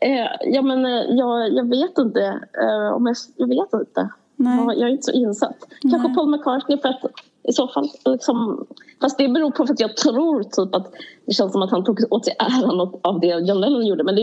eh, 0.00 0.26
ja, 0.40 0.62
men, 0.62 0.86
eh, 0.86 1.02
jag, 1.08 1.52
jag 1.52 1.68
vet 1.68 1.98
inte. 1.98 2.40
om 2.94 3.06
jag, 3.06 3.16
jag 3.36 3.46
vet 3.48 3.72
inte. 3.72 4.08
Nej. 4.36 4.56
Jag, 4.58 4.78
jag 4.78 4.88
är 4.88 4.92
inte 4.92 5.02
så 5.02 5.12
insatt. 5.12 5.56
Kanske 5.80 6.08
Nej. 6.08 6.16
Paul 6.16 6.30
McCartney 6.30 6.78
för 6.78 6.88
att 6.88 7.00
i 7.48 7.52
så 7.52 7.68
fall 7.68 7.88
liksom, 8.04 8.66
Fast 9.00 9.18
det 9.18 9.28
beror 9.28 9.50
på 9.50 9.66
för 9.66 9.74
att 9.74 9.80
jag 9.80 9.96
tror 9.96 10.42
typ 10.42 10.74
att 10.74 10.92
det 11.26 11.32
känns 11.32 11.52
som 11.52 11.62
att 11.62 11.70
han 11.70 11.84
tog 11.84 12.00
åt 12.10 12.24
sig 12.24 12.34
äran 12.38 12.80
av 13.02 13.20
det 13.20 13.26
John 13.26 13.60
Lennon 13.60 13.86
gjorde. 13.86 14.04
Men 14.04 14.14
det, 14.14 14.22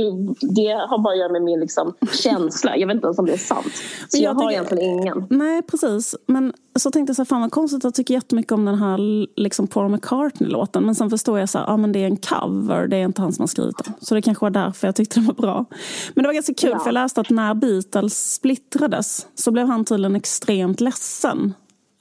det 0.55 0.71
har 0.89 0.97
bara 0.97 1.13
att 1.13 1.19
göra 1.19 1.31
med 1.31 1.41
min 1.41 1.59
liksom, 1.59 1.93
känsla. 2.23 2.77
Jag 2.77 2.87
vet 2.87 2.95
inte 2.95 3.07
ens 3.07 3.19
om 3.19 3.25
det 3.25 3.33
är 3.33 3.37
sant. 3.37 3.65
Så 4.09 4.17
Men 4.17 4.21
jag, 4.21 4.29
jag 4.29 4.33
har 4.35 4.41
tycker- 4.41 4.51
egentligen 4.51 4.99
ingen. 4.99 5.25
Nej, 5.29 5.61
precis. 5.61 6.15
Men 6.27 6.53
så 6.79 6.91
tänkte 6.91 7.09
jag 7.09 7.15
så 7.15 7.21
här, 7.21 7.25
fan 7.25 7.41
vad 7.41 7.51
konstigt, 7.51 7.83
jag 7.83 7.93
tycker 7.93 8.13
jättemycket 8.13 8.51
om 8.51 8.65
den 8.65 8.75
här 8.75 8.97
liksom 9.41 9.67
Paul 9.67 9.89
McCartney-låten. 9.91 10.85
Men 10.85 10.95
sen 10.95 11.09
förstår 11.09 11.39
jag 11.39 11.49
så 11.49 11.57
här, 11.57 11.65
ja 11.65 11.77
men 11.77 11.91
det 11.91 11.99
är 11.99 12.05
en 12.07 12.17
cover, 12.17 12.87
det 12.87 12.97
är 12.97 13.05
inte 13.05 13.21
han 13.21 13.33
som 13.33 13.43
har 13.43 13.47
skrivit 13.47 13.77
den. 13.85 13.93
Så 14.01 14.15
det 14.15 14.21
kanske 14.21 14.45
var 14.45 14.49
därför 14.49 14.87
jag 14.87 14.95
tyckte 14.95 15.19
den 15.19 15.25
var 15.27 15.33
bra. 15.33 15.65
Men 16.13 16.23
det 16.23 16.27
var 16.27 16.33
ganska 16.33 16.53
kul, 16.53 16.69
Ja. 16.69 16.79
för 16.79 16.85
jag 16.87 16.93
läste 16.93 17.21
att 17.21 17.29
när 17.29 17.53
Beatles 17.53 18.33
splittrades 18.33 19.27
så 19.35 19.51
blev 19.51 19.67
han 19.67 19.85
tydligen 19.85 20.15
extremt 20.15 20.81
ledsen. 20.81 21.53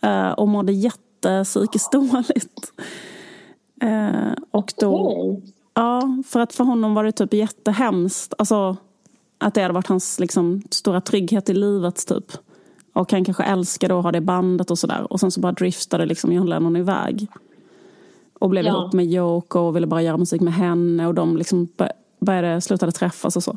eh, 0.03 0.31
Och 0.31 0.49
mådde 0.49 0.73
jättepsykiskt 1.25 1.93
dåligt. 1.93 2.73
Eh, 3.81 4.33
Och 4.51 4.73
då... 4.81 4.97
Okej. 5.11 5.53
Ja, 5.75 6.17
för 6.27 6.41
att 6.41 6.53
för 6.53 6.65
honom 6.65 6.95
var 6.95 7.05
det 7.05 7.13
typ 7.13 7.35
jättehemskt. 7.35 8.35
Alltså, 8.39 8.77
att 9.39 9.55
det 9.55 9.63
hade 9.63 9.75
varit 9.75 9.87
hans 9.87 10.21
liksom, 10.21 10.63
stora 10.71 11.01
trygghet 11.01 11.49
i 11.49 11.55
livet 11.55 12.07
typ. 12.07 12.33
Och 12.93 13.13
han 13.13 13.25
kanske 13.25 13.43
älskade 13.43 13.99
att 13.99 14.03
ha 14.05 14.13
det 14.13 14.21
bandet 14.21 14.71
och 14.71 14.79
sådär. 14.79 15.13
Och 15.13 15.21
sen 15.21 15.31
så 15.31 15.41
bara 15.41 15.53
driftade 15.53 16.07
liksom 16.07 16.33
John 16.33 16.47
Lennon 16.47 16.77
iväg. 16.77 17.27
Och 18.39 18.51
blev 18.51 18.65
Ja. 18.65 18.71
ihop 18.81 18.93
med 18.93 19.07
Yoko 19.07 19.59
och 19.61 19.77
ville 19.77 19.87
bara 19.87 20.03
göra 20.03 20.17
musik 20.17 20.41
med 20.41 20.55
henne. 20.55 21.07
Och 21.07 21.15
de 21.15 21.37
liksom 21.37 21.69
bör- 21.77 21.93
började, 22.21 22.61
slutade 22.61 22.93
träffas 22.93 23.37
och 23.37 23.43
så. 23.43 23.57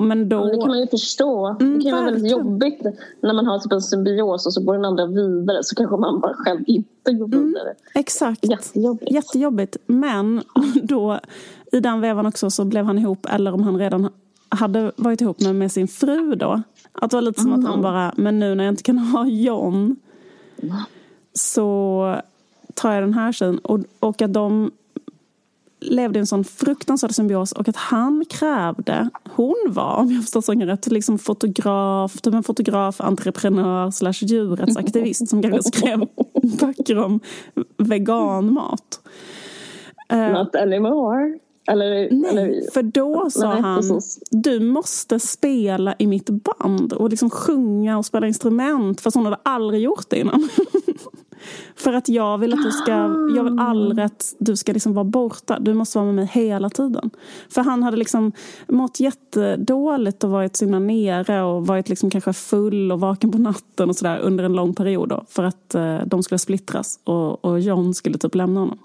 Men 0.00 0.28
då... 0.28 0.44
Det 0.44 0.58
kan 0.58 0.68
man 0.68 0.78
ju 0.80 0.86
förstå. 0.86 1.46
Mm, 1.60 1.78
det 1.78 1.84
kan 1.84 1.92
vara 1.92 2.04
väldigt 2.10 2.32
jobbigt 2.32 2.80
när 3.20 3.34
man 3.34 3.46
har 3.46 3.58
typ 3.58 3.72
en 3.72 3.82
symbios 3.82 4.46
och 4.46 4.52
så 4.52 4.62
går 4.64 4.74
den 4.74 4.84
andra 4.84 5.06
vidare 5.06 5.58
så 5.64 5.74
kanske 5.74 5.96
man 5.96 6.20
bara 6.20 6.34
själv 6.34 6.60
inte 6.66 7.12
går 7.12 7.26
Mm. 7.26 7.46
vidare. 7.46 7.74
Exakt. 7.94 8.48
Jättejobbigt. 8.50 9.12
Jättejobbigt. 9.12 9.76
Men 9.86 10.42
då, 10.82 11.20
i 11.72 11.80
den 11.80 12.00
vevan 12.00 12.26
också 12.26 12.50
så 12.50 12.64
blev 12.64 12.84
han 12.84 12.98
ihop, 12.98 13.26
eller 13.30 13.52
om 13.54 13.62
han 13.62 13.78
redan 13.78 14.08
hade 14.48 14.92
varit 14.96 15.20
ihop 15.20 15.40
med, 15.40 15.54
med 15.54 15.72
sin 15.72 15.88
fru 15.88 16.34
då. 16.34 16.62
Att 16.92 17.10
det 17.10 17.16
var 17.16 17.22
lite 17.22 17.40
som 17.40 17.52
att 17.52 17.64
han 17.70 17.82
bara, 17.82 18.12
men 18.16 18.38
nu 18.38 18.54
när 18.54 18.64
jag 18.64 18.72
inte 18.72 18.82
kan 18.82 18.98
ha 18.98 19.26
John 19.26 19.96
så 21.32 22.16
tar 22.74 22.92
jag 22.92 23.02
den 23.02 23.14
här 23.14 23.32
tjejen. 23.32 23.58
Och, 23.58 23.80
och 24.00 24.22
att 24.22 24.32
de 24.32 24.70
levde 25.84 26.18
i 26.18 26.20
en 26.20 26.26
sån 26.26 26.44
fruktansvärd 26.44 27.14
symbios 27.14 27.52
och 27.52 27.68
att 27.68 27.76
han 27.76 28.24
krävde, 28.30 29.10
hon 29.30 29.56
var 29.68 29.96
om 29.96 30.12
jag 30.12 30.22
förstår 30.22 30.40
saken 30.40 30.66
rätt, 30.66 30.86
liksom 30.86 31.18
fotograf, 31.18 32.20
typ 32.20 32.34
en 32.34 32.42
fotograf, 32.42 33.00
entreprenör 33.00 33.90
slash 33.90 34.12
djurrättsaktivist 34.20 35.28
som 35.28 35.42
kanske 35.42 35.62
skrev 35.62 36.00
böcker 36.60 36.98
om 36.98 37.20
veganmat. 37.76 39.00
Eh, 40.08 40.32
Not 40.32 40.54
anymore. 40.54 41.38
Eller, 41.66 41.86
eller, 41.86 42.34
Nej, 42.34 42.68
för 42.74 42.82
då 42.82 43.30
sa 43.30 43.52
Nej, 43.52 43.62
han 43.62 43.76
precis. 43.76 44.18
du 44.30 44.60
måste 44.60 45.20
spela 45.20 45.94
i 45.98 46.06
mitt 46.06 46.30
band 46.30 46.92
och 46.92 47.10
liksom 47.10 47.30
sjunga 47.30 47.98
och 47.98 48.06
spela 48.06 48.26
instrument 48.26 49.00
fast 49.00 49.16
hon 49.16 49.24
hade 49.24 49.38
aldrig 49.42 49.82
gjort 49.82 50.10
det 50.10 50.18
innan. 50.18 50.48
för 51.76 51.92
att 51.92 52.08
jag 52.08 52.38
vill 52.38 52.52
att 52.52 52.62
du 52.62 52.70
ska, 52.70 52.92
jag 53.36 53.44
vill 53.44 53.58
aldrig 53.58 54.04
att 54.04 54.34
du 54.38 54.56
ska 54.56 54.72
liksom 54.72 54.94
vara 54.94 55.04
borta. 55.04 55.58
Du 55.60 55.74
måste 55.74 55.98
vara 55.98 56.06
med 56.06 56.14
mig 56.14 56.30
hela 56.32 56.70
tiden. 56.70 57.10
För 57.48 57.62
han 57.62 57.82
hade 57.82 57.96
liksom 57.96 58.32
mått 58.68 59.00
jättedåligt 59.00 60.24
och 60.24 60.30
varit 60.30 60.56
så 60.56 60.64
himla 60.64 60.78
nere 60.78 61.42
och 61.42 61.66
varit 61.66 61.88
liksom 61.88 62.10
kanske 62.10 62.32
full 62.32 62.92
och 62.92 63.00
vaken 63.00 63.32
på 63.32 63.38
natten 63.38 63.88
och 63.88 63.96
sådär 63.96 64.18
under 64.18 64.44
en 64.44 64.52
lång 64.52 64.74
period 64.74 65.08
då, 65.08 65.24
för 65.28 65.42
att 65.42 65.74
eh, 65.74 65.98
de 66.06 66.22
skulle 66.22 66.38
splittras 66.38 67.00
och, 67.04 67.44
och 67.44 67.60
John 67.60 67.94
skulle 67.94 68.18
typ 68.18 68.34
lämna 68.34 68.60
honom. 68.60 68.78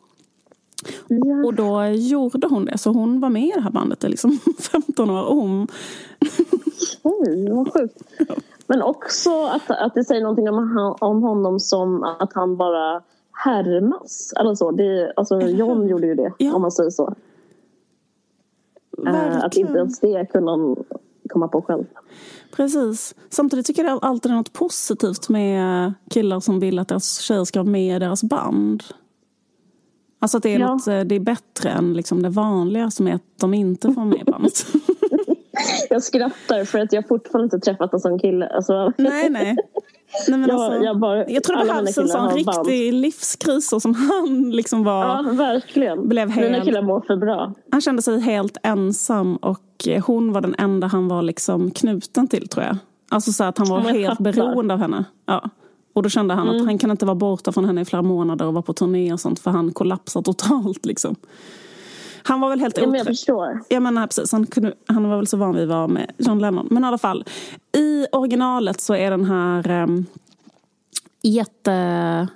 Ja. 1.07 1.45
Och 1.45 1.53
då 1.53 1.85
gjorde 1.85 2.47
hon 2.47 2.65
det. 2.65 2.77
Så 2.77 2.91
hon 2.91 3.19
var 3.19 3.29
med 3.29 3.43
i 3.43 3.51
det 3.55 3.61
här 3.61 3.71
bandet 3.71 4.03
i 4.03 4.09
liksom 4.09 4.39
15 4.59 5.09
år. 5.09 5.23
Och 5.23 5.35
hon, 5.35 5.67
Oj, 7.03 7.49
vad 7.49 7.73
sjukt. 7.73 7.97
Men 8.69 8.81
också 8.81 9.45
att, 9.45 9.71
att 9.71 9.93
det 9.95 10.03
säger 10.03 10.21
någonting 10.21 10.49
om, 10.49 10.57
han- 10.77 10.95
om 11.01 11.23
honom 11.23 11.59
som 11.59 12.03
att 12.03 12.33
han 12.33 12.57
bara 12.57 13.01
härmas. 13.43 14.33
Eller 14.39 14.55
så. 14.55 14.71
Det, 14.71 15.13
alltså, 15.15 15.41
John 15.41 15.87
gjorde 15.87 16.07
ju 16.07 16.15
det, 16.15 16.33
Ja. 16.37 16.53
om 16.55 16.61
man 16.61 16.71
säger 16.71 16.89
så. 16.89 17.13
Eh, 19.07 19.15
att 19.15 19.43
verkligen. 19.43 19.67
inte 19.67 19.79
ens 19.79 19.99
det 19.99 20.25
kunde 20.31 20.51
han 20.51 20.75
komma 21.29 21.47
på 21.47 21.61
själv. 21.61 21.85
Precis. 22.55 23.15
Samtidigt 23.29 23.65
tycker 23.65 23.83
jag 23.83 23.99
alltid 24.01 24.31
det 24.31 24.33
är 24.33 24.37
något 24.37 24.53
positivt 24.53 25.29
med 25.29 25.93
killar 26.09 26.39
som 26.39 26.59
vill 26.59 26.79
att 26.79 26.87
deras 26.87 27.19
tjejer 27.19 27.43
ska 27.45 27.59
vara 27.59 27.69
med 27.71 27.95
i 27.95 27.99
deras 27.99 28.23
band. 28.23 28.83
Alltså 30.19 30.37
att 30.37 30.43
det 30.43 30.55
är, 30.55 30.59
Ja. 30.59 30.67
något, 30.73 30.85
det 30.85 31.15
är 31.15 31.19
bättre 31.19 31.69
än 31.69 31.93
liksom 31.93 32.21
det 32.21 32.29
vanliga 32.29 32.91
som 32.91 33.07
är 33.07 33.13
att 33.15 33.23
de 33.39 33.53
inte 33.53 33.93
får 33.93 34.05
med 34.05 34.21
i 34.21 34.31
bandet. 34.31 34.53
Jag 35.89 36.03
skrattar 36.03 36.65
för 36.65 36.79
att 36.79 36.93
jag 36.93 37.07
fortfarande 37.07 37.43
inte 37.55 37.59
träffat 37.71 37.93
en 37.93 37.99
sån 37.99 38.19
kille. 38.19 38.47
Alltså, 38.47 38.93
nej, 38.97 39.29
nej. 39.29 39.55
nej 40.27 40.39
men 40.39 40.49
Jag- 40.49 40.59
alltså, 40.61 40.83
jag 40.83 40.99
bara- 40.99 41.29
jag 41.29 41.43
tror 41.43 41.57
det 41.57 41.65
behövs 41.65 41.97
mina 41.97 42.13
en 42.13 42.29
sån 42.29 42.29
riktig 42.65 42.93
livskris 42.93 43.73
som 43.81 43.95
han 43.95 44.51
liksom 44.51 44.83
var. 44.83 45.05
ja, 45.05 45.25
verkligen. 45.33 46.07
Blev 46.09 46.27
Mina 46.29 46.41
helt- 46.41 46.65
killar 46.65 46.81
mår 46.81 47.01
för 47.01 47.15
bra. 47.15 47.53
Han 47.71 47.81
kände 47.81 48.01
sig 48.01 48.19
helt 48.19 48.57
ensam 48.63 49.35
och 49.35 49.87
eh, 49.87 50.03
hon 50.05 50.31
var 50.33 50.41
den 50.41 50.55
enda 50.57 50.87
han 50.87 51.07
var 51.07 51.21
liksom 51.21 51.71
knuten 51.71 52.27
till 52.27 52.47
tror 52.47 52.65
jag. 52.65 52.77
Alltså 53.11 53.31
så 53.31 53.43
att 53.43 53.57
han 53.57 53.67
var 53.69 53.79
helt 53.79 54.07
fattar. 54.17 54.21
Mm. 54.21 54.33
beroende 54.35 54.73
av 54.73 54.79
henne. 54.79 55.03
Ja. 55.25 55.49
Och 55.93 56.03
då 56.03 56.09
kände 56.09 56.33
han 56.33 56.49
att 56.49 56.65
han 56.65 56.77
kan 56.77 56.91
inte 56.91 57.05
vara 57.05 57.15
borta 57.15 57.51
från 57.51 57.65
henne 57.65 57.81
i 57.81 57.85
flera 57.85 58.01
månader 58.01 58.45
och 58.45 58.53
vara 58.53 58.61
på 58.61 58.73
turné 58.73 59.13
och 59.13 59.19
sånt 59.19 59.39
för 59.39 59.51
han 59.51 59.71
kollapsar 59.71 60.21
totalt 60.21 60.85
liksom. 60.85 61.15
Han 62.29 62.39
var 62.39 62.49
väl 62.49 62.59
helt 62.59 62.77
Ja, 62.77 62.87
men 62.87 62.95
jag 62.95 63.05
förstår. 63.07 63.61
Jag 63.69 63.83
menar 63.83 64.07
precis, 64.07 64.31
han, 64.31 64.45
kunde, 64.45 64.73
han 64.87 65.09
var 65.09 65.17
väl 65.17 65.27
så 65.27 65.37
van 65.37 65.55
vid 65.55 65.63
att 65.63 65.69
vara 65.69 65.87
med 65.87 66.11
John 66.17 66.39
Lennon. 66.39 66.67
Men 66.71 66.83
i 66.83 66.87
alla 66.87 66.97
fall, 66.97 67.25
i 67.77 68.05
originalet 68.11 68.81
så 68.81 68.95
är 68.95 69.11
den 69.11 69.25
här 69.25 69.83
um, 69.83 70.05
jätte... 71.23 72.27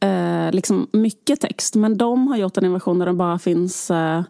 eh, 0.00 0.52
liksom 0.52 0.86
mycket 0.92 1.40
text. 1.40 1.74
Men 1.74 1.98
de 1.98 2.28
har 2.28 2.36
gjort 2.36 2.56
en 2.56 2.72
version 2.72 2.98
där 2.98 3.06
det 3.06 3.12
bara 3.12 3.38
finns 3.38 3.90
eh, 3.90 4.22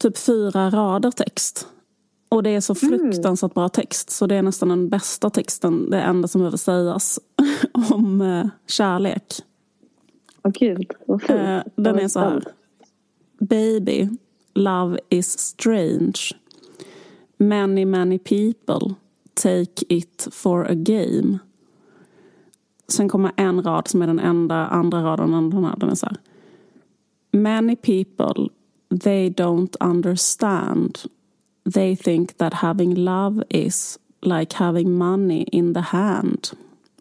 typ 0.00 0.18
fyra 0.18 0.70
rader 0.70 1.10
text. 1.10 1.68
Och 2.28 2.42
det 2.42 2.50
är 2.50 2.60
så 2.60 2.74
fruktansvärt 2.74 3.54
bra 3.54 3.68
text. 3.68 4.10
Så 4.10 4.26
det 4.26 4.34
är 4.34 4.42
nästan 4.42 4.68
den 4.68 4.88
bästa 4.88 5.30
texten, 5.30 5.90
det 5.90 6.00
enda 6.00 6.28
som 6.28 6.40
behöver 6.40 6.56
sägas 6.56 7.18
om 7.90 8.20
eh, 8.20 8.46
kärlek. 8.66 9.24
Åh 10.44 10.52
gud, 10.52 10.90
vad 11.06 11.22
fint. 11.22 11.38
Eh, 11.40 11.60
den 11.76 11.98
är 11.98 12.08
så 12.08 12.20
här. 12.20 12.42
Baby, 13.48 14.08
love 14.54 14.98
is 15.10 15.26
strange. 15.26 16.32
Many, 17.38 17.84
many 17.84 18.18
people 18.18 18.96
take 19.34 19.82
it 19.88 20.28
for 20.30 20.64
a 20.64 20.74
game. 20.74 21.38
Sen 22.88 23.08
kommer 23.08 23.32
en 23.36 23.62
rad 23.62 23.88
som 23.88 24.02
är 24.02 24.06
den 24.06 24.18
enda 24.18 24.66
andra 24.66 25.02
raden 25.02 25.50
den 25.50 25.64
här. 25.64 25.76
Den 25.76 25.90
är 25.90 25.94
så 25.94 26.06
här. 26.06 26.16
Many 27.32 27.76
people, 27.76 28.48
they 29.00 29.30
don't 29.30 29.76
understand. 29.80 30.98
They 31.74 31.96
think 31.96 32.36
that 32.36 32.54
having 32.54 32.94
love 32.94 33.44
is 33.48 33.98
like 34.22 34.56
having 34.56 34.92
money 34.92 35.42
in 35.42 35.74
the 35.74 35.80
hand. 35.80 36.50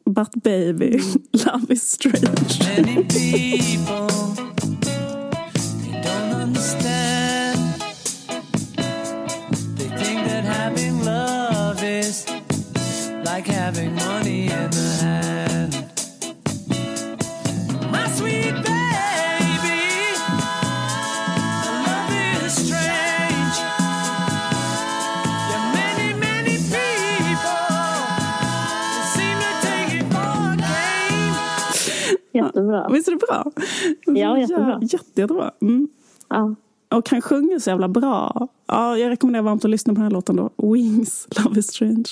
But 0.05 0.43
baby, 0.43 0.99
love 1.33 1.73
is 1.73 1.91
strange. 1.91 2.61
Understand. 6.51 7.59
They 9.77 9.87
think 10.01 10.19
that 10.27 10.43
having 10.43 11.05
love 11.05 11.81
is 11.81 12.27
like 13.25 13.47
having 13.47 13.95
money 13.95 14.51
in 14.51 14.69
the 14.71 14.89
hand. 15.01 15.73
My 17.91 18.07
sweet 18.17 18.53
baby, 18.67 19.83
love 21.87 22.11
is 22.45 22.53
strange. 22.53 23.57
Yeah, 25.51 25.63
many, 25.79 26.13
many 26.19 26.55
people 26.75 27.63
seem 29.15 29.37
to 29.45 29.51
take 29.67 29.91
it 29.99 30.07
for 30.13 30.33
a 30.51 30.57
game. 30.57 31.35
Jättebra. 32.33 32.87
Visst 32.89 33.07
är 33.07 33.11
det 33.11 33.17
bra? 33.27 33.51
Ja, 34.05 34.37
jättebra. 34.39 34.79
Jätte, 34.81 35.21
jättebra. 35.21 35.51
Mm. 35.61 35.87
Ja. 36.31 36.55
Och 36.89 37.09
han 37.09 37.21
sjunger 37.21 37.59
så 37.59 37.69
jävla 37.69 37.87
bra. 37.87 38.47
Ja, 38.67 38.97
jag 38.97 39.09
rekommenderar 39.09 39.43
varmt 39.43 39.65
att 39.65 39.71
lyssna 39.71 39.93
på 39.93 39.95
den 39.95 40.03
här 40.03 40.11
låten 40.11 40.35
då. 40.35 40.49
Wings, 40.57 41.27
Love 41.37 41.59
is 41.59 41.67
strange. 41.67 42.05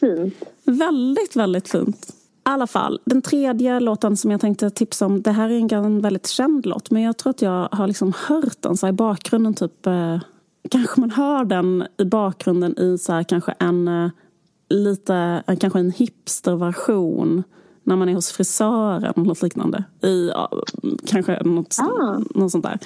Fint. 0.00 0.34
Väldigt, 0.64 1.36
väldigt 1.36 1.68
fint. 1.68 2.06
I 2.08 2.48
alla 2.48 2.66
fall, 2.66 3.00
den 3.04 3.22
tredje 3.22 3.80
låten 3.80 4.16
som 4.16 4.30
jag 4.30 4.40
tänkte 4.40 4.70
tipsa 4.70 5.06
om. 5.06 5.22
Det 5.22 5.30
här 5.30 5.50
är 5.50 5.74
en 5.74 6.00
väldigt 6.00 6.26
känd 6.26 6.66
låt. 6.66 6.90
Men 6.90 7.02
jag 7.02 7.16
tror 7.16 7.30
att 7.30 7.42
jag 7.42 7.68
har 7.72 7.86
liksom 7.86 8.12
hört 8.26 8.62
den 8.62 8.76
så 8.76 8.86
här 8.86 8.92
i 8.92 8.96
bakgrunden. 8.96 9.54
Typ, 9.54 9.86
eh, 9.86 10.20
kanske 10.70 11.00
man 11.00 11.10
hör 11.10 11.44
den 11.44 11.84
i 11.98 12.04
bakgrunden 12.04 12.78
i 12.78 12.98
så 12.98 13.12
här, 13.12 13.22
kanske 13.22 13.52
en 13.52 13.88
eh, 13.88 14.10
lite, 14.68 15.42
kanske 15.60 15.78
en 15.78 15.90
hipsterversion. 15.90 17.42
När 17.84 17.96
man 17.96 18.08
är 18.08 18.14
hos 18.14 18.32
frisören 18.32 19.04
eller 19.16 19.24
något 19.26 19.42
liknande. 19.42 19.84
I, 20.02 20.28
ja, 20.28 20.50
kanske 21.06 21.42
något, 21.44 21.76
Ah. 21.80 22.18
något 22.34 22.52
sånt 22.52 22.64
där. 22.64 22.78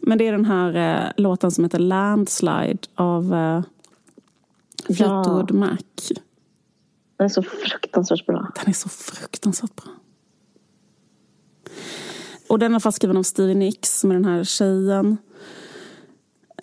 Men 0.00 0.18
det 0.18 0.28
är 0.28 0.32
den 0.32 0.44
här 0.44 1.04
eh, 1.06 1.10
låten 1.16 1.50
som 1.50 1.64
heter 1.64 1.78
Landslide 1.78 2.78
av 2.94 3.34
eh, 3.34 3.62
Fleetwood 4.96 5.50
Mac. 5.54 5.76
Den 7.18 7.24
är 7.24 7.28
så 7.28 7.42
fruktansvärt 7.42 8.26
bra. 8.26 8.52
Den 8.54 8.68
är 8.68 8.72
så 8.72 8.88
fruktansvärt 8.88 9.76
bra. 9.76 9.92
Och 12.48 12.58
den 12.58 12.74
är 12.74 12.78
fast 12.78 12.96
skriven 12.96 13.16
av 13.16 13.22
Stevie 13.22 13.54
Nicks 13.54 14.00
som 14.00 14.10
är 14.10 14.14
den 14.14 14.24
här 14.24 14.44
tjejen. 14.44 15.16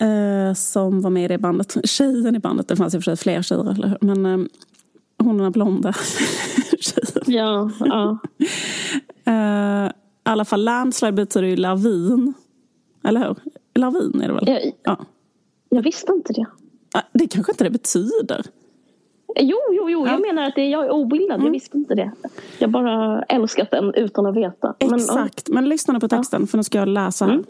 Eh, 0.00 0.54
som 0.54 1.00
var 1.00 1.10
med 1.10 1.24
i 1.24 1.28
det 1.28 1.38
bandet. 1.38 1.76
Tjejen 1.84 2.36
i 2.36 2.38
bandet, 2.38 2.68
det 2.68 2.76
fanns 2.76 2.94
i 2.94 2.98
och 2.98 3.04
för 3.04 3.16
sig 3.16 3.16
fler 3.16 3.42
tjejer, 3.42 3.70
eller 3.70 3.88
hur? 3.88 3.98
Men 4.00 4.26
eh, 4.26 4.46
hon 5.18 5.38
den 5.38 5.52
blonda. 5.52 5.94
Ja, 7.34 7.70
ja. 7.80 8.18
Eh, 9.26 9.86
I 9.86 9.90
alla 10.22 10.44
fall 10.44 10.64
landslide 10.64 11.12
betyder 11.12 11.48
ju 11.48 11.56
lavin. 11.56 12.34
Eller 13.04 13.20
hur? 13.20 13.36
Lavin 13.74 14.20
är 14.22 14.28
det 14.28 14.34
väl? 14.34 14.44
Jag, 14.48 14.72
Ja. 14.82 14.96
jag 15.68 15.82
visste 15.82 16.12
inte 16.12 16.32
det. 16.32 16.46
Ah, 16.94 17.02
Det 17.12 17.26
kanske 17.26 17.52
inte 17.52 17.64
det 17.64 17.70
betyder. 17.70 18.42
Jo, 19.40 19.56
jo, 19.70 19.90
jo. 19.90 20.06
Ja. 20.06 20.12
Jag 20.12 20.20
menar 20.20 20.42
att 20.48 20.54
det, 20.54 20.64
jag 20.68 20.84
är 20.84 20.90
obildad. 20.90 21.42
Jag 21.42 21.50
visste 21.50 21.76
inte 21.76 21.94
det. 21.94 22.10
Jag 22.58 22.70
bara 22.70 23.22
älskat 23.22 23.70
den 23.70 23.94
utan 23.94 24.26
att 24.26 24.36
veta. 24.36 24.74
Men, 24.80 24.94
Exakt. 24.94 25.48
Men 25.48 25.68
lyssna 25.68 25.94
nu 25.94 26.00
på 26.00 26.08
texten, 26.08 26.46
för 26.46 26.56
nu 26.58 26.64
ska 26.64 26.78
jag 26.78 26.88
läsa. 26.88 27.24
Mm. 27.24 27.44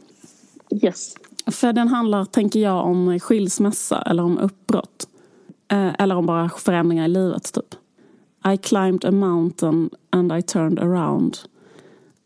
ja, 0.69 0.79
yes. 0.89 1.15
För 1.47 1.73
den 1.73 1.89
handlar, 1.89 2.25
tänker 2.25 2.61
jag, 2.61 2.85
om 2.87 3.21
skilsmässa 3.21 4.03
eller 4.03 4.23
om 4.23 4.39
uppbrott. 4.39 5.09
Eh, 5.69 6.01
eller 6.03 6.17
om 6.17 6.27
bara 6.27 6.49
förändringar 6.49 7.05
i 7.05 7.09
livet, 7.09 7.53
typ. 7.53 7.75
I 8.47 8.59
climbed 8.59 9.05
a 9.05 9.11
mountain 9.11 9.91
and 10.13 10.31
I 10.31 10.43
turned 10.43 10.79
around 10.79 11.49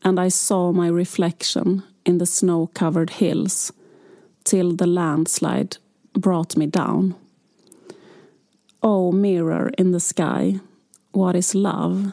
and 0.03 0.19
I 0.19 0.29
saw 0.29 0.73
my 0.73 0.89
reflection 0.89 1.85
in 2.05 2.19
the 2.19 2.27
snow-covered 2.27 3.11
hills 3.11 3.73
till 4.43 4.73
the 4.73 4.87
landslide 4.87 5.77
brought 6.15 6.57
me 6.57 6.67
down. 6.67 7.15
Oh, 8.83 9.13
mirror 9.13 9.71
in 9.79 9.93
the 9.93 10.01
sky, 10.01 10.61
what 11.13 11.37
is 11.37 11.55
love? 11.55 12.13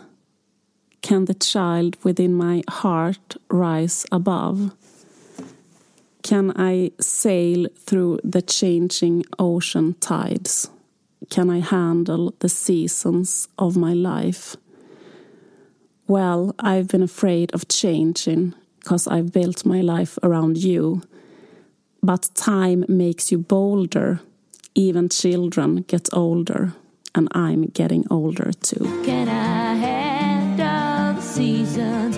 Can 1.02 1.26
the 1.26 1.34
child 1.34 1.98
within 2.04 2.34
my 2.34 2.64
heart 2.70 3.38
rise 3.50 4.06
above? 4.12 4.76
Can 6.22 6.54
I 6.56 6.92
sail 7.00 7.68
through 7.78 8.20
the 8.24 8.42
changing 8.42 9.26
ocean 9.38 9.96
tides? 10.00 10.70
Can 11.30 11.50
I 11.50 11.60
handle 11.60 12.34
the 12.40 12.50
seasons 12.50 13.48
of 13.58 13.76
my 13.76 13.94
life? 13.94 14.56
Well, 16.08 16.54
I've 16.60 16.88
been 16.88 17.04
afraid 17.04 17.54
of 17.54 17.68
changing 17.68 18.54
because 18.80 19.08
I've 19.08 19.32
built 19.32 19.66
my 19.66 19.82
life 19.82 20.20
around 20.22 20.58
you. 20.58 21.02
But 22.04 22.30
time 22.36 22.86
makes 22.88 23.32
you 23.32 23.40
bolder. 23.40 24.20
Even 24.76 25.10
children 25.10 25.84
get 25.88 26.10
older, 26.14 26.74
and 27.16 27.28
I'm 27.32 27.66
getting 27.68 28.06
older 28.12 28.52
too. 28.62 28.86
The 30.58 31.22
seasons 31.22 32.18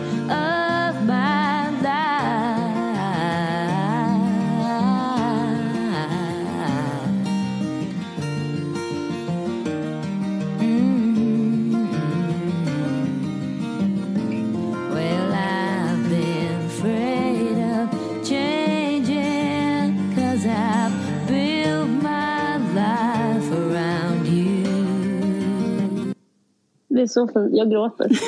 är 27.08 27.12
så 27.14 27.28
fint. 27.28 27.50
Jag 27.52 27.72
gråter. 27.72 28.08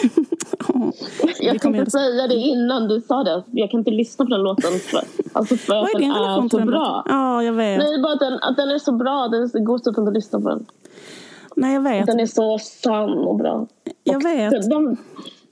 Jag 1.39 1.55
Det 1.55 1.59
kommer 1.59 1.77
tänkte 1.77 1.91
säga 1.91 2.27
det 2.27 2.35
innan 2.35 2.87
du 2.87 3.01
sa 3.01 3.23
det. 3.23 3.43
Jag 3.51 3.71
kan 3.71 3.79
inte 3.79 3.91
lyssna 3.91 4.25
på 4.25 4.31
den 4.31 4.41
låten 4.41 4.71
för, 4.71 5.01
alltså 5.33 5.55
för 5.55 5.73
Vad 5.73 5.83
att 5.83 5.89
är 5.89 5.93
den 5.93 6.01
din 6.01 6.13
relation 6.13 6.45
är 6.45 6.49
så 6.49 6.57
den 6.57 6.67
bra. 6.67 7.03
Ja, 7.05 7.43
jag 7.43 7.53
vet. 7.53 7.77
Nej, 7.79 8.01
bara 8.01 8.13
att 8.13 8.19
den, 8.19 8.33
att 8.33 8.57
den 8.57 8.69
är 8.69 8.79
så 8.79 8.91
bra. 8.91 9.27
Det 9.27 9.59
går 9.59 9.77
typ 9.77 9.87
inte 9.87 10.01
att 10.01 10.13
lyssna 10.13 10.41
på 10.41 10.49
den. 10.49 10.65
Nej, 11.55 11.73
jag 11.73 11.81
vet. 11.81 12.05
Den 12.05 12.19
är 12.19 12.25
så 12.25 12.57
sann 12.59 13.17
och 13.17 13.35
bra. 13.35 13.67
Jag 14.03 14.15
och 14.15 14.25
vet. 14.25 14.51
Den, 14.51 14.69
den, 14.69 14.97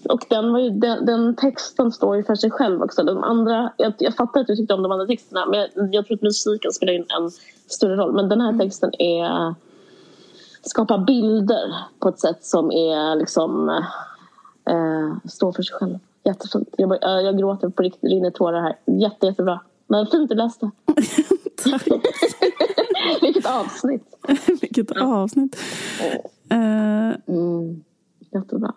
och 0.09 0.25
den, 0.29 0.51
var 0.51 0.59
ju, 0.59 0.69
den, 0.69 1.05
den 1.05 1.35
texten 1.35 1.91
står 1.91 2.15
ju 2.15 2.23
för 2.23 2.35
sig 2.35 2.51
själv 2.51 2.81
också. 2.83 3.03
De 3.03 3.23
andra, 3.23 3.71
jag, 3.77 3.93
jag 3.97 4.15
fattar 4.15 4.41
att 4.41 4.47
du 4.47 4.55
tyckte 4.55 4.73
om 4.73 4.83
de 4.83 4.91
andra 4.91 5.05
texterna 5.05 5.45
men 5.45 5.59
jag, 5.59 5.69
jag 5.95 6.05
tror 6.05 6.15
att 6.15 6.21
musiken 6.21 6.71
spelar 6.71 6.93
in 6.93 7.05
en 7.19 7.31
större 7.67 7.95
roll. 7.95 8.13
Men 8.13 8.29
den 8.29 8.41
här 8.41 8.49
Mm. 8.49 8.59
texten 8.59 9.01
är 9.01 9.55
skapar 10.69 10.97
bilder 10.97 11.75
på 11.99 12.09
ett 12.09 12.19
sätt 12.19 12.45
som 12.45 12.71
är 12.71 13.15
liksom 13.15 13.69
eh, 14.69 15.29
står 15.29 15.51
för 15.51 15.63
sig 15.63 15.75
själv. 15.75 15.99
Jättefint. 16.23 16.69
Jag, 16.77 17.03
eh, 17.03 17.09
jag 17.25 17.37
gråter 17.37 17.69
på 17.69 17.83
riktigt, 17.83 18.11
rinner 18.11 18.31
tårar 18.31 18.61
här. 18.61 18.75
Jätte, 18.85 19.25
jättebra. 19.25 19.59
Men 19.87 20.07
fint 20.07 20.29
du 20.29 20.35
läste. 20.35 20.71
Tack. 21.63 21.87
Vilket 23.21 23.45
avsnitt. 23.45 24.17
Vilket 24.61 24.91
avsnitt. 25.01 25.57
Eh, 26.49 26.57
Mm, 27.27 27.83
jättebra. 28.31 28.73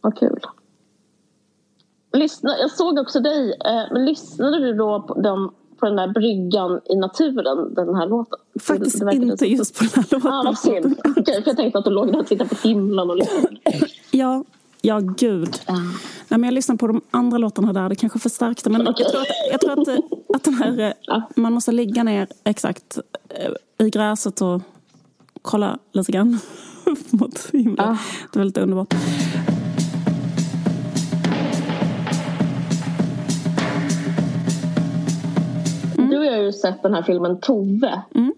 Vad 0.00 0.18
kul. 0.18 0.40
Lyssna, 2.12 2.58
jag 2.58 2.70
såg 2.70 2.98
också 2.98 3.20
dig. 3.20 3.50
Eh, 3.64 3.82
men 3.92 4.04
lyssnade 4.04 4.58
du 4.58 4.74
då 4.74 5.02
på 5.02 5.20
den, 5.20 5.50
på 5.80 5.86
den 5.86 5.96
där 5.96 6.08
bryggan 6.08 6.80
i 6.90 6.96
naturen, 6.96 7.74
den 7.74 7.94
här 7.94 8.06
låten? 8.08 8.38
faktiskt 8.60 8.98
Det 8.98 9.04
verkade 9.04 9.24
inte 9.24 9.36
så- 9.38 9.44
just 9.44 9.78
på 9.78 9.84
den 9.84 9.90
här 9.94 10.04
låten. 10.10 10.32
Ah, 10.32 10.54
synd. 10.54 10.96
Okej, 11.16 11.42
för 11.42 11.50
jag 11.50 11.56
tänkte 11.56 11.78
att 11.78 11.84
du 11.84 11.90
låg 11.90 12.12
där 12.12 12.20
och 12.20 12.26
tittade 12.26 12.50
på 12.50 12.68
himlen 12.68 13.10
och 13.10 13.16
lyssnade. 13.16 13.56
Ja, 14.10 14.44
ja 14.82 14.98
gud. 15.00 15.48
Nej, 15.68 15.78
men 16.28 16.42
jag 16.44 16.54
lyssnade 16.54 16.78
på 16.78 16.86
de 16.86 17.00
andra 17.10 17.38
låtarna 17.38 17.72
där, 17.72 17.88
det 17.88 17.94
kanske 17.94 18.18
förstärkte. 18.18 18.70
Men 18.70 18.88
Okej. 18.88 18.94
jag 19.04 19.12
tror, 19.12 19.20
att, 19.20 19.26
jag 19.50 19.60
tror 19.60 19.80
att, 19.82 19.88
eh, 19.88 20.04
att 20.34 20.44
den 20.44 20.54
här, 20.54 20.94
Ja. 21.02 21.22
man 21.36 21.52
måste 21.52 21.72
ligga 21.72 22.02
ner 22.02 22.28
exakt 22.44 22.98
eh, 23.28 23.86
i 23.86 23.90
gräset 23.90 24.40
och 24.42 24.62
kolla 25.42 25.78
lite 25.92 26.12
grann 26.12 26.38
upp 26.84 27.12
mot 27.20 27.50
himlen. 27.52 27.74
Ja. 27.78 27.98
Det 28.32 28.38
var 28.38 28.46
lite 28.46 28.60
underbart. 28.60 28.94
Och 36.20 36.26
jag 36.26 36.32
har 36.32 36.42
ju 36.42 36.52
sett 36.52 36.82
den 36.82 36.94
här 36.94 37.02
filmen 37.02 37.40
Tove. 37.40 38.02
Mm. 38.14 38.32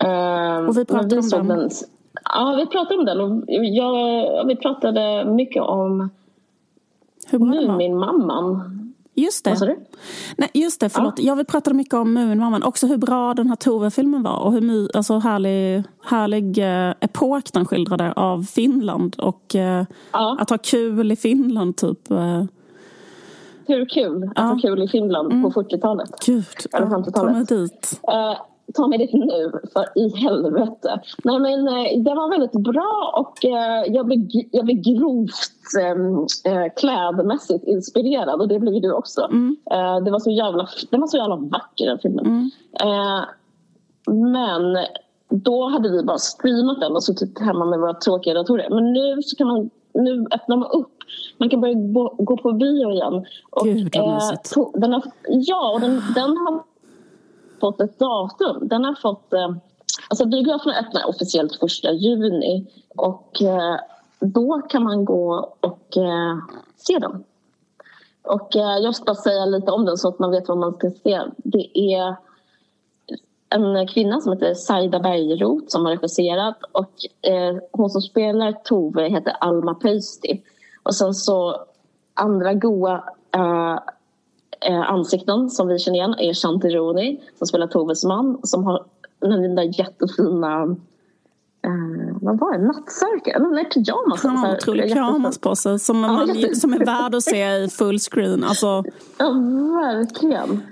Ehm, 0.00 0.68
Och 0.68 0.78
vi 0.78 0.84
pratade 0.84 1.22
men 1.32 1.40
om 1.40 1.48
den. 1.48 1.70
Ja, 2.34 2.54
vi 2.58 2.66
pratade 2.66 2.98
om 2.98 3.04
den. 3.04 3.20
Och 3.20 3.44
jag, 3.64 4.44
vi 4.46 4.56
pratade 4.56 5.24
mycket 5.24 5.62
om 5.62 6.10
Hur. 7.30 7.38
Muminmamman. 7.38 8.76
Just 9.14 9.44
det. 9.44 9.50
Vad 9.50 9.58
sa 9.58 9.66
du? 9.66 9.76
Nej, 10.36 10.48
just 10.54 10.80
det, 10.80 10.88
förlåt. 10.88 11.14
Ja. 11.18 11.34
vi 11.34 11.44
pratade 11.44 11.76
mycket 11.76 11.94
om 11.94 12.12
Muminmamman. 12.14 12.62
Också 12.62 12.86
hur 12.86 12.96
bra 12.96 13.34
den 13.34 13.48
här 13.48 13.56
Tove-filmen 13.56 14.22
var. 14.22 14.38
Och 14.38 14.52
hur 14.52 14.60
my, 14.60 14.88
alltså, 14.94 15.18
härlig, 15.18 15.82
härlig 16.04 16.58
eh, 16.58 16.94
epok 17.00 17.52
den 17.52 17.64
skildrade 17.66 18.12
av 18.12 18.42
Finland. 18.42 19.16
Och 19.18 19.54
eh, 19.56 19.84
Ja. 20.12 20.36
att 20.40 20.50
ha 20.50 20.58
kul 20.58 21.12
i 21.12 21.16
Finland, 21.16 21.76
typ. 21.76 22.10
Eh, 22.10 22.44
Hur 23.70 23.84
kul 23.88 24.24
att 24.24 24.32
Ja. 24.36 24.42
ha 24.42 24.58
kul 24.58 24.82
i 24.82 24.88
Finland 24.88 25.32
Mm. 25.32 25.42
på 25.42 25.60
40-talet. 25.62 26.10
gud, 26.26 26.44
Eller 26.74 26.86
ja, 26.86 26.92
50-talet. 26.96 27.14
ta 27.48 27.54
mig 27.54 27.60
dit. 27.60 28.00
Eh, 28.08 28.36
ta 28.74 28.86
mig 28.88 28.98
dit 28.98 29.12
nu, 29.12 29.52
för 29.72 29.84
i 29.98 30.08
helvete. 30.16 31.00
Nej, 31.24 31.38
men, 31.38 31.68
eh, 31.68 32.02
det 32.04 32.14
var 32.14 32.30
väldigt 32.30 32.52
bra 32.52 33.12
och 33.16 33.44
eh, 33.44 33.84
jag, 33.94 34.06
blev, 34.06 34.18
jag 34.52 34.64
blev 34.64 34.76
grovt 34.76 35.76
eh, 36.46 36.72
klädmässigt 36.76 37.64
inspirerad 37.64 38.40
och 38.40 38.48
det 38.48 38.58
blev 38.58 38.74
ju 38.74 38.80
du 38.80 38.92
också. 38.92 39.20
Mm. 39.30 39.56
Det 40.04 40.10
var 40.10 40.18
så 40.18 40.30
jävla, 40.30 40.68
den 40.90 41.00
var 41.00 41.06
så 41.08 41.16
jävla 41.16 41.36
vacker 41.36 41.86
den 41.86 41.98
filmen. 41.98 42.26
Mm. 42.26 42.50
Men 44.32 44.76
då 45.28 45.68
hade 45.68 45.88
vi 45.90 46.02
bara 46.02 46.18
streamat 46.18 46.80
den 46.80 46.92
och 46.92 47.02
suttit 47.02 47.38
hemma 47.40 47.64
med 47.64 47.78
våra 47.80 47.94
tråkiga 47.94 48.34
datorer. 48.34 48.66
Men 48.70 48.92
nu 48.92 49.22
så 49.22 49.36
kan 49.36 49.46
man 49.46 49.70
nu 49.94 50.26
öppnar 50.30 50.56
man 50.56 50.68
upp. 50.70 50.96
Man 51.38 51.50
kan 51.50 51.60
börja 51.60 51.74
gå, 51.74 52.14
gå 52.18 52.36
på 52.36 52.52
bio 52.52 52.92
igen. 52.92 53.26
Och, 53.50 53.66
Gud, 53.66 53.96
vad 53.96 54.14
mysigt. 54.14 54.56
to- 54.56 54.80
den 54.80 54.92
har, 54.92 55.02
ja, 55.28 55.72
och 55.74 55.80
den, 55.80 56.02
den 56.14 56.36
har 56.36 56.62
fått 57.60 57.80
ett 57.80 57.98
datum. 57.98 58.68
Den 58.68 58.84
har 58.84 58.94
fått... 58.94 59.32
Eh, 59.32 59.50
alltså 60.08 60.26
biograferna 60.26 60.74
öppnar 60.78 61.08
officiellt 61.08 61.56
första 61.56 61.92
juni 61.92 62.66
och 62.96 63.42
eh, 63.42 63.76
då 64.20 64.62
kan 64.68 64.82
man 64.82 65.04
gå 65.04 65.54
och 65.60 65.96
eh, 65.96 66.38
se 66.76 66.98
den. 66.98 67.24
Och 68.22 68.56
eh, 68.56 68.78
jag 68.78 68.94
ska 68.94 69.14
säga 69.14 69.44
lite 69.44 69.70
om 69.70 69.84
den 69.84 69.96
så 69.96 70.08
att 70.08 70.18
man 70.18 70.30
vet 70.30 70.48
vad 70.48 70.58
man 70.58 70.74
ska 70.74 70.90
se. 70.90 71.20
Det 71.36 71.78
är 71.78 72.16
en 73.48 73.86
kvinna 73.86 74.20
som 74.20 74.32
heter 74.32 74.54
Saida 74.54 75.00
Bergroth 75.00 75.64
som 75.68 75.84
har 75.84 75.92
regisserat 75.92 76.58
och 76.72 76.92
eh, 77.30 77.56
hon 77.72 77.90
som 77.90 78.02
spelar 78.02 78.52
Tove 78.52 79.08
heter 79.08 79.36
Alma 79.40 79.74
Pöysti. 79.74 80.42
Och 80.82 80.94
sen 80.94 81.14
så 81.14 81.56
andra 82.14 82.54
goa 82.54 83.04
eh, 83.36 83.78
eh, 84.70 84.90
ansikten 84.90 85.50
som 85.50 85.68
vi 85.68 85.78
känner 85.78 85.98
igen 85.98 86.14
är 86.18 86.34
Shanti 86.34 86.68
Rooney 86.68 87.20
som 87.38 87.46
spelar 87.46 87.66
Toves 87.66 88.04
man 88.04 88.40
som 88.42 88.64
har 88.64 88.84
den 89.20 89.54
där 89.54 89.78
jättefina 89.80 90.62
eh, 91.64 92.16
vad 92.20 92.38
var 92.38 92.58
det? 92.58 92.64
Nattsärken? 92.66 93.50
Nej, 93.52 93.64
pyjamas. 93.64 94.24
En 94.24 94.54
otrolig 94.56 94.92
pyjamas 94.92 95.38
på 95.38 95.56
sig 95.56 95.78
som, 95.78 96.00
man, 96.00 96.34
jätte- 96.34 96.54
som 96.56 96.72
är 96.72 96.78
värd 96.78 97.14
att 97.14 97.22
se 97.22 97.46
i 97.56 97.68
full 97.68 97.98
screen. 97.98 98.44
Alltså, 98.44 98.84
Ja, 99.18 99.30
verkligen. 99.82 100.62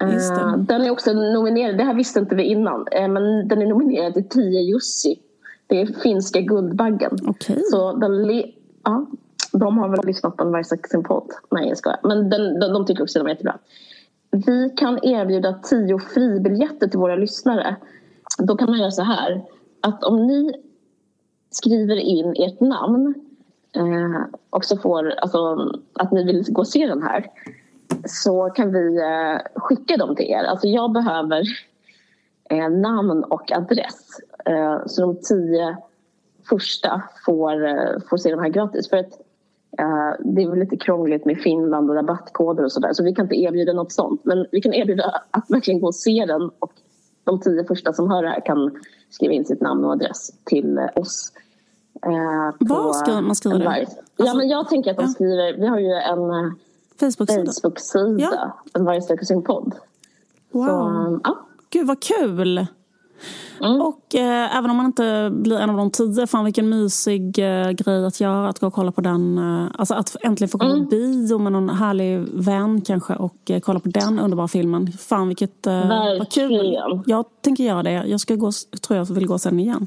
Eh, 0.00 0.56
Den 0.58 0.82
är 0.82 0.90
också 0.90 1.12
nominerad, 1.12 1.78
det 1.78 1.84
här 1.84 1.94
visste 1.94 2.20
inte 2.20 2.34
vi 2.34 2.42
innan, 2.44 2.86
eh, 2.92 3.08
men 3.08 3.48
den 3.48 3.62
är 3.62 3.66
nominerad 3.66 4.14
till 4.14 4.28
10 4.28 4.60
Jussi. 4.60 5.18
Det 5.66 5.80
är 5.80 5.86
finska 5.86 6.40
Guldbaggen. 6.40 7.18
Okej. 7.26 7.62
Så 7.70 7.92
den 7.92 8.22
ja, 8.84 9.06
de 9.52 9.78
har 9.78 9.88
väl 9.88 10.06
lyssnat 10.06 10.36
på 10.36 10.44
en 10.44 10.52
Versac 10.52 10.80
sin 10.90 11.02
podd. 11.02 11.30
Nej, 11.50 11.68
jag 11.68 11.78
skojar. 11.78 12.00
Men 12.02 12.30
den, 12.30 12.60
de, 12.60 12.72
de 12.72 12.86
tycker 12.86 13.02
också 13.02 13.18
att 13.18 13.24
den 13.24 13.26
är 13.26 13.34
jättebra. 13.34 13.58
Vi 14.30 14.74
kan 14.76 15.04
erbjuda 15.04 15.54
tio 15.54 15.98
fribiljetter 15.98 16.88
till 16.88 16.98
våra 16.98 17.16
lyssnare. 17.16 17.76
Då 18.38 18.56
kan 18.56 18.70
man 18.70 18.78
göra 18.78 18.90
så 18.90 19.02
här. 19.02 19.44
Att 19.80 20.04
om 20.04 20.26
ni 20.26 20.52
skriver 21.50 21.96
in 21.96 22.34
ert 22.36 22.60
namn 22.60 23.14
eh, 23.76 24.22
och 24.50 24.64
så 24.64 24.76
får, 24.76 25.10
alltså, 25.10 25.70
att 25.92 26.12
ni 26.12 26.24
vill 26.24 26.44
gå 26.48 26.60
och 26.60 26.68
se 26.68 26.86
den 26.86 27.02
här 27.02 27.26
så 28.04 28.50
kan 28.50 28.72
vi 28.72 28.96
eh, 28.96 29.60
skicka 29.60 29.96
dem 29.96 30.16
till 30.16 30.26
er. 30.26 30.44
Alltså 30.44 30.66
jag 30.66 30.92
behöver 30.92 31.42
eh, 32.50 32.68
namn 32.70 33.24
och 33.24 33.52
adress. 33.52 34.20
Eh, 34.44 34.86
så 34.86 35.00
de 35.00 35.16
tio 35.16 35.76
första 36.52 37.02
får, 37.26 37.66
eh, 37.66 38.00
får 38.10 38.16
se 38.16 38.30
de 38.30 38.40
här 38.40 38.48
gratis. 38.48 38.88
För 38.88 38.96
att 38.96 39.12
eh, 39.78 40.12
det 40.18 40.42
är 40.42 40.50
väl 40.50 40.58
lite 40.58 40.76
krångligt 40.76 41.24
med 41.24 41.38
Finland 41.38 41.90
och 41.90 41.96
rabattkoder 41.96 42.64
och 42.64 42.72
sådär. 42.72 42.92
Så 42.92 43.04
vi 43.04 43.14
kan 43.14 43.24
inte 43.24 43.36
erbjuda 43.36 43.72
något 43.72 43.92
sånt. 43.92 44.24
Men 44.24 44.46
vi 44.52 44.60
kan 44.60 44.74
erbjuda 44.74 45.22
att 45.30 45.50
verkligen 45.50 45.80
gå 45.80 45.86
och 45.86 45.94
se 45.94 46.24
den. 46.26 46.50
Och 46.58 46.72
de 47.24 47.40
tio 47.40 47.64
första 47.64 47.92
som 47.92 48.10
hör 48.10 48.22
det 48.22 48.28
här 48.28 48.46
kan 48.46 48.70
skriva 49.10 49.32
in 49.32 49.44
sitt 49.44 49.60
namn 49.60 49.84
och 49.84 49.92
adress 49.92 50.30
till 50.44 50.78
eh, 50.78 50.86
oss. 50.94 51.32
Eh, 52.06 52.66
på 52.68 52.92
ska 52.92 53.20
man 53.20 53.36
skriva 53.36 53.58
det? 53.58 53.64
Enlive. 53.64 53.90
Ja, 54.16 54.34
men 54.34 54.48
jag 54.48 54.68
tänker 54.68 54.90
att 54.90 54.96
de 54.96 55.08
skriver... 55.08 55.52
Vi 55.52 55.66
har 55.66 55.78
ju 55.78 55.92
en 55.92 56.54
Facebook-sida. 57.00 58.18
Ja. 58.18 58.62
En 58.74 58.84
Varje 58.84 59.02
sträcker 59.02 59.24
sin 59.24 59.42
podd. 59.42 59.74
Wow. 60.50 60.66
Så, 60.66 61.20
ja. 61.24 61.46
Gud 61.70 61.86
vad 61.86 62.02
kul! 62.02 62.66
Mm. 63.60 63.80
Och 63.80 64.14
eh, 64.14 64.56
även 64.56 64.70
om 64.70 64.76
man 64.76 64.86
inte 64.86 65.30
blir 65.32 65.58
en 65.58 65.70
av 65.70 65.76
de 65.76 65.90
tio, 65.90 66.26
fan 66.26 66.44
vilken 66.44 66.68
mysig 66.68 67.38
eh, 67.38 67.70
grej 67.70 68.04
att 68.06 68.20
göra. 68.20 68.48
Att 68.48 68.58
gå 68.58 68.66
och 68.66 68.72
kolla 68.74 68.92
på 68.92 69.00
den. 69.00 69.38
Eh, 69.38 69.66
alltså 69.78 69.94
att 69.94 70.16
äntligen 70.20 70.48
få 70.48 70.58
komma 70.58 70.72
Mm. 70.72 70.84
på 70.84 70.90
bio 70.90 71.38
med 71.38 71.52
någon 71.52 71.68
härlig 71.68 72.18
vän 72.32 72.80
kanske 72.80 73.14
och 73.14 73.50
eh, 73.50 73.60
kolla 73.60 73.80
på 73.80 73.88
den 73.88 74.18
underbara 74.18 74.48
filmen. 74.48 74.92
Fan 74.92 75.28
vilket 75.28 75.66
eh, 75.66 75.88
vad 76.18 76.32
kul. 76.32 76.78
Jag 77.06 77.24
tänker 77.40 77.64
göra 77.64 77.82
det. 77.82 78.04
Jag 78.06 78.20
ska 78.20 78.34
gå, 78.34 78.50
tror 78.86 78.98
jag 78.98 79.04
vill 79.04 79.26
gå 79.26 79.38
sen 79.38 79.60
igen. 79.60 79.86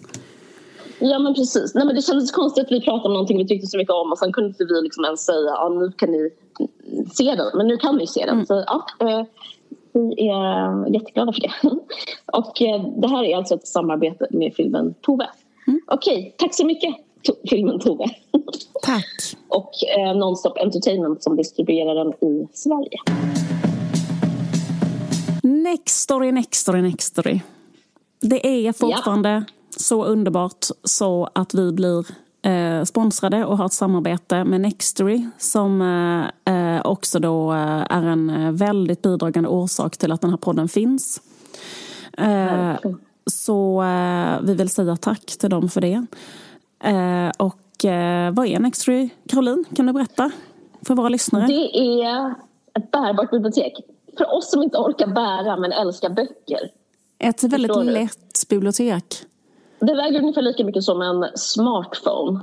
Ja 0.99 1.19
men 1.19 1.33
precis. 1.33 1.75
Nej, 1.75 1.85
men 1.85 1.95
det 1.95 2.01
kändes 2.01 2.31
konstigt 2.31 2.65
att 2.65 2.71
vi 2.71 2.81
pratade 2.81 3.07
om 3.07 3.13
någonting 3.13 3.37
vi 3.37 3.47
tyckte 3.47 3.67
så 3.67 3.77
mycket 3.77 3.93
om 3.93 4.11
och 4.11 4.17
sen 4.17 4.33
kunde 4.33 4.47
inte 4.47 4.65
vi 4.65 4.81
liksom 4.81 5.05
ens 5.05 5.25
säga 5.25 5.39
ja, 5.45 5.69
nu 5.69 5.91
kan 5.91 6.11
ni 6.11 6.29
se 7.13 7.35
den. 7.35 7.47
Men 7.57 7.67
nu 7.67 7.77
kan 7.77 7.95
ni 7.95 8.07
se 8.07 8.25
den. 8.25 8.33
Mm. 8.33 8.45
Så 8.45 8.63
ja, 8.67 8.85
eh, 8.99 9.25
vi 9.95 10.29
är 10.29 10.93
jätteglada 10.93 11.33
för 11.33 11.41
det. 11.41 11.51
och 12.33 12.61
eh, 12.61 12.85
det 13.01 13.07
här 13.07 13.23
är 13.23 13.37
alltså 13.37 13.55
ett 13.55 13.67
samarbete 13.67 14.27
med 14.29 14.53
filmen 14.55 14.93
Tove. 15.01 15.27
Mm. 15.67 15.81
Okej, 15.87 16.35
tack 16.37 16.53
så 16.53 16.65
mycket 16.65 16.95
filmen 17.49 17.79
Tove. 17.79 18.05
Tack! 18.83 19.35
och 19.47 19.71
eh, 19.97 20.15
Nonstop 20.17 20.57
Entertainment 20.57 21.23
som 21.23 21.35
distribuerar 21.35 21.95
den 21.95 22.13
i 22.29 22.47
Sverige. 22.53 22.99
Next 25.43 25.97
story, 25.99 26.31
next 26.31 26.61
story, 26.61 26.81
next 26.81 27.07
story. 27.07 27.39
Det 28.21 28.67
är 28.67 28.73
fortfarande 28.73 29.45
så 29.77 30.05
underbart 30.05 30.65
så 30.83 31.29
att 31.33 31.53
vi 31.53 31.71
blir 31.71 32.05
eh, 32.45 32.83
sponsrade 32.83 33.45
och 33.45 33.57
har 33.57 33.65
ett 33.65 33.73
samarbete 33.73 34.43
med 34.43 34.61
Nextory 34.61 35.25
som 35.37 35.81
eh, 36.45 36.75
eh, 36.75 36.81
också 36.85 37.19
då 37.19 37.51
eh, 37.53 37.85
är 37.89 38.03
en 38.03 38.29
eh, 38.29 38.51
väldigt 38.51 39.01
bidragande 39.01 39.49
orsak 39.49 39.97
till 39.97 40.11
att 40.11 40.21
den 40.21 40.29
här 40.29 40.37
podden 40.37 40.67
finns. 40.67 41.21
Eh, 42.17 42.75
så 43.25 43.83
vi 44.41 44.53
vill 44.53 44.69
säga 44.69 44.95
tack 44.95 45.25
till 45.25 45.49
dem 45.49 45.69
för 45.69 45.81
det. 45.81 46.05
Och 47.37 47.85
vad 48.33 48.47
är 48.47 48.59
Nextory? 48.59 49.09
Caroline, 49.29 49.65
kan 49.75 49.85
du 49.85 49.93
berätta 49.93 50.31
för 50.81 50.95
våra 50.95 51.09
lyssnare? 51.09 51.47
Det 51.47 51.77
är 51.77 52.35
ett 52.73 52.91
bärbart 52.91 53.31
bibliotek. 53.31 53.73
För 54.17 54.37
oss 54.37 54.51
som 54.51 54.63
inte 54.63 54.77
orkar 54.77 55.07
bära 55.07 55.57
men 55.57 55.71
älskar 55.71 56.09
böcker. 56.09 56.59
Ett 57.19 57.43
väldigt 57.43 57.85
lätt 57.85 58.49
bibliotek. 58.49 59.05
Det 59.79 59.95
väger 59.95 60.19
ungefär 60.19 60.41
lika 60.41 60.63
mycket 60.63 60.83
som 60.83 61.01
en 61.01 61.25
smartphone. 61.35 62.39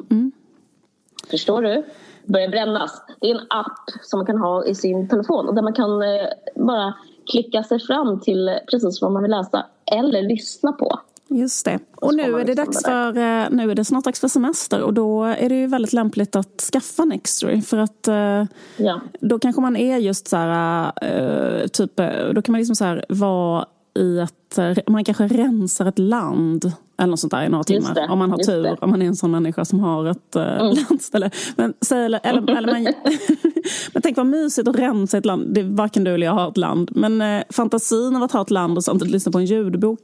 Förstår 1.30 1.62
du? 1.62 1.84
Börjar 2.26 2.48
brännas. 2.48 3.02
Det 3.20 3.30
är 3.30 3.34
en 3.34 3.46
app 3.50 3.90
som 4.02 4.18
man 4.18 4.26
kan 4.26 4.38
ha 4.38 4.64
i 4.64 4.74
sin 4.74 5.08
telefon 5.08 5.54
där 5.54 5.62
man 5.62 5.72
kan 5.72 6.02
eh, 6.02 6.26
bara 6.56 6.94
klicka 7.30 7.62
sig 7.62 7.80
fram 7.80 8.20
till 8.20 8.58
precis 8.70 9.02
vad 9.02 9.12
man 9.12 9.22
vill 9.22 9.30
läsa 9.30 9.66
eller 9.92 10.22
lyssna 10.22 10.72
på. 10.72 11.00
Just 11.28 11.64
det. 11.64 11.78
Och 11.96 12.14
nu 12.14 12.22
är, 12.22 12.44
det 12.44 12.54
liksom 12.54 12.64
dags 12.64 12.84
för, 12.84 13.08
eh, 13.08 13.46
nu 13.50 13.70
är 13.70 13.74
det 13.74 13.84
snart 13.84 14.04
dags 14.04 14.20
för 14.20 14.28
semester 14.28 14.82
och 14.82 14.94
då 14.94 15.24
är 15.24 15.48
det 15.48 15.54
ju 15.54 15.66
väldigt 15.66 15.92
lämpligt 15.92 16.36
att 16.36 16.60
skaffa 16.72 17.04
Nextory 17.04 17.62
för 17.62 17.78
att 17.78 18.08
eh, 18.08 18.44
Ja. 18.76 19.00
då 19.20 19.38
kanske 19.38 19.60
man 19.60 19.76
är 19.76 19.98
just 19.98 20.28
så 20.28 20.36
här, 20.36 21.68
typ, 21.68 21.96
då 22.34 22.42
kan 22.42 22.52
man 22.52 22.58
liksom 22.58 22.76
så 22.76 22.84
här 22.84 23.04
vara 23.08 23.66
i 23.94 24.18
eh, 24.56 24.76
man 24.86 25.04
kanske 25.04 25.26
rensar 25.26 25.86
ett 25.86 25.98
land 25.98 26.72
eller 26.96 27.10
något 27.10 27.20
sånt 27.20 27.30
där 27.30 27.44
i 27.44 27.48
några 27.48 27.64
timmar. 27.64 27.94
det, 27.94 28.08
Om 28.08 28.18
man 28.18 28.30
har 28.30 28.38
tur. 28.38 28.66
Mm. 28.66 28.76
om 28.80 28.90
man 28.90 29.02
är 29.02 29.06
en 29.06 29.16
sån 29.16 29.30
människa 29.30 29.64
som 29.64 29.80
har 29.80 30.06
ett 30.06 30.36
uh, 30.36 30.42
landställe. 30.88 31.30
Men, 31.56 31.74
säg, 31.80 32.04
eller, 32.04 32.20
eller, 32.22 32.56
eller 32.56 32.72
man, 32.72 32.82
men 33.92 34.02
tänk 34.02 34.16
vad 34.16 34.26
mysigt 34.26 34.68
att 34.68 34.76
rensa 34.76 35.18
ett 35.18 35.26
land. 35.26 35.54
Det, 35.54 35.62
varken 35.62 36.04
du 36.04 36.14
eller 36.14 36.26
jag 36.26 36.34
har 36.34 36.48
ett 36.48 36.56
land. 36.56 36.90
Men 36.94 37.20
eh, 37.20 37.42
fantasin 37.50 38.16
av 38.16 38.22
att 38.22 38.32
ha 38.32 38.42
ett 38.42 38.50
land 38.50 38.76
och 38.76 38.84
samtidigt 38.84 39.12
lyssna 39.12 39.32
på 39.32 39.38
en 39.38 39.44
ljudbok. 39.44 40.00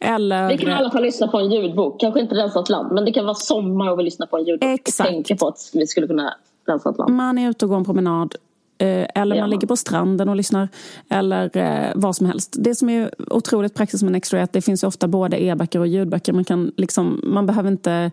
Eller, 0.00 0.48
Vi 0.48 0.58
kan 0.58 0.68
i 0.68 0.72
alla 0.72 0.90
fall 0.90 1.02
lyssna 1.02 1.28
på 1.28 1.38
en 1.38 1.50
ljudbok. 1.50 2.00
Kanske 2.00 2.20
inte 2.20 2.34
rensa 2.34 2.60
ett 2.60 2.68
land 2.68 2.92
men 2.92 3.04
det 3.04 3.12
kan 3.12 3.24
vara 3.24 3.34
sommar 3.34 3.90
och 3.90 3.98
vi 3.98 4.02
lyssnar 4.02 4.26
på 4.26 4.36
en 4.36 4.44
ljudbok. 4.44 4.70
Exakt. 4.70 5.10
Tänka 5.10 5.36
på 5.36 5.48
att 5.48 5.70
vi 5.72 5.86
skulle 5.86 6.06
kunna 6.06 6.34
rensa 6.66 6.90
ett 6.90 6.98
land. 6.98 7.14
Man 7.14 7.38
är 7.38 7.50
ute 7.50 7.64
och 7.64 7.68
går 7.68 7.76
en 7.76 7.84
promenad. 7.84 8.34
Eh, 8.80 9.06
Eller 9.14 9.36
Ja. 9.36 9.42
man 9.42 9.50
ligger 9.50 9.66
på 9.66 9.76
stranden 9.76 10.28
och 10.28 10.36
lyssnar. 10.36 10.68
Eller 11.08 11.56
eh, 11.56 11.92
vad 11.94 12.16
som 12.16 12.26
helst. 12.26 12.56
Det 12.58 12.74
som 12.74 12.88
är 12.88 13.10
otroligt 13.32 13.74
praktiskt 13.74 14.02
med 14.02 14.12
Nextory 14.12 14.40
är 14.40 14.44
att 14.44 14.52
det 14.52 14.62
finns 14.62 14.84
ofta 14.84 15.08
både 15.08 15.42
e-böcker 15.42 15.78
och 15.78 15.86
ljudböcker. 15.86 16.32
Man, 16.32 16.44
kan 16.44 16.72
liksom, 16.76 17.20
man 17.24 17.46
behöver 17.46 17.70
inte 17.70 18.10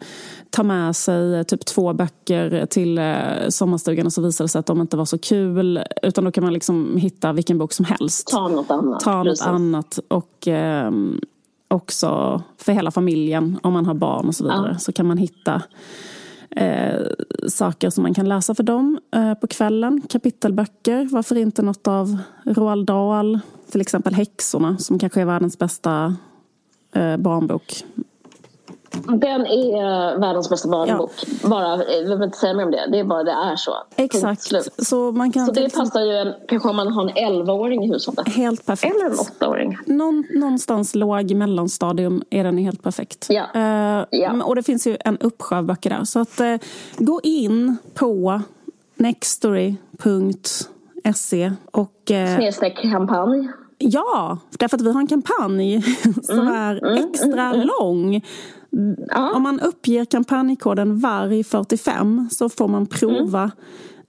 ta 0.50 0.64
med 0.64 0.96
sig 0.96 1.36
eh, 1.36 1.44
typ 1.44 1.66
två 1.66 1.94
böcker 1.94 2.66
till 2.66 2.98
eh, 2.98 3.14
sommarstugan 3.50 4.06
och 4.06 4.14
så 4.14 4.22
visar 4.22 4.46
det 4.46 4.50
sig 4.50 4.60
att 4.60 4.66
de 4.66 4.82
inte 4.82 4.98
var 4.98 5.06
så 5.06 5.18
kul. 5.18 5.84
Utan 6.04 6.24
då 6.24 6.32
kan 6.32 6.44
man 6.44 6.54
liksom 6.54 6.98
hitta 6.98 7.34
vilken 7.34 7.58
bok 7.58 7.74
som 7.74 7.86
helst. 7.86 8.28
Ta 8.28 8.48
något 8.48 8.72
annat. 8.72 9.00
Ta 9.00 9.18
något 9.18 9.26
Precis. 9.26 9.46
annat. 9.48 10.00
Och 10.08 10.48
ehm, 10.48 11.20
också 11.68 12.42
för 12.58 12.72
hela 12.72 12.92
familjen, 12.92 13.60
om 13.64 13.74
man 13.74 13.86
har 13.86 13.94
barn 13.94 14.28
och 14.28 14.36
så 14.36 14.44
vidare. 14.44 14.70
Ja. 14.72 14.78
Så 14.80 14.92
kan 14.92 15.06
man 15.08 15.18
hitta 15.18 15.62
eh, 16.56 17.02
saker 17.48 17.90
som 17.90 18.04
man 18.04 18.14
kan 18.14 18.30
läsa 18.30 18.56
för 18.56 18.64
dem 18.64 19.00
eh, 19.16 19.34
på 19.34 19.48
kvällen. 19.48 20.02
Kapitelböcker, 20.10 21.08
varför 21.12 21.38
inte 21.38 21.62
något 21.62 21.88
av 21.88 22.18
Roald 22.46 22.86
Dahl. 22.86 23.40
Till 23.72 23.82
exempel 23.82 24.14
Häxorna, 24.14 24.78
som 24.78 25.00
kanske 25.00 25.22
är 25.22 25.26
världens 25.26 25.60
bästa 25.60 26.16
eh, 26.96 27.18
barnbok. 27.18 27.84
Den 29.06 29.46
är 29.46 30.14
eh, 30.14 30.20
världens 30.20 30.50
bästa 30.50 30.70
barnbok. 30.70 31.12
Bara, 31.44 31.74
eh, 31.74 31.80
jag 31.96 32.04
behöver 32.06 32.26
inte 32.26 32.38
säga 32.38 32.54
mer 32.54 32.66
om 32.66 32.72
det. 32.72 32.88
Det 32.92 33.00
är 33.00 33.04
bara 33.04 33.24
det 33.24 33.32
är 33.32 33.56
så. 33.56 33.72
Exakt. 33.96 34.52
Så 34.88 35.12
man 35.12 35.32
kan 35.32 35.46
Så 35.46 35.52
det 35.52 35.62
liksom- 35.62 35.86
passar 35.86 36.02
ju 36.02 36.12
en, 36.18 36.34
kanske 36.48 36.70
om 36.70 36.76
man 36.76 36.88
har 36.88 37.04
en 37.04 37.10
11-åring 37.34 37.84
i 37.84 37.88
hushållet. 37.94 38.28
Helt 38.28 38.66
perfekt. 38.66 38.96
Eller 38.96 39.06
en 39.06 39.12
8-åring. 39.14 39.78
Någon, 39.86 40.24
någonstans 40.36 40.96
låg 40.96 41.32
mellanstadium 41.36 42.24
är 42.30 42.44
den 42.44 42.58
helt 42.58 42.84
perfekt. 42.84 43.26
Ja. 43.30 43.44
Eh, 43.56 43.88
Ja. 44.12 44.44
Och 44.44 44.56
det 44.56 44.64
finns 44.64 44.88
ju 44.88 44.98
en 45.06 45.18
uppsjö 45.18 45.58
av 45.58 45.64
böcker 45.64 45.90
där. 45.90 46.04
Så 46.04 46.20
att, 46.20 46.40
eh, 46.40 46.56
gå 46.98 47.22
in 47.24 47.78
på 47.94 48.42
nextory.se 48.96 51.52
och 51.72 52.12
eh, 52.12 52.36
Snedstreck 52.38 52.82
kampanj. 52.82 53.48
ja, 53.78 54.38
därför 54.60 54.78
att 54.78 54.82
vi 54.82 54.92
har 54.92 55.00
en 55.02 55.08
kampanj 55.08 55.82
som 56.24 56.48
är 56.48 56.98
extra 57.06 57.54
lång. 57.54 58.22
Ja. 59.08 59.32
Om 59.36 59.44
man 59.44 59.60
uppger 59.60 60.06
kampanjkoden 60.06 60.96
VARG45 60.98 62.30
så 62.30 62.50
får 62.50 62.68
man 62.68 62.86
prova 62.86 63.52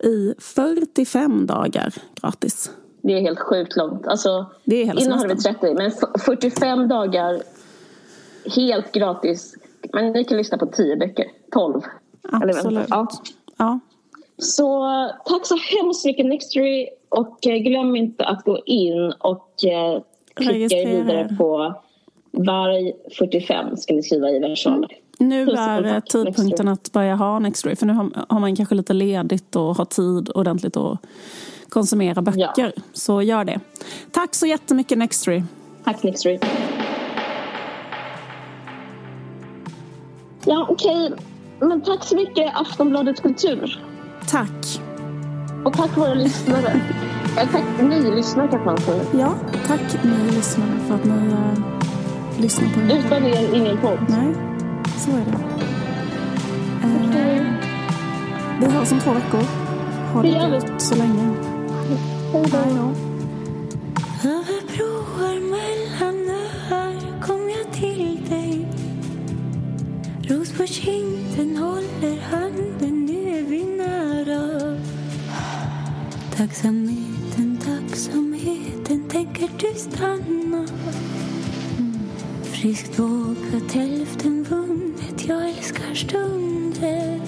i 0.04 0.34
45 0.38 1.46
dagar 1.46 1.94
gratis. 2.22 2.70
Det 3.02 3.12
är 3.12 3.20
helt 3.20 3.38
sjukt 3.38 3.76
långt. 3.76 4.06
Alltså, 4.06 4.46
Det 4.64 4.76
är 4.76 4.84
hela 4.84 5.00
innan 5.00 5.18
hade 5.18 5.34
vi 5.34 5.40
semestern. 5.40 5.70
30, 5.70 5.74
men 5.74 5.86
f- 5.86 6.22
45 6.24 6.88
dagar 6.88 7.40
helt 8.56 8.92
gratis. 8.92 9.54
Men 9.92 10.12
ni 10.12 10.24
kan 10.24 10.36
lyssna 10.38 10.58
på 10.58 10.66
10 10.66 10.96
böcker. 10.96 11.26
12. 11.52 11.80
Eller 12.42 12.46
vänta. 12.46 12.58
Absolut. 12.58 12.86
Ja. 12.90 13.08
Ja. 13.56 13.78
Så 14.38 14.84
tack 15.24 15.46
så 15.46 15.56
hemskt 15.56 16.04
mycket 16.04 16.26
Nextory 16.26 16.88
och 17.08 17.46
eh, 17.46 17.56
glöm 17.58 17.96
inte 17.96 18.24
att 18.24 18.44
gå 18.44 18.58
in 18.66 19.12
och 19.18 19.54
eh, 19.64 20.02
klicka 20.34 20.76
vidare 20.76 21.34
på 21.38 21.74
varg 22.46 22.92
45 23.18 23.76
ska 23.76 23.94
ni 23.94 24.02
skriva 24.02 24.30
i 24.30 24.38
versaler. 24.38 24.90
Nu 25.18 25.46
Tusen 25.46 25.64
är 25.64 25.94
eh, 25.94 26.00
tidpunkten 26.00 26.68
att 26.68 26.92
börja 26.92 27.14
ha 27.14 27.38
Nextory. 27.38 27.76
För 27.76 27.86
nu 27.86 27.92
har, 27.92 28.40
man 28.40 28.56
kanske 28.56 28.74
lite 28.74 28.92
ledigt 28.92 29.56
och 29.56 29.76
har 29.76 29.84
tid 29.84 30.30
ordentligt 30.34 30.76
att 30.76 30.98
konsumera 31.68 32.22
böcker. 32.22 32.72
Ja. 32.76 32.82
Så 32.92 33.22
gör 33.22 33.44
det. 33.44 33.60
Tack 34.10 34.34
så 34.34 34.46
jättemycket 34.46 34.98
Nextory. 34.98 35.42
Tack 35.84 36.02
Nextory. 36.02 36.38
Ja 40.44 40.66
okej, 40.68 41.12
men 41.60 41.80
tack 41.80 42.04
så 42.04 42.16
mycket 42.16 42.52
Aftonbladet 42.54 43.22
Kultur. 43.22 43.84
Tack. 44.28 44.80
Och 45.64 45.72
tack 45.72 45.96
våra 45.96 46.14
lyssnare. 46.14 46.80
Eh, 47.38 47.48
tack 47.52 47.64
ni 47.82 48.16
lyssnare 48.16 48.48
kanske 48.48 48.66
man 48.66 48.78
säger. 48.78 49.04
Ja, 49.18 49.34
tack 49.66 50.04
ni 50.04 50.36
lyssnare 50.36 50.78
för 50.88 50.94
att 50.94 51.04
ni 51.04 51.77
lyssnar 52.40 52.68
på 52.68 52.80
den. 52.80 52.90
Utan 52.90 53.24
er 53.24 53.54
ingen 53.54 53.78
podd. 53.78 53.98
Nej, 54.08 54.34
så 54.96 55.10
är 55.10 55.24
det. 55.24 55.38
Eh, 56.82 57.44
vi 58.60 58.66
hörs 58.66 58.92
om 58.92 59.00
två 59.00 59.12
veckor. 59.12 59.42
Ha 60.12 60.22
det 60.22 60.50
gott 60.50 60.82
så 60.82 60.94
länge. 60.94 61.34
Hej 62.32 62.74
då. 62.76 63.08
Över 64.28 64.76
broar 64.76 65.40
mellan 65.40 66.30
öar 66.70 67.22
kom 67.22 67.50
jag 67.50 67.72
till 67.72 68.20
dig 68.30 68.66
Ros 70.28 70.52
på 70.52 70.66
kinden 70.66 71.56
håller 71.56 72.20
handen, 72.20 73.06
nu 73.06 73.38
är 73.38 73.42
vi 73.42 73.64
nära 73.64 74.76
Tacksamheten, 76.36 77.58
tacksamheten, 77.64 79.08
tänker 79.08 79.48
du 79.58 79.74
stanna? 79.74 80.66
Friskt 82.62 82.98
vågat, 82.98 83.72
hälften 83.72 84.42
vunnet, 84.42 85.28
jag 85.28 85.48
älskar 85.48 85.94
stunder 85.94 87.20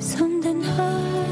som 0.00 0.42
den 0.42 0.62
här. 0.62 1.31